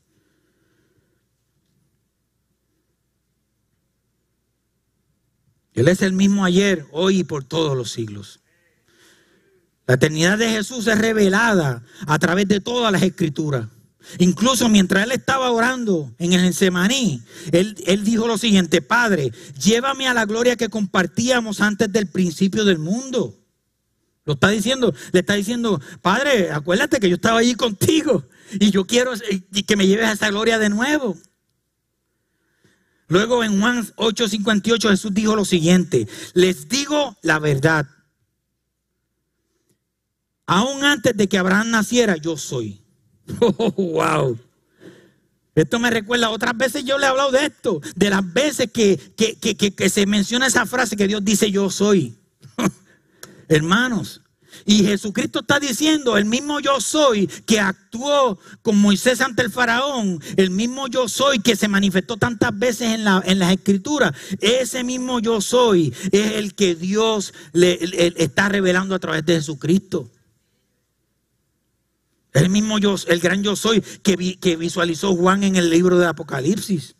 Él 5.73 5.87
es 5.87 6.01
el 6.01 6.13
mismo 6.13 6.45
ayer, 6.45 6.85
hoy 6.91 7.19
y 7.19 7.23
por 7.23 7.43
todos 7.43 7.75
los 7.75 7.91
siglos. 7.91 8.41
La 9.85 9.95
eternidad 9.95 10.37
de 10.37 10.49
Jesús 10.49 10.87
es 10.87 10.97
revelada 10.97 11.83
a 12.07 12.19
través 12.19 12.47
de 12.47 12.61
todas 12.61 12.91
las 12.91 13.01
escrituras. 13.01 13.67
Incluso 14.19 14.69
mientras 14.69 15.05
él 15.05 15.11
estaba 15.11 15.49
orando 15.51 16.13
en 16.19 16.33
el 16.33 16.53
Semaní, 16.53 17.21
él, 17.51 17.75
él, 17.85 18.03
dijo 18.03 18.27
lo 18.27 18.37
siguiente, 18.37 18.81
Padre, 18.81 19.31
llévame 19.57 20.07
a 20.07 20.13
la 20.13 20.25
gloria 20.25 20.55
que 20.55 20.69
compartíamos 20.69 21.61
antes 21.61 21.91
del 21.91 22.07
principio 22.07 22.65
del 22.65 22.79
mundo. 22.79 23.39
Lo 24.25 24.33
está 24.33 24.49
diciendo, 24.49 24.93
le 25.11 25.19
está 25.19 25.33
diciendo, 25.33 25.81
Padre, 26.01 26.51
acuérdate 26.51 26.99
que 26.99 27.09
yo 27.09 27.15
estaba 27.15 27.39
allí 27.39 27.55
contigo 27.55 28.25
y 28.59 28.71
yo 28.71 28.85
quiero 28.85 29.11
que 29.67 29.75
me 29.75 29.87
lleves 29.87 30.07
a 30.07 30.13
esa 30.13 30.29
gloria 30.29 30.59
de 30.59 30.69
nuevo. 30.69 31.17
Luego 33.13 33.43
en 33.43 33.61
Juan 33.61 33.85
8:58 33.95 34.89
Jesús 34.89 35.13
dijo 35.13 35.35
lo 35.35 35.45
siguiente, 35.45 36.07
les 36.33 36.67
digo 36.67 37.15
la 37.21 37.37
verdad. 37.37 37.85
Aún 40.47 40.83
antes 40.83 41.15
de 41.15 41.29
que 41.29 41.37
Abraham 41.37 41.69
naciera, 41.69 42.17
yo 42.17 42.37
soy. 42.37 42.81
Oh, 43.39 43.71
wow. 43.71 44.39
Esto 45.53 45.77
me 45.77 45.91
recuerda, 45.91 46.31
otras 46.31 46.57
veces 46.57 46.85
yo 46.85 46.97
le 46.97 47.05
he 47.05 47.09
hablado 47.09 47.29
de 47.29 47.45
esto, 47.45 47.81
de 47.95 48.09
las 48.09 48.33
veces 48.33 48.71
que, 48.71 48.97
que 49.15 49.89
se 49.89 50.07
menciona 50.07 50.47
esa 50.47 50.65
frase 50.65 50.97
que 50.97 51.07
Dios 51.07 51.23
dice 51.23 51.51
yo 51.51 51.69
soy. 51.69 52.17
Hermanos, 53.47 54.22
y 54.65 54.83
Jesucristo 54.83 55.39
está 55.39 55.59
diciendo, 55.59 56.17
el 56.17 56.25
mismo 56.25 56.59
yo 56.59 56.79
soy 56.79 57.27
que 57.27 57.59
actuó 57.59 58.39
con 58.61 58.77
Moisés 58.77 59.21
ante 59.21 59.41
el 59.43 59.51
faraón, 59.51 60.19
el 60.37 60.49
mismo 60.49 60.87
yo 60.87 61.07
soy 61.07 61.39
que 61.39 61.55
se 61.55 61.67
manifestó 61.67 62.17
tantas 62.17 62.57
veces 62.57 62.93
en, 62.93 63.03
la, 63.03 63.23
las 63.25 63.51
escrituras, 63.51 64.13
ese 64.39 64.83
mismo 64.83 65.19
yo 65.19 65.41
soy 65.41 65.93
es 66.11 66.33
el 66.33 66.55
que 66.55 66.75
Dios 66.75 67.33
le, 67.51 67.77
está 68.17 68.49
revelando 68.49 68.95
a 68.95 68.99
través 68.99 69.25
de 69.25 69.35
Jesucristo. 69.35 70.09
El 72.33 72.49
mismo 72.49 72.79
yo, 72.79 72.95
el 73.07 73.19
gran 73.19 73.43
yo 73.43 73.55
soy 73.55 73.81
que, 73.81 74.39
que 74.39 74.55
visualizó 74.55 75.15
Juan 75.15 75.43
en 75.43 75.55
el 75.55 75.69
libro 75.69 75.99
de 75.99 76.07
Apocalipsis. 76.07 76.95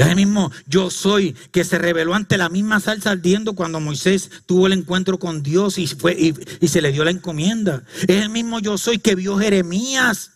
Es 0.00 0.06
el 0.06 0.16
mismo 0.16 0.50
yo 0.66 0.88
soy 0.88 1.34
que 1.52 1.62
se 1.62 1.76
reveló 1.76 2.14
ante 2.14 2.38
la 2.38 2.48
misma 2.48 2.80
salsa 2.80 3.10
ardiendo 3.10 3.52
cuando 3.52 3.80
Moisés 3.80 4.30
tuvo 4.46 4.66
el 4.66 4.72
encuentro 4.72 5.18
con 5.18 5.42
Dios 5.42 5.76
y, 5.76 5.86
fue, 5.86 6.16
y, 6.18 6.68
se 6.68 6.80
le 6.80 6.90
dio 6.90 7.04
la 7.04 7.10
encomienda. 7.10 7.84
Es 8.08 8.22
el 8.22 8.30
mismo 8.30 8.60
yo 8.60 8.78
soy 8.78 8.98
que 8.98 9.14
vio 9.14 9.36
Jeremías 9.38 10.30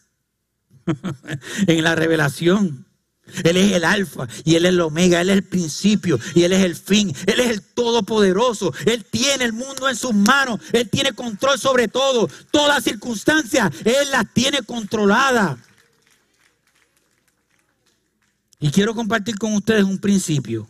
en 1.67 1.83
la 1.83 1.95
revelación. 1.95 2.87
Él 3.43 3.57
es 3.57 3.73
el 3.73 3.85
alfa 3.85 4.29
y 4.45 4.57
él 4.57 4.67
es 4.67 4.69
el 4.69 4.81
omega, 4.83 5.23
él 5.23 5.31
es 5.31 5.37
el 5.37 5.45
principio 5.45 6.21
y 6.35 6.43
él 6.43 6.53
es 6.53 6.63
el 6.63 6.77
fin, 6.77 7.11
él 7.25 7.41
es 7.41 7.51
el 7.53 7.63
todopoderoso, 7.63 8.75
él 8.85 9.07
tiene 9.11 9.45
el 9.45 9.55
mundo 9.55 9.89
en 9.89 9.97
sus 9.97 10.13
manos, 10.13 10.61
él 10.75 10.91
tiene 10.91 11.15
control 11.15 11.59
sobre 11.59 11.89
todo, 11.89 12.29
todas 12.51 12.85
circunstancias, 12.85 13.73
él 13.83 14.11
las 14.11 14.27
tiene 14.35 14.61
controladas. 14.61 15.57
Y 18.65 18.71
quiero 18.71 18.95
compartir 18.95 19.37
con 19.37 19.53
ustedes 19.53 19.85
un 19.85 19.99
principio. 19.99 20.67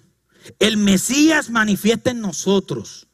El 0.59 0.79
Mesías 0.79 1.49
manifiesta 1.49 2.11
en 2.11 2.21
nosotros 2.21 3.07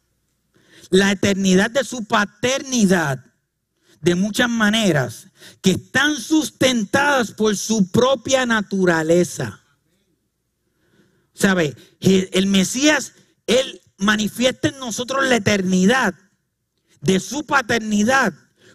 la 0.89 1.13
eternidad 1.13 1.71
de 1.71 1.85
su 1.85 2.07
paternidad 2.07 3.23
de 4.01 4.15
muchas 4.15 4.49
maneras 4.49 5.27
que 5.61 5.73
están 5.73 6.17
sustentadas 6.17 7.31
por 7.31 7.59
su 7.59 7.91
propia 7.91 8.47
naturaleza. 8.47 9.61
¿Sabe? 11.35 11.77
El 12.01 12.47
Mesías, 12.47 13.13
Él 13.47 13.83
manifiesta 13.99 14.69
en 14.69 14.79
nosotros 14.79 15.29
la 15.29 15.37
eternidad 15.37 16.15
de 17.03 17.21
su 17.21 17.45
paternidad 17.45 18.33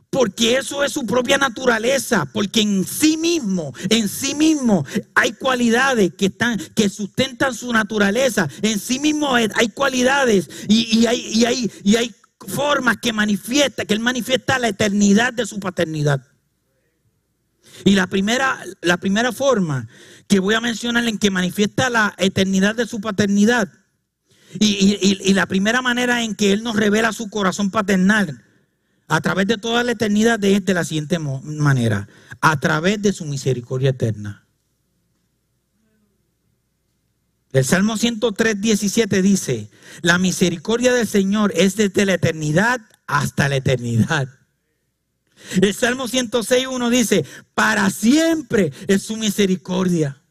porque 0.09 0.55
eso 0.55 0.83
es 0.83 0.93
su 0.93 1.05
propia 1.05 1.37
naturaleza, 1.37 2.25
porque 2.31 2.61
en 2.61 2.85
sí 2.85 3.17
mismo, 3.17 3.73
en 3.89 4.07
sí 4.07 4.33
mismo 4.33 4.85
hay 5.13 5.33
cualidades 5.33 6.13
que 6.17 6.27
están, 6.27 6.57
que 6.73 6.87
sustentan 6.89 7.53
su 7.53 7.71
naturaleza, 7.73 8.47
en 8.61 8.79
sí 8.79 8.99
mismo 8.99 9.35
hay 9.35 9.69
cualidades 9.73 10.49
y, 10.69 11.05
hay, 11.05 12.15
formas 12.47 12.97
que 13.01 13.11
manifiesta, 13.11 13.85
que 13.85 13.93
él 13.93 13.99
manifiesta 13.99 14.59
la 14.59 14.67
eternidad 14.67 15.33
de 15.33 15.45
su 15.45 15.59
paternidad. 15.59 16.21
Y 17.83 17.95
la 17.95 18.07
primera, 18.07 18.59
la 18.81 18.97
primera 18.97 19.31
forma 19.31 19.87
que 20.27 20.39
voy 20.39 20.53
a 20.53 20.61
mencionar 20.61 21.07
en 21.07 21.17
que 21.17 21.31
manifiesta 21.31 21.89
la 21.89 22.13
eternidad 22.17 22.75
de 22.75 22.85
su 22.85 23.01
paternidad 23.01 23.69
y 24.59 25.33
la 25.33 25.45
primera 25.47 25.81
manera 25.81 26.23
en 26.23 26.35
que 26.35 26.53
Él 26.53 26.63
nos 26.63 26.75
revela 26.77 27.11
su 27.11 27.29
corazón 27.29 27.71
paternal 27.71 28.44
a 29.07 29.21
través 29.21 29.47
de 29.47 29.57
toda 29.57 29.83
la 29.83 29.91
eternidad 29.91 30.39
de, 30.39 30.59
de 30.59 30.73
la 30.73 30.83
siguiente 30.83 31.19
manera, 31.19 32.07
a 32.41 32.59
través 32.59 33.01
de 33.01 33.13
su 33.13 33.25
misericordia 33.25 33.91
eterna. 33.91 34.45
El 37.51 37.63
Salmo 37.63 37.95
103, 37.95 38.59
17 38.59 39.21
dice, 39.21 39.69
la 40.01 40.17
misericordia 40.17 40.93
del 40.93 41.07
Señor 41.07 41.53
es 41.55 41.77
desde 41.77 42.05
la 42.05 42.15
eternidad 42.15 42.81
hasta 43.07 43.47
la 43.47 43.55
eternidad. 43.55 44.27
El 45.61 45.73
Salmo 45.73 46.07
106, 46.07 46.67
1 46.67 46.89
dice, 46.89 47.25
para 47.53 47.89
siempre 47.91 48.73
es 48.87 49.03
su 49.03 49.15
misericordia. 49.15 50.21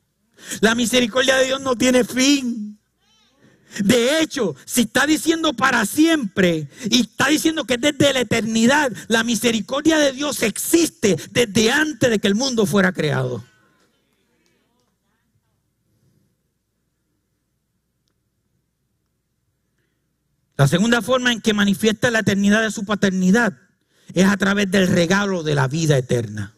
La 0.61 0.75
misericordia 0.75 1.37
de 1.37 1.47
Dios 1.47 1.61
no 1.61 1.77
tiene 1.77 2.05
fin. 2.05 2.64
De 3.83 4.21
hecho, 4.21 4.55
si 4.65 4.83
está 4.83 5.07
diciendo 5.07 5.53
para 5.53 5.85
siempre 5.87 6.69
y 6.91 7.01
está 7.01 7.29
diciendo 7.29 7.65
que 7.65 7.79
desde 7.79 8.13
la 8.13 8.21
eternidad 8.21 8.93
la 9.09 9.25
misericordia 9.25 9.99
de 9.99 10.13
Dios 10.13 10.43
existe 10.43 11.17
desde 11.31 11.71
antes 11.71 12.11
de 12.11 12.19
que 12.19 12.29
el 12.29 12.35
mundo 12.35 12.67
fuera 12.67 12.93
creado. 12.93 13.45
La 20.57 20.69
segunda 20.69 21.03
forma 21.03 21.33
en 21.33 21.41
que 21.41 21.53
manifiesta 21.53 22.11
la 22.11 22.21
eternidad 22.21 22.63
de 22.63 22.71
su 22.71 22.85
paternidad 22.85 23.59
es 24.13 24.27
a 24.27 24.37
través 24.37 24.71
del 24.71 24.87
regalo 24.87 25.43
de 25.43 25.57
la 25.57 25.67
vida 25.67 25.99
eterna. 25.99 26.55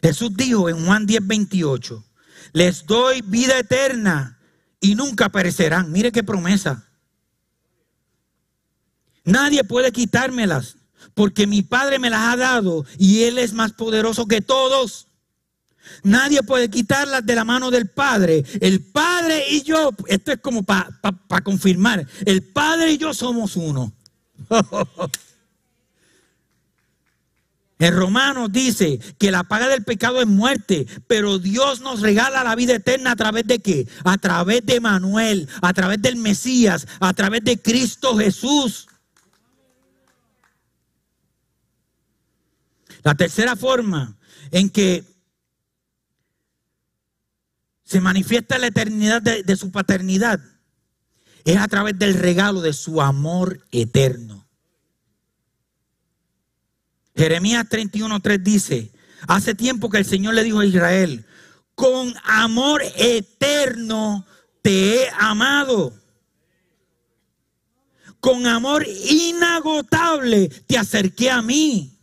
Jesús 0.00 0.36
dijo 0.36 0.68
en 0.68 0.84
Juan 0.86 1.06
10, 1.06 1.26
28, 1.26 2.04
les 2.52 2.86
doy 2.86 3.22
vida 3.22 3.58
eterna 3.58 4.38
y 4.80 4.94
nunca 4.94 5.28
perecerán. 5.28 5.92
Mire 5.92 6.12
qué 6.12 6.22
promesa. 6.22 6.86
Nadie 9.24 9.64
puede 9.64 9.92
quitármelas 9.92 10.76
porque 11.14 11.46
mi 11.46 11.62
Padre 11.62 11.98
me 11.98 12.10
las 12.10 12.32
ha 12.32 12.36
dado 12.36 12.84
y 12.98 13.24
Él 13.24 13.38
es 13.38 13.52
más 13.52 13.72
poderoso 13.72 14.26
que 14.26 14.40
todos. 14.40 15.08
Nadie 16.02 16.42
puede 16.42 16.70
quitarlas 16.70 17.24
de 17.24 17.34
la 17.34 17.44
mano 17.44 17.70
del 17.70 17.88
Padre. 17.88 18.44
El 18.60 18.84
Padre 18.84 19.44
y 19.50 19.62
yo, 19.62 19.90
esto 20.06 20.32
es 20.32 20.40
como 20.40 20.62
para 20.62 20.90
confirmar, 21.42 22.06
el 22.24 22.42
Padre 22.42 22.92
y 22.92 22.98
yo 22.98 23.12
somos 23.14 23.56
uno. 23.56 23.92
En 27.80 27.96
Romanos 27.96 28.52
dice 28.52 29.00
que 29.18 29.30
la 29.30 29.42
paga 29.42 29.66
del 29.66 29.84
pecado 29.84 30.20
es 30.20 30.26
muerte, 30.26 30.86
pero 31.06 31.38
Dios 31.38 31.80
nos 31.80 32.00
regala 32.00 32.44
la 32.44 32.54
vida 32.54 32.74
eterna 32.74 33.12
a 33.12 33.16
través 33.16 33.46
de 33.46 33.58
qué? 33.60 33.88
A 34.04 34.18
través 34.18 34.66
de 34.66 34.80
Manuel, 34.80 35.48
a 35.62 35.72
través 35.72 36.00
del 36.02 36.16
Mesías, 36.16 36.86
a 37.00 37.14
través 37.14 37.42
de 37.42 37.60
Cristo 37.60 38.18
Jesús. 38.18 38.86
La 43.02 43.14
tercera 43.14 43.56
forma 43.56 44.18
en 44.50 44.68
que 44.68 45.02
se 47.82 48.02
manifiesta 48.02 48.58
la 48.58 48.66
eternidad 48.66 49.22
de, 49.22 49.42
de 49.42 49.56
su 49.56 49.72
paternidad 49.72 50.38
es 51.46 51.56
a 51.56 51.66
través 51.66 51.98
del 51.98 52.12
regalo 52.12 52.60
de 52.60 52.74
su 52.74 53.00
amor 53.00 53.66
eterno. 53.72 54.39
Jeremías 57.20 57.66
31.3 57.68 58.38
dice, 58.42 58.90
hace 59.28 59.54
tiempo 59.54 59.90
que 59.90 59.98
el 59.98 60.06
Señor 60.06 60.32
le 60.32 60.42
dijo 60.42 60.60
a 60.60 60.64
Israel, 60.64 61.26
con 61.74 62.14
amor 62.24 62.82
eterno 62.96 64.24
te 64.62 65.02
he 65.02 65.10
amado. 65.18 65.92
con 68.20 68.46
amor 68.46 68.86
inagotable 68.88 70.48
te 70.66 70.78
acerqué 70.78 71.30
a 71.30 71.42
mí. 71.42 71.99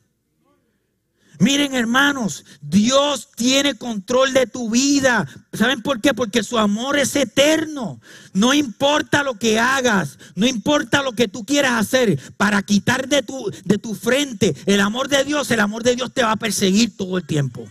Miren 1.39 1.75
hermanos, 1.75 2.45
Dios 2.61 3.29
tiene 3.35 3.75
control 3.75 4.33
de 4.33 4.47
tu 4.47 4.71
vida. 4.71 5.27
¿Saben 5.53 5.81
por 5.81 6.01
qué? 6.01 6.13
Porque 6.13 6.43
su 6.43 6.57
amor 6.57 6.97
es 6.97 7.15
eterno. 7.15 7.99
No 8.33 8.53
importa 8.53 9.23
lo 9.23 9.35
que 9.35 9.59
hagas, 9.59 10.17
no 10.35 10.47
importa 10.47 11.03
lo 11.03 11.13
que 11.13 11.27
tú 11.27 11.45
quieras 11.45 11.73
hacer 11.73 12.19
para 12.37 12.61
quitar 12.63 13.07
de 13.07 13.21
tu, 13.21 13.51
de 13.65 13.77
tu 13.77 13.93
frente 13.93 14.55
el 14.65 14.79
amor 14.79 15.09
de 15.09 15.23
Dios, 15.23 15.51
el 15.51 15.59
amor 15.59 15.83
de 15.83 15.95
Dios 15.95 16.13
te 16.13 16.23
va 16.23 16.31
a 16.31 16.37
perseguir 16.37 16.95
todo 16.97 17.17
el 17.17 17.25
tiempo. 17.25 17.67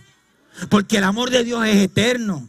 Porque 0.69 0.97
el 0.97 1.03
amor 1.03 1.29
de 1.29 1.43
Dios 1.43 1.65
es 1.65 1.77
eterno. 1.77 2.47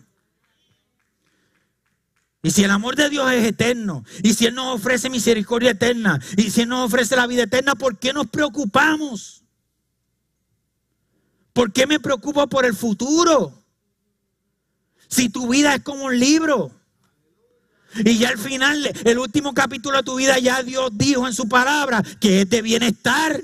Y 2.43 2.51
si 2.53 2.63
el 2.63 2.71
amor 2.71 2.95
de 2.95 3.11
Dios 3.11 3.31
es 3.33 3.45
eterno, 3.45 4.05
y 4.23 4.33
si 4.35 4.47
Él 4.47 4.55
nos 4.55 4.77
ofrece 4.77 5.11
misericordia 5.11 5.73
eterna, 5.73 6.21
y 6.37 6.51
si 6.51 6.63
Él 6.63 6.69
nos 6.69 6.87
ofrece 6.87 7.17
la 7.17 7.27
vida 7.27 7.43
eterna, 7.43 7.75
¿por 7.75 7.99
qué 7.99 8.13
nos 8.13 8.29
preocupamos? 8.29 9.43
¿Por 11.59 11.73
qué 11.73 11.89
me 11.89 11.99
preocupo 11.99 12.47
por 12.47 12.65
el 12.65 12.73
futuro? 12.73 13.53
Si 15.09 15.29
tu 15.29 15.49
vida 15.49 15.75
es 15.75 15.83
como 15.83 16.05
un 16.05 16.17
libro. 16.17 16.71
Y 17.97 18.17
ya 18.17 18.29
al 18.29 18.39
final, 18.39 18.89
el 19.05 19.19
último 19.19 19.53
capítulo 19.53 19.97
de 19.97 20.05
tu 20.05 20.15
vida, 20.15 20.39
ya 20.39 20.63
Dios 20.63 20.91
dijo 20.93 21.27
en 21.27 21.35
su 21.35 21.49
palabra 21.49 22.01
que 22.21 22.43
es 22.43 22.49
de 22.49 22.63
bienestar. 22.63 23.43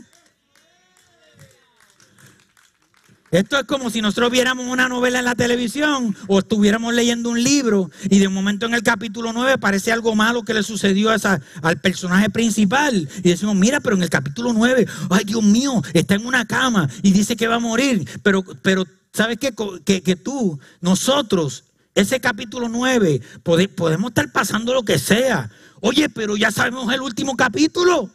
Esto 3.34 3.58
es 3.58 3.64
como 3.64 3.90
si 3.90 4.00
nosotros 4.00 4.30
viéramos 4.30 4.64
una 4.64 4.88
novela 4.88 5.18
en 5.18 5.24
la 5.24 5.34
televisión 5.34 6.16
o 6.28 6.38
estuviéramos 6.38 6.94
leyendo 6.94 7.30
un 7.30 7.42
libro 7.42 7.90
y 8.08 8.20
de 8.20 8.28
momento 8.28 8.66
en 8.66 8.74
el 8.74 8.84
capítulo 8.84 9.32
9 9.32 9.58
parece 9.58 9.90
algo 9.90 10.14
malo 10.14 10.44
que 10.44 10.54
le 10.54 10.62
sucedió 10.62 11.10
a 11.10 11.16
esa, 11.16 11.40
al 11.60 11.80
personaje 11.80 12.30
principal. 12.30 13.08
Y 13.24 13.30
decimos, 13.30 13.56
mira, 13.56 13.80
pero 13.80 13.96
en 13.96 14.04
el 14.04 14.08
capítulo 14.08 14.52
9, 14.52 14.86
ay 15.10 15.24
Dios 15.24 15.42
mío, 15.42 15.82
está 15.94 16.14
en 16.14 16.26
una 16.26 16.46
cama 16.46 16.88
y 17.02 17.10
dice 17.10 17.34
que 17.34 17.48
va 17.48 17.56
a 17.56 17.58
morir. 17.58 18.08
Pero, 18.22 18.44
pero 18.62 18.84
¿sabes 19.12 19.36
qué? 19.38 19.52
Que, 19.84 20.00
que 20.00 20.14
tú, 20.14 20.60
nosotros, 20.80 21.64
ese 21.96 22.20
capítulo 22.20 22.68
9, 22.68 23.20
podemos 23.42 24.10
estar 24.10 24.30
pasando 24.30 24.72
lo 24.72 24.84
que 24.84 25.00
sea. 25.00 25.50
Oye, 25.80 26.08
pero 26.08 26.36
ya 26.36 26.52
sabemos 26.52 26.94
el 26.94 27.00
último 27.00 27.36
capítulo. 27.36 28.10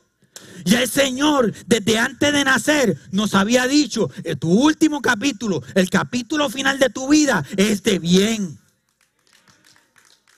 Ya 0.66 0.82
el 0.82 0.90
Señor, 0.90 1.54
desde 1.66 1.98
antes 1.98 2.34
de 2.34 2.44
nacer, 2.44 2.98
nos 3.12 3.34
había 3.36 3.68
dicho, 3.68 4.10
en 4.24 4.38
tu 4.38 4.52
último 4.52 5.02
capítulo, 5.02 5.62
el 5.76 5.90
capítulo 5.90 6.50
final 6.50 6.80
de 6.80 6.90
tu 6.90 7.08
vida, 7.08 7.44
es 7.58 7.84
de 7.84 8.00
bien. 8.00 8.60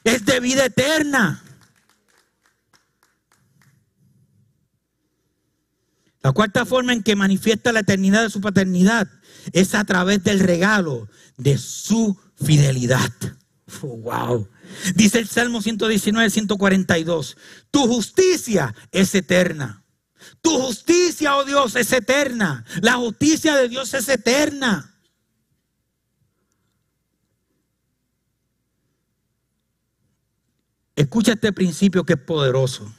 Es 0.04 0.26
de 0.26 0.40
vida 0.40 0.66
eterna. 0.66 1.44
La 6.24 6.32
cuarta 6.34 6.66
forma 6.66 6.94
en 6.94 7.02
que 7.02 7.16
manifiesta 7.16 7.72
la 7.72 7.80
eternidad 7.80 8.24
de 8.24 8.30
su 8.30 8.42
paternidad 8.42 9.08
es 9.54 9.74
a 9.74 9.84
través 9.84 10.24
del 10.24 10.40
regalo 10.40 11.10
de 11.38 11.58
su 11.58 12.18
fidelidad. 12.36 13.12
Oh, 13.82 13.98
wow. 13.98 14.48
Dice 14.96 15.20
el 15.20 15.28
Salmo 15.28 15.62
119, 15.62 16.30
142. 16.30 17.38
Tu 17.72 17.88
justicia 17.88 18.76
es 18.92 19.16
eterna. 19.16 19.81
Tu 20.42 20.50
justicia, 20.50 21.36
oh 21.36 21.44
Dios, 21.44 21.76
es 21.76 21.92
eterna. 21.92 22.66
La 22.82 22.94
justicia 22.94 23.56
de 23.56 23.70
Dios 23.70 23.94
es 23.94 24.08
eterna. 24.10 24.88
Escucha 30.96 31.34
este 31.34 31.52
principio 31.52 32.04
que 32.04 32.14
es 32.14 32.20
poderoso. 32.20 32.94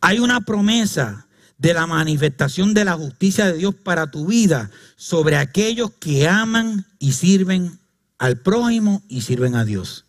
Hay 0.00 0.18
una 0.18 0.40
promesa 0.40 1.26
de 1.58 1.74
la 1.74 1.86
manifestación 1.86 2.74
de 2.74 2.84
la 2.84 2.94
justicia 2.94 3.46
de 3.46 3.58
Dios 3.58 3.74
para 3.74 4.10
tu 4.10 4.26
vida 4.26 4.70
sobre 4.96 5.36
aquellos 5.36 5.90
que 5.92 6.28
aman 6.28 6.86
y 6.98 7.12
sirven 7.12 7.78
al 8.18 8.40
prójimo 8.40 9.02
y 9.08 9.22
sirven 9.22 9.56
a 9.56 9.64
Dios. 9.64 10.06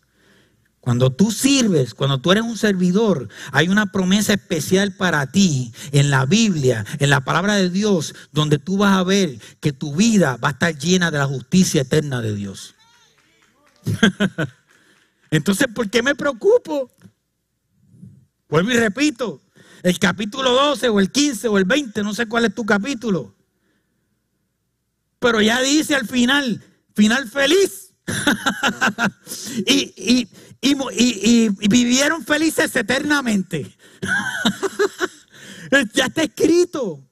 Cuando 0.86 1.10
tú 1.10 1.32
sirves, 1.32 1.94
cuando 1.94 2.20
tú 2.20 2.30
eres 2.30 2.44
un 2.44 2.56
servidor, 2.56 3.28
hay 3.50 3.68
una 3.68 3.86
promesa 3.86 4.34
especial 4.34 4.94
para 4.94 5.32
ti 5.32 5.72
en 5.90 6.10
la 6.10 6.26
Biblia, 6.26 6.86
en 7.00 7.10
la 7.10 7.22
palabra 7.22 7.56
de 7.56 7.70
Dios, 7.70 8.14
donde 8.30 8.60
tú 8.60 8.76
vas 8.76 8.96
a 8.96 9.02
ver 9.02 9.36
que 9.58 9.72
tu 9.72 9.96
vida 9.96 10.36
va 10.36 10.50
a 10.50 10.52
estar 10.52 10.78
llena 10.78 11.10
de 11.10 11.18
la 11.18 11.26
justicia 11.26 11.82
eterna 11.82 12.20
de 12.20 12.36
Dios. 12.36 12.76
Entonces, 15.32 15.66
¿por 15.74 15.90
qué 15.90 16.04
me 16.04 16.14
preocupo? 16.14 16.88
Vuelvo 18.48 18.70
y 18.70 18.76
repito, 18.76 19.42
el 19.82 19.98
capítulo 19.98 20.52
12 20.52 20.88
o 20.88 21.00
el 21.00 21.10
15 21.10 21.48
o 21.48 21.58
el 21.58 21.64
20, 21.64 22.00
no 22.04 22.14
sé 22.14 22.28
cuál 22.28 22.44
es 22.44 22.54
tu 22.54 22.64
capítulo. 22.64 23.34
Pero 25.18 25.40
ya 25.40 25.60
dice 25.62 25.96
al 25.96 26.06
final, 26.06 26.62
final 26.94 27.28
feliz. 27.28 27.86
y, 29.66 29.92
y, 29.96 30.28
vivieron 30.74 32.24
felices 32.24 32.74
eternamente. 32.74 33.76
ya 35.94 36.06
está 36.06 36.22
escrito. 36.22 37.02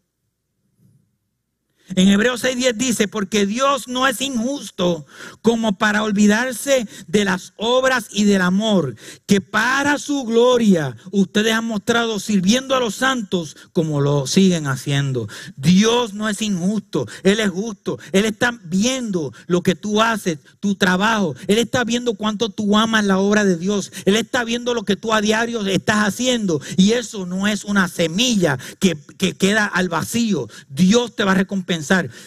En 1.97 2.09
Hebreos 2.09 2.43
6:10 2.43 2.77
dice, 2.77 3.09
porque 3.09 3.45
Dios 3.45 3.89
no 3.89 4.07
es 4.07 4.23
injusto 4.23 5.05
como 5.43 5.77
para 5.77 6.03
olvidarse 6.03 6.89
de 7.07 7.25
las 7.27 7.53
obras 7.57 8.07
y 8.11 8.25
del 8.25 8.41
amor 8.41 8.97
que 9.27 9.43
para 9.43 9.99
su 9.99 10.25
gloria 10.25 10.97
ustedes 11.11 11.53
han 11.53 11.67
mostrado 11.67 12.19
sirviendo 12.21 12.75
a 12.75 12.81
los 12.81 12.95
santos 12.95 13.55
como 13.75 14.01
lo 14.01 14.27
siguen 14.27 14.67
haciendo. 14.67 15.29
Dios 15.57 16.15
no 16.15 16.27
es 16.29 16.41
injusto, 16.41 17.07
Él 17.23 17.39
es 17.41 17.51
justo. 17.51 17.99
Él 18.13 18.25
está 18.25 18.59
viendo 18.65 19.33
lo 19.47 19.63
que 19.63 19.75
tú 19.75 20.01
haces, 20.01 20.39
tu 20.61 20.77
trabajo. 20.77 21.35
Él 21.49 21.59
está 21.59 21.85
viendo 21.85 22.15
cuánto 22.15 22.49
tú 22.49 22.79
amas 22.79 23.05
la 23.05 23.19
obra 23.19 23.45
de 23.45 23.59
Dios. 23.59 23.93
Él 24.07 24.17
está 24.17 24.43
viendo 24.45 24.73
lo 24.73 24.85
que 24.85 24.97
tú 24.97 25.13
a 25.13 25.21
diario 25.21 25.67
estás 25.67 26.09
haciendo. 26.09 26.63
Y 26.79 26.93
eso 26.93 27.27
no 27.27 27.47
es 27.47 27.65
una 27.65 27.89
semilla 27.89 28.59
que, 28.79 28.97
que 29.19 29.35
queda 29.35 29.67
al 29.67 29.91
vacío. 29.91 30.49
Dios 30.69 31.15
te 31.15 31.25
va 31.25 31.33
a 31.33 31.37
recompensar 31.37 31.74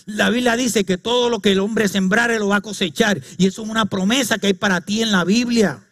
la 0.05 0.29
Biblia 0.29 0.55
dice 0.55 0.83
que 0.83 0.97
todo 0.97 1.29
lo 1.29 1.39
que 1.39 1.51
el 1.51 1.59
hombre 1.59 1.87
sembrare 1.87 2.39
lo 2.39 2.49
va 2.49 2.57
a 2.57 2.61
cosechar. 2.61 3.21
Y 3.37 3.47
eso 3.47 3.63
es 3.63 3.69
una 3.69 3.85
promesa 3.85 4.37
que 4.37 4.47
hay 4.47 4.53
para 4.53 4.81
ti 4.81 5.01
en 5.01 5.11
la 5.11 5.23
Biblia. 5.23 5.83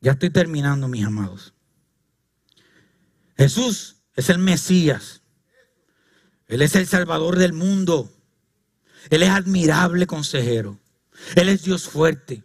Ya 0.00 0.12
estoy 0.12 0.30
terminando, 0.30 0.88
mis 0.88 1.04
amados. 1.04 1.54
Jesús 3.36 3.96
es 4.16 4.28
el 4.30 4.38
Mesías. 4.38 5.22
Él 6.48 6.60
es 6.60 6.74
el 6.74 6.86
Salvador 6.86 7.38
del 7.38 7.52
mundo. 7.52 8.12
Él 9.10 9.22
es 9.22 9.30
admirable 9.30 10.06
consejero. 10.06 10.78
Él 11.36 11.48
es 11.48 11.62
Dios 11.62 11.88
fuerte. 11.88 12.44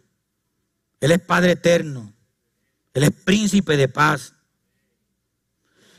Él 1.00 1.10
es 1.10 1.20
Padre 1.20 1.52
eterno. 1.52 2.12
Él 2.94 3.04
es 3.04 3.10
príncipe 3.10 3.76
de 3.76 3.88
paz. 3.88 4.34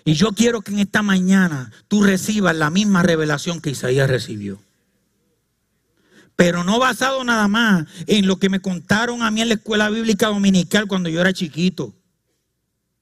Y 0.10 0.16
yo 0.16 0.32
quiero 0.32 0.62
que 0.62 0.72
en 0.72 0.80
esta 0.80 1.03
mañana 1.03 1.72
tú 1.88 2.01
recibas 2.01 2.55
la 2.55 2.72
misma 2.72 3.03
revelación 3.03 3.62
que 3.62 3.70
Isaías 3.70 4.10
recibió. 4.10 4.60
Pero 6.36 6.64
no 6.64 6.80
basado 6.80 7.24
nada 7.24 7.47
más 7.47 7.86
en 8.07 8.26
lo 8.26 8.38
que 8.38 8.49
me 8.49 8.60
contaron 8.60 9.22
a 9.22 9.30
mí 9.30 9.41
en 9.41 9.49
la 9.49 9.53
escuela 9.53 9.88
bíblica 9.91 10.30
dominical 10.30 10.88
cuando 10.88 11.10
yo 11.10 11.22
era 11.22 11.32
chiquito. 11.32 11.93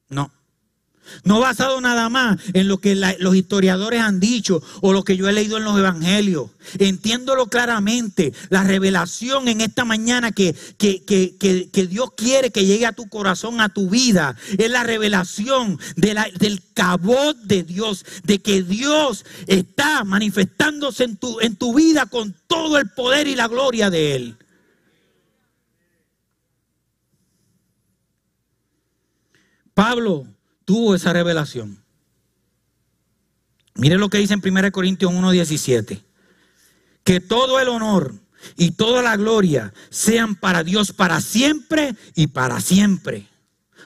No. 0.10 0.30
No 1.24 1.39
basado 1.39 1.80
nada 1.82 2.10
más 2.10 2.38
en 2.53 2.68
lo 2.68 2.78
que 2.78 2.95
los 2.95 3.36
historiadores 3.36 4.01
han 4.01 4.20
dicho 4.20 4.62
o 4.82 4.93
lo 4.93 5.03
que 5.03 5.18
yo 5.18 5.28
he 5.28 5.34
leído 5.34 5.58
en 5.58 5.64
los 5.64 5.78
evangelios. 5.78 6.51
Entiéndolo 6.78 7.47
claramente. 7.47 8.34
La 8.49 8.64
revelación 8.64 9.47
en 9.47 9.62
esta 9.62 9.86
mañana 9.86 10.32
que, 10.32 10.55
que, 10.78 11.88
Dios 11.89 12.10
quiere 12.16 12.51
que 12.51 12.66
llegue 12.66 12.86
a 12.86 12.93
tu 12.93 13.08
corazón, 13.10 13.62
a 13.62 13.70
tu 13.70 13.89
vida, 13.89 14.36
es 14.58 14.70
la 14.70 14.84
revelación 14.84 15.80
del 15.95 16.62
cabot 16.74 17.38
de 17.38 17.64
Dios, 17.64 18.05
de 18.24 18.39
que 18.39 18.62
Dios 18.62 19.26
está 19.47 20.03
manifestándose 20.03 21.03
en 21.03 21.18
tu, 21.18 21.39
en 21.39 21.55
tu 21.55 21.74
vida 21.74 22.05
con 22.05 22.36
todo 22.47 22.78
el 22.78 22.89
poder 22.89 23.28
y 23.28 23.36
la 23.36 23.47
gloria 23.47 23.89
de 23.89 24.16
Él. 24.16 24.38
Pablo 29.74 30.26
tuvo 30.68 30.95
esa 30.95 31.13
revelación. 31.13 31.82
Mire 33.76 33.97
lo 33.97 34.09
que 34.09 34.18
dice 34.18 34.34
en 34.34 34.41
1 34.43 34.72
Corintios 34.74 35.13
1:17. 35.13 36.03
Que 37.05 37.22
todo 37.22 37.61
el 37.61 37.70
honor 37.70 38.15
y 38.57 38.72
toda 38.72 39.01
la 39.01 39.15
gloria 39.15 39.74
sean 39.89 40.36
para 40.36 40.65
Dios 40.65 40.91
para 40.91 41.22
siempre 41.22 41.95
y 42.15 42.28
para 42.28 42.59
siempre. 42.59 43.30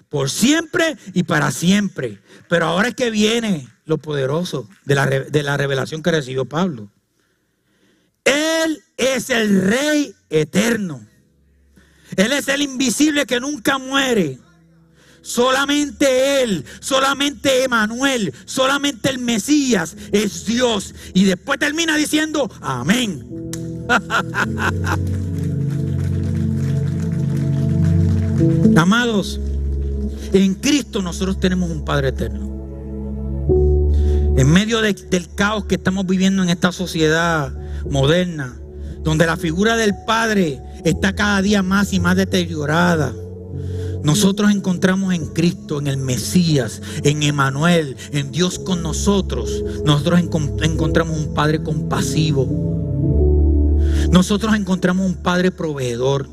Por 0.10 0.32
siempre 0.32 0.98
y 1.14 1.22
para 1.22 1.52
siempre. 1.52 2.20
Pero 2.50 2.66
ahora 2.66 2.88
es 2.88 2.96
que 2.96 3.12
viene 3.12 3.68
lo 3.86 4.00
poderoso 4.00 4.68
de 4.84 4.96
la, 4.96 5.06
de 5.06 5.44
la 5.44 5.58
revelación 5.58 6.02
que 6.02 6.10
recibió 6.10 6.46
Pablo. 6.46 6.90
Él 8.24 8.84
es 8.98 9.30
el 9.30 9.62
Rey 9.62 10.16
eterno. 10.32 11.06
Él 12.16 12.32
es 12.32 12.48
el 12.48 12.64
invisible 12.64 13.28
que 13.28 13.40
nunca 13.40 13.78
muere 13.78 14.40
Solamente 15.22 16.42
Él, 16.44 16.66
solamente 16.80 17.64
Emanuel, 17.64 18.34
solamente 18.46 19.10
el 19.10 19.20
Mesías 19.20 19.96
es 20.12 20.46
Dios. 20.46 20.96
Y 21.14 21.26
después 21.26 21.60
termina 21.60 21.96
diciendo, 21.96 22.50
amén. 22.62 23.52
Amados, 28.76 29.40
en 30.34 30.56
Cristo 30.56 31.02
nosotros 31.02 31.40
tenemos 31.40 31.70
un 31.70 31.86
Padre 31.86 32.10
eterno. 32.10 32.50
En 34.38 34.50
medio 34.52 34.82
del 34.82 34.96
caos 35.36 35.66
que 35.66 35.76
estamos 35.76 36.08
viviendo 36.08 36.42
en 36.42 36.50
esta 36.50 36.72
sociedad 36.72 37.54
moderna, 37.90 38.58
donde 39.04 39.26
la 39.26 39.38
figura 39.38 39.76
del 39.76 39.94
Padre 40.08 40.62
está 40.84 41.14
cada 41.14 41.42
día 41.42 41.62
más 41.62 41.94
y 41.94 42.00
más 42.00 42.16
deteriorada. 42.16 43.14
Nosotros 44.04 44.52
encontramos 44.52 45.14
en 45.14 45.28
Cristo, 45.28 45.80
en 45.80 45.88
el 45.88 45.98
Mesías, 45.98 46.82
en 47.04 47.24
Emanuel, 47.24 47.96
en 48.12 48.32
Dios 48.32 48.60
con 48.60 48.82
nosotros. 48.82 49.64
Nosotros 49.86 50.20
encontramos 50.62 51.18
un 51.18 51.34
Padre 51.34 51.62
compasivo. 51.62 52.48
Nosotros 54.12 54.56
encontramos 54.56 55.06
un 55.06 55.16
Padre 55.16 55.52
proveedor. 55.52 56.28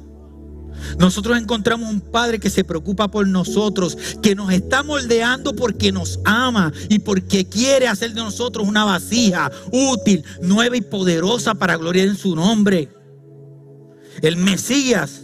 Nosotros 0.98 1.36
encontramos 1.36 1.90
un 1.90 2.00
Padre 2.00 2.38
que 2.38 2.50
se 2.50 2.64
preocupa 2.64 3.08
por 3.08 3.26
nosotros, 3.26 3.98
que 4.22 4.34
nos 4.34 4.52
está 4.52 4.82
moldeando 4.82 5.54
porque 5.54 5.92
nos 5.92 6.20
ama 6.24 6.72
y 6.88 7.00
porque 7.00 7.44
quiere 7.44 7.88
hacer 7.88 8.14
de 8.14 8.20
nosotros 8.20 8.66
una 8.66 8.84
vasija 8.84 9.50
útil, 9.72 10.24
nueva 10.40 10.76
y 10.76 10.80
poderosa 10.80 11.54
para 11.54 11.76
gloria 11.76 12.04
en 12.04 12.16
su 12.16 12.34
nombre. 12.34 12.88
El 14.22 14.36
Mesías, 14.36 15.22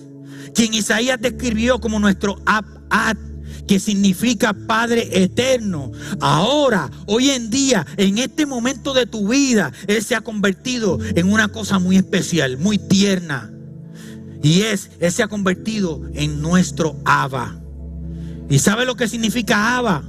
quien 0.55 0.75
Isaías 0.75 1.21
describió 1.21 1.81
como 1.81 1.99
nuestro 1.99 2.41
Abad, 2.47 3.17
que 3.67 3.81
significa 3.81 4.53
Padre 4.53 5.09
eterno. 5.23 5.91
Ahora, 6.21 6.91
hoy 7.07 7.31
en 7.31 7.51
día, 7.51 7.87
en 7.97 8.19
este 8.19 8.47
momento 8.47 8.95
de 8.95 9.07
tu 9.07 9.29
vida, 9.29 9.73
Él 9.87 10.03
se 10.03 10.15
ha 10.15 10.21
convertido 10.21 10.99
en 11.15 11.33
una 11.33 11.49
cosa 11.49 11.79
muy 11.79 11.97
especial, 11.97 12.59
muy 12.59 12.79
tierna 12.79 13.51
y 14.45 14.61
es, 14.61 14.91
Él 15.01 15.11
se 15.11 15.23
ha 15.23 15.29
convertido 15.29 16.03
en 16.13 16.43
nuestro 16.43 17.01
Abba. 17.07 17.59
¿Y 18.51 18.59
sabe 18.59 18.85
lo 18.85 18.95
que 18.95 19.09
significa 19.09 19.79
Abba? 19.79 20.05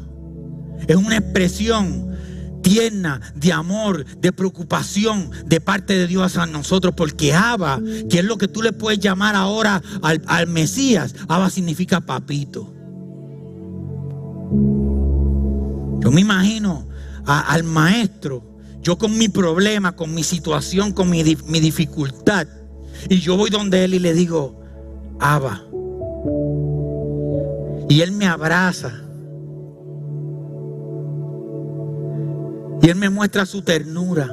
Es 0.88 0.98
una 0.98 1.16
expresión 1.16 2.15
tierna 2.66 3.22
de 3.36 3.54
amor, 3.54 4.04
de 4.18 4.32
preocupación 4.32 5.30
de 5.46 5.62
parte 5.62 5.94
de 5.94 6.08
Dios 6.08 6.36
a 6.36 6.48
nosotros, 6.48 6.96
porque 6.98 7.32
Abba, 7.32 7.80
que 8.10 8.20
es 8.20 8.26
lo 8.26 8.40
que 8.40 8.48
tú 8.48 8.64
le 8.64 8.74
puedes 8.74 9.00
llamar 9.00 9.36
ahora 9.36 9.84
al, 10.02 10.48
Mesías, 10.48 11.14
Abba 11.28 11.52
significa 11.52 12.02
papito. 12.02 12.74
Yo 16.00 16.12
me 16.12 16.22
imagino 16.22 16.88
al 17.28 17.64
maestro, 17.66 18.44
yo 18.82 18.98
con 18.98 19.16
mi 19.16 19.30
problema, 19.30 19.96
con 19.96 20.16
mi 20.16 20.24
situación, 20.24 20.92
con 20.92 21.12
mi, 21.12 21.24
mi 21.46 21.60
dificultad, 21.60 22.48
y 23.08 23.20
yo 23.20 23.38
voy 23.38 23.52
donde 23.52 23.86
Él 23.86 23.94
y 23.94 24.00
le 24.00 24.16
digo, 24.16 24.60
Abba. 25.20 25.62
Y 27.90 28.02
Él 28.02 28.12
me 28.12 28.26
abraza. 28.26 29.05
Y 32.86 32.90
Él 32.90 32.98
me 32.98 33.10
muestra 33.10 33.48
su 33.48 33.64
ternura. 33.64 34.30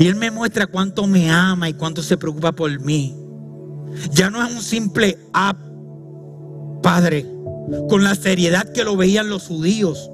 Y 0.00 0.06
Él 0.06 0.14
me 0.14 0.30
muestra 0.30 0.66
cuánto 0.66 1.06
me 1.06 1.30
ama 1.30 1.68
y 1.68 1.74
cuánto 1.74 2.02
se 2.02 2.16
preocupa 2.16 2.52
por 2.52 2.80
mí. 2.80 3.14
Ya 4.12 4.30
no 4.30 4.42
es 4.42 4.50
un 4.50 4.62
simple 4.62 5.18
ab, 5.34 5.56
Padre, 6.82 7.26
con 7.90 8.02
la 8.02 8.14
seriedad 8.14 8.72
que 8.72 8.82
lo 8.82 8.96
veían 8.96 9.28
los 9.28 9.46
judíos 9.46 10.10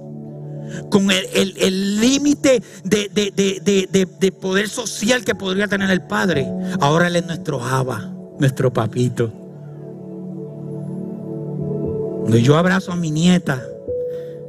con 0.91 1.09
el 1.11 2.01
límite 2.01 2.63
de, 2.83 4.33
poder 4.41 4.69
social 4.69 5.23
que 5.25 5.37
podría 5.37 5.69
tener 5.69 5.91
el 5.91 6.03
Padre. 6.03 6.49
Ahora 6.81 7.07
Él 7.07 7.17
es 7.17 7.27
nuestro 7.27 7.63
Abba, 7.63 8.13
nuestro 8.41 8.73
papito. 8.73 9.33
Cuando 12.23 12.39
yo 12.39 12.57
abrazo 12.57 12.91
a 12.91 12.97
mi 12.97 13.13
nieta 13.13 13.63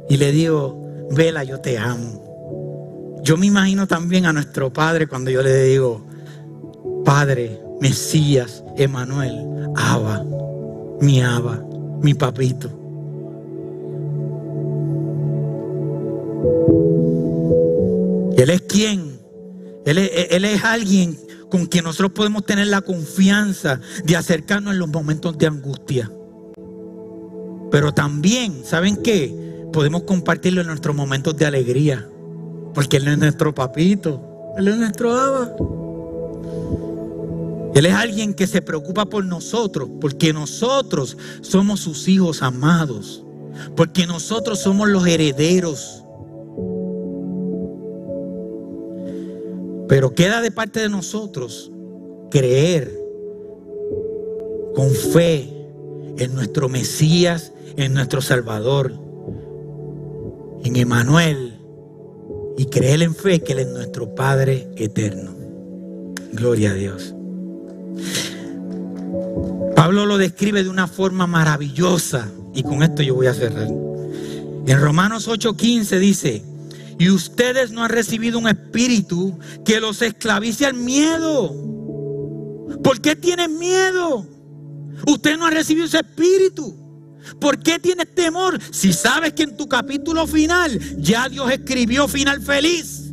y 0.08 0.16
le 0.16 0.32
digo, 0.32 0.82
Vela, 1.10 1.44
yo 1.44 1.60
te 1.60 1.78
amo. 1.78 2.25
Yo 3.26 3.36
me 3.36 3.46
imagino 3.46 3.88
también 3.88 4.24
a 4.26 4.32
nuestro 4.32 4.72
Padre 4.72 5.08
cuando 5.08 5.32
yo 5.32 5.42
le 5.42 5.64
digo, 5.64 6.06
Padre, 7.04 7.60
Mesías, 7.80 8.62
Emanuel, 8.76 9.34
Abba, 9.74 10.24
mi 11.00 11.20
Abba, 11.20 11.60
mi 12.00 12.14
papito. 12.14 12.68
Él 18.36 18.48
es 18.48 18.62
quien. 18.62 19.18
Él 19.84 20.44
es, 20.44 20.62
alguien 20.62 21.18
con 21.50 21.66
quien 21.66 21.82
nosotros 21.82 22.12
podemos 22.12 22.46
tener 22.46 22.68
la 22.68 22.82
confianza 22.82 23.80
de 24.04 24.14
acercarnos 24.14 24.74
en 24.74 24.78
los 24.78 24.88
momentos 24.88 25.36
de 25.36 25.48
angustia. 25.48 26.12
Pero 27.72 27.92
también, 27.92 28.64
¿saben 28.64 29.02
qué? 29.02 29.66
Podemos 29.72 30.04
compartirlo 30.04 30.60
en 30.60 30.68
nuestros 30.68 30.94
momentos 30.94 31.36
de 31.36 31.46
alegría. 31.46 32.08
Porque 32.76 32.98
Él 32.98 33.08
es 33.08 33.18
nuestro 33.18 33.52
papito. 33.52 34.22
Él 34.56 34.68
es 34.68 34.76
nuestro 34.76 35.12
aba. 35.12 35.56
Él 37.74 37.86
es 37.86 37.92
alguien 37.92 38.32
que 38.32 38.46
se 38.46 38.62
preocupa 38.62 39.06
por 39.06 39.24
nosotros. 39.24 39.90
Porque 40.00 40.32
nosotros 40.32 41.16
somos 41.40 41.80
sus 41.80 42.06
hijos 42.06 42.40
amados. 42.40 43.24
Porque 43.74 44.06
nosotros 44.06 44.60
somos 44.60 44.88
los 44.88 45.04
herederos 45.08 46.06
Pero 49.88 50.14
queda 50.14 50.40
de 50.40 50.50
parte 50.50 50.80
de 50.80 50.88
nosotros 50.88 51.70
creer 52.30 52.92
con 54.74 54.90
fe 54.90 55.48
en 56.18 56.34
nuestro 56.34 56.68
Mesías, 56.68 57.52
en 57.76 57.94
nuestro 57.94 58.20
Salvador, 58.20 58.92
en 60.64 60.76
Emanuel, 60.76 61.55
y 62.58 62.66
creer 62.66 63.02
en 63.02 63.14
fe 63.14 63.40
que 63.40 63.52
Él 63.52 63.60
es 63.60 63.68
nuestro 63.68 64.14
Padre 64.14 64.68
eterno. 64.76 65.34
Gloria 66.32 66.70
a 66.70 66.74
Dios. 66.74 67.14
Pablo 69.74 70.06
lo 70.06 70.18
describe 70.18 70.64
de 70.64 70.70
una 70.70 70.88
forma 70.88 71.26
maravillosa, 71.26 72.30
y 72.54 72.62
con 72.62 72.82
esto 72.82 73.02
yo 73.02 73.14
voy 73.14 73.26
a 73.26 73.34
cerrar. 73.34 73.68
En 73.68 74.80
Romanos 74.80 75.28
8:15 75.28 75.98
dice, 75.98 76.42
y 76.98 77.10
ustedes 77.10 77.70
no 77.70 77.84
han 77.84 77.90
recibido 77.90 78.38
un 78.38 78.48
espíritu 78.48 79.38
que 79.64 79.80
los 79.80 80.00
esclavice 80.00 80.64
al 80.64 80.74
miedo. 80.74 81.54
¿Por 82.82 83.00
qué 83.00 83.16
tienen 83.16 83.58
miedo? 83.58 84.26
Usted 85.06 85.36
no 85.36 85.46
ha 85.46 85.50
recibido 85.50 85.86
ese 85.86 85.98
espíritu. 85.98 86.85
¿Por 87.40 87.58
qué 87.58 87.78
tienes 87.78 88.14
temor? 88.14 88.58
Si 88.70 88.92
sabes 88.92 89.32
que 89.32 89.44
en 89.44 89.56
tu 89.56 89.68
capítulo 89.68 90.26
final 90.26 90.78
ya 90.98 91.28
Dios 91.28 91.50
escribió 91.50 92.08
final 92.08 92.40
feliz. 92.40 93.12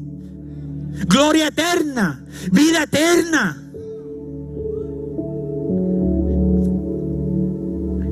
Gloria 1.07 1.47
eterna, 1.47 2.25
vida 2.51 2.83
eterna. 2.83 3.59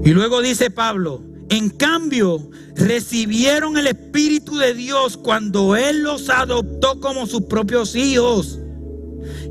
Y 0.04 0.12
luego 0.12 0.42
dice 0.42 0.72
Pablo, 0.72 1.24
en 1.50 1.70
cambio, 1.70 2.50
recibieron 2.76 3.78
el 3.78 3.88
Espíritu 3.88 4.58
de 4.58 4.74
Dios 4.74 5.18
cuando 5.18 5.76
Él 5.76 6.02
los 6.02 6.30
adoptó 6.30 7.00
como 7.00 7.28
sus 7.28 7.44
propios 7.44 7.96
hijos. 7.96 8.58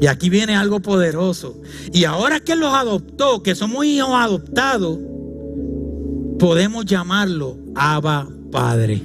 Y 0.00 0.06
aquí 0.06 0.30
viene 0.30 0.56
algo 0.56 0.80
poderoso. 0.80 1.60
Y 1.92 2.04
ahora 2.04 2.40
que 2.40 2.56
los 2.56 2.72
adoptó, 2.72 3.42
que 3.42 3.54
somos 3.54 3.84
hijos 3.84 4.10
adoptados, 4.12 4.98
podemos 6.40 6.86
llamarlo 6.86 7.58
Abba 7.74 8.26
Padre. 8.50 9.00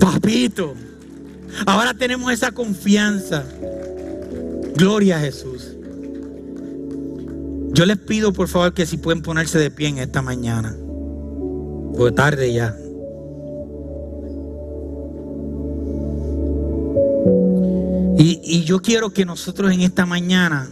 Papito. 0.00 0.74
Ahora 1.66 1.94
tenemos 1.94 2.32
esa 2.32 2.50
confianza. 2.50 3.44
Gloria 4.74 5.18
a 5.18 5.20
Jesús. 5.20 5.76
Yo 7.72 7.84
les 7.84 7.98
pido 7.98 8.32
por 8.32 8.48
favor 8.48 8.72
que 8.72 8.86
si 8.86 8.96
pueden 8.96 9.22
ponerse 9.22 9.58
de 9.58 9.70
pie 9.70 9.88
en 9.88 9.98
esta 9.98 10.22
mañana. 10.22 10.74
Fue 11.94 12.10
tarde 12.12 12.52
ya. 12.52 12.74
Y, 18.18 18.40
y, 18.42 18.64
yo 18.64 18.80
quiero 18.80 19.10
que 19.10 19.26
nosotros 19.26 19.70
en 19.72 19.82
esta 19.82 20.06
mañana 20.06 20.70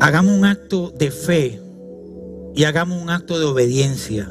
hagamos 0.00 0.36
un 0.36 0.44
acto 0.44 0.90
de 0.90 1.12
fe 1.12 1.61
y 2.54 2.64
hagamos 2.64 3.00
un 3.02 3.10
acto 3.10 3.38
de 3.38 3.44
obediencia. 3.44 4.28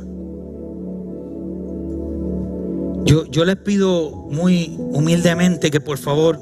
Yo, 3.03 3.25
yo 3.25 3.45
les 3.45 3.57
pido 3.57 4.11
muy 4.29 4.75
humildemente 4.77 5.71
que 5.71 5.81
por 5.81 5.97
favor 5.97 6.39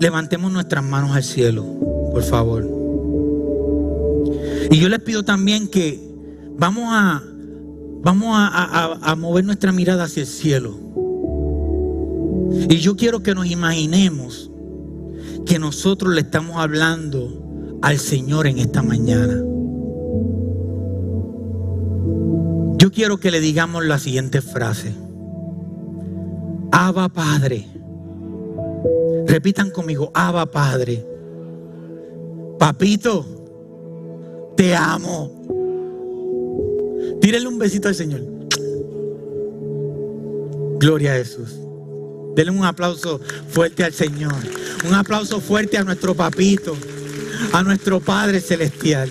levantemos 0.00 0.52
nuestras 0.52 0.84
manos 0.84 1.14
al 1.14 1.22
cielo, 1.22 1.64
por 2.12 2.22
favor. 2.22 2.68
Y 4.70 4.78
yo 4.78 4.88
les 4.88 5.00
pido 5.00 5.22
también 5.22 5.68
que 5.68 6.00
vamos 6.56 6.84
a 6.88 7.22
Vamos 8.04 8.34
a, 8.34 9.14
mover 9.16 9.44
nuestra 9.44 9.70
mirada 9.70 10.04
hacia 10.04 10.22
el 10.22 10.26
cielo. 10.26 10.76
Y 12.68 12.78
yo 12.78 12.96
quiero 12.96 13.22
que 13.22 13.32
nos 13.32 13.46
imaginemos 13.46 14.50
que 15.46 15.60
nosotros 15.60 16.12
le 16.12 16.22
estamos 16.22 16.56
hablando 16.56 17.78
al 17.80 17.98
Señor 17.98 18.48
en 18.48 18.58
esta 18.58 18.82
mañana. 18.82 19.40
Quiero 22.92 23.18
que 23.18 23.30
le 23.30 23.40
digamos 23.40 23.84
la 23.86 23.98
siguiente 23.98 24.42
frase. 24.42 24.92
Abba 26.70 27.08
Padre. 27.08 27.66
Repitan 29.26 29.70
conmigo, 29.70 30.10
Abba 30.12 30.44
Padre. 30.50 31.06
Papito, 32.58 34.52
te 34.56 34.76
amo. 34.76 35.32
Tírenle 37.22 37.48
un 37.48 37.58
besito 37.58 37.88
al 37.88 37.94
Señor. 37.94 38.20
Gloria 40.78 41.12
a 41.12 41.16
Jesús. 41.16 41.50
Denle 42.36 42.52
un 42.52 42.64
aplauso 42.64 43.20
fuerte 43.48 43.84
al 43.84 43.94
Señor. 43.94 44.34
Un 44.86 44.94
aplauso 44.94 45.40
fuerte 45.40 45.78
a 45.78 45.84
nuestro 45.84 46.14
papito, 46.14 46.76
a 47.52 47.62
nuestro 47.62 48.00
Padre 48.00 48.40
Celestial. 48.40 49.10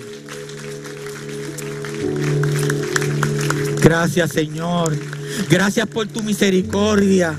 Gracias 3.82 4.30
Señor. 4.30 4.96
Gracias 5.50 5.86
por 5.88 6.06
tu 6.06 6.22
misericordia. 6.22 7.36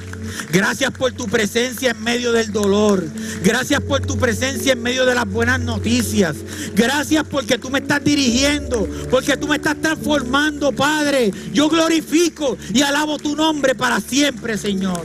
Gracias 0.52 0.92
por 0.92 1.12
tu 1.12 1.28
presencia 1.28 1.92
en 1.92 2.04
medio 2.04 2.32
del 2.32 2.52
dolor. 2.52 3.04
Gracias 3.44 3.82
por 3.82 4.02
tu 4.02 4.18
presencia 4.18 4.74
en 4.74 4.82
medio 4.82 5.06
de 5.06 5.16
las 5.16 5.26
buenas 5.26 5.60
noticias. 5.60 6.36
Gracias 6.76 7.24
porque 7.30 7.58
tú 7.58 7.70
me 7.70 7.80
estás 7.80 8.04
dirigiendo, 8.04 8.88
porque 9.10 9.38
tú 9.38 9.48
me 9.48 9.56
estás 9.56 9.80
transformando, 9.82 10.72
Padre. 10.72 11.32
Yo 11.54 11.70
glorifico 11.70 12.58
y 12.74 12.82
alabo 12.82 13.18
tu 13.18 13.36
nombre 13.36 13.76
para 13.76 14.00
siempre, 14.00 14.58
Señor. 14.58 15.02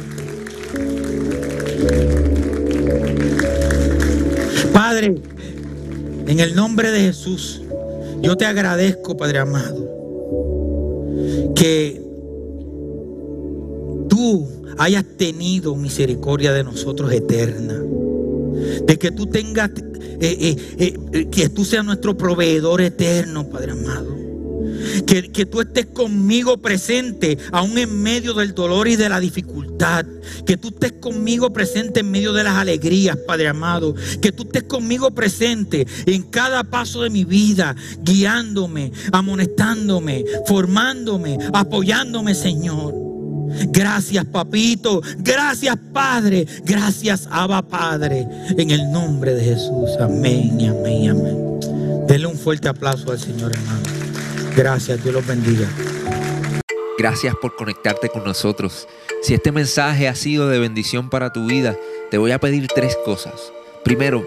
Padre, 4.72 5.14
en 6.26 6.41
el 6.41 6.55
nombre 6.55 6.91
de 6.91 7.01
Jesús, 7.01 7.62
yo 8.20 8.36
te 8.36 8.47
agradezco, 8.47 9.16
Padre 9.16 9.39
amado, 9.39 9.97
que 11.59 12.00
tú 14.09 14.48
hayas 14.78 15.04
tenido 15.16 15.74
misericordia 15.74 16.52
de 16.52 16.62
nosotros 16.62 17.12
eterna. 17.12 17.82
De 18.86 18.98
que 18.98 19.11
tú 19.11 19.26
tengas, 19.26 19.70
eh, 20.20 20.56
eh, 20.78 20.98
eh, 21.12 21.26
que 21.26 21.48
tú 21.48 21.64
seas 21.64 21.84
nuestro 21.84 22.16
proveedor 22.16 22.80
eterno, 22.80 23.48
Padre 23.48 23.72
amado. 23.72 24.18
Que, 25.07 25.46
tú 25.46 25.61
estés 25.61 25.86
conmigo 25.86 26.59
presente, 26.59 27.38
aún 27.53 27.78
en 27.78 28.03
medio 28.03 28.34
del 28.34 28.55
dolor 28.55 28.88
y 28.88 28.96
de 28.96 29.09
la 29.09 29.20
dificultad. 29.20 30.05
Que 30.46 30.57
tú 30.57 30.68
estés 30.68 30.92
conmigo 30.92 31.53
presente 31.53 32.01
en 32.01 32.11
medio 32.11 32.32
de 32.32 32.44
las 32.44 32.57
alegrías, 32.57 33.16
Padre 33.26 33.49
amado. 33.49 33.94
Que 34.20 34.32
tú 34.32 34.44
estés 34.44 34.64
conmigo 34.64 35.11
presente 35.11 35.86
en 36.07 36.22
cada 36.22 36.64
paso 36.64 37.03
de 37.03 37.11
mi 37.11 37.24
vida, 37.24 37.74
guiándome, 38.03 38.92
amonestándome, 39.12 40.24
formándome, 40.46 41.38
apoyándome, 41.53 42.34
Señor. 42.34 43.09
Gracias, 43.70 44.24
papito. 44.26 45.03
Gracias, 45.18 45.76
Padre. 45.92 46.46
Gracias, 46.64 47.28
Abba, 47.30 47.62
Padre. 47.62 48.26
En 48.57 48.70
el 48.70 48.90
nombre 48.90 49.34
de 49.34 49.44
Jesús. 49.44 49.90
Amén 50.01 50.59
amén 50.68 51.11
amén. 51.11 52.07
Denle 52.07 52.26
un 52.26 52.36
fuerte 52.36 52.68
aplauso 52.68 53.11
al 53.11 53.18
Señor, 53.18 53.53
hermano. 53.53 53.97
Gracias. 54.59 55.04
Dios 55.04 55.14
los 55.14 55.24
bendiga. 55.24 55.68
Gracias 56.98 57.32
por 57.40 57.54
conectarte 57.54 58.09
con 58.09 58.24
nosotros. 58.24 58.88
Si 59.22 59.32
este 59.32 59.52
mensaje 59.52 60.09
ha 60.09 60.16
sido 60.16 60.48
de 60.48 60.59
bendición 60.59 61.11
para 61.11 61.32
tu 61.32 61.46
vida, 61.46 61.76
te 62.11 62.18
voy 62.18 62.32
a 62.32 62.40
pedir 62.40 62.66
tres 62.66 62.98
cosas. 63.04 63.52
Primero, 63.84 64.26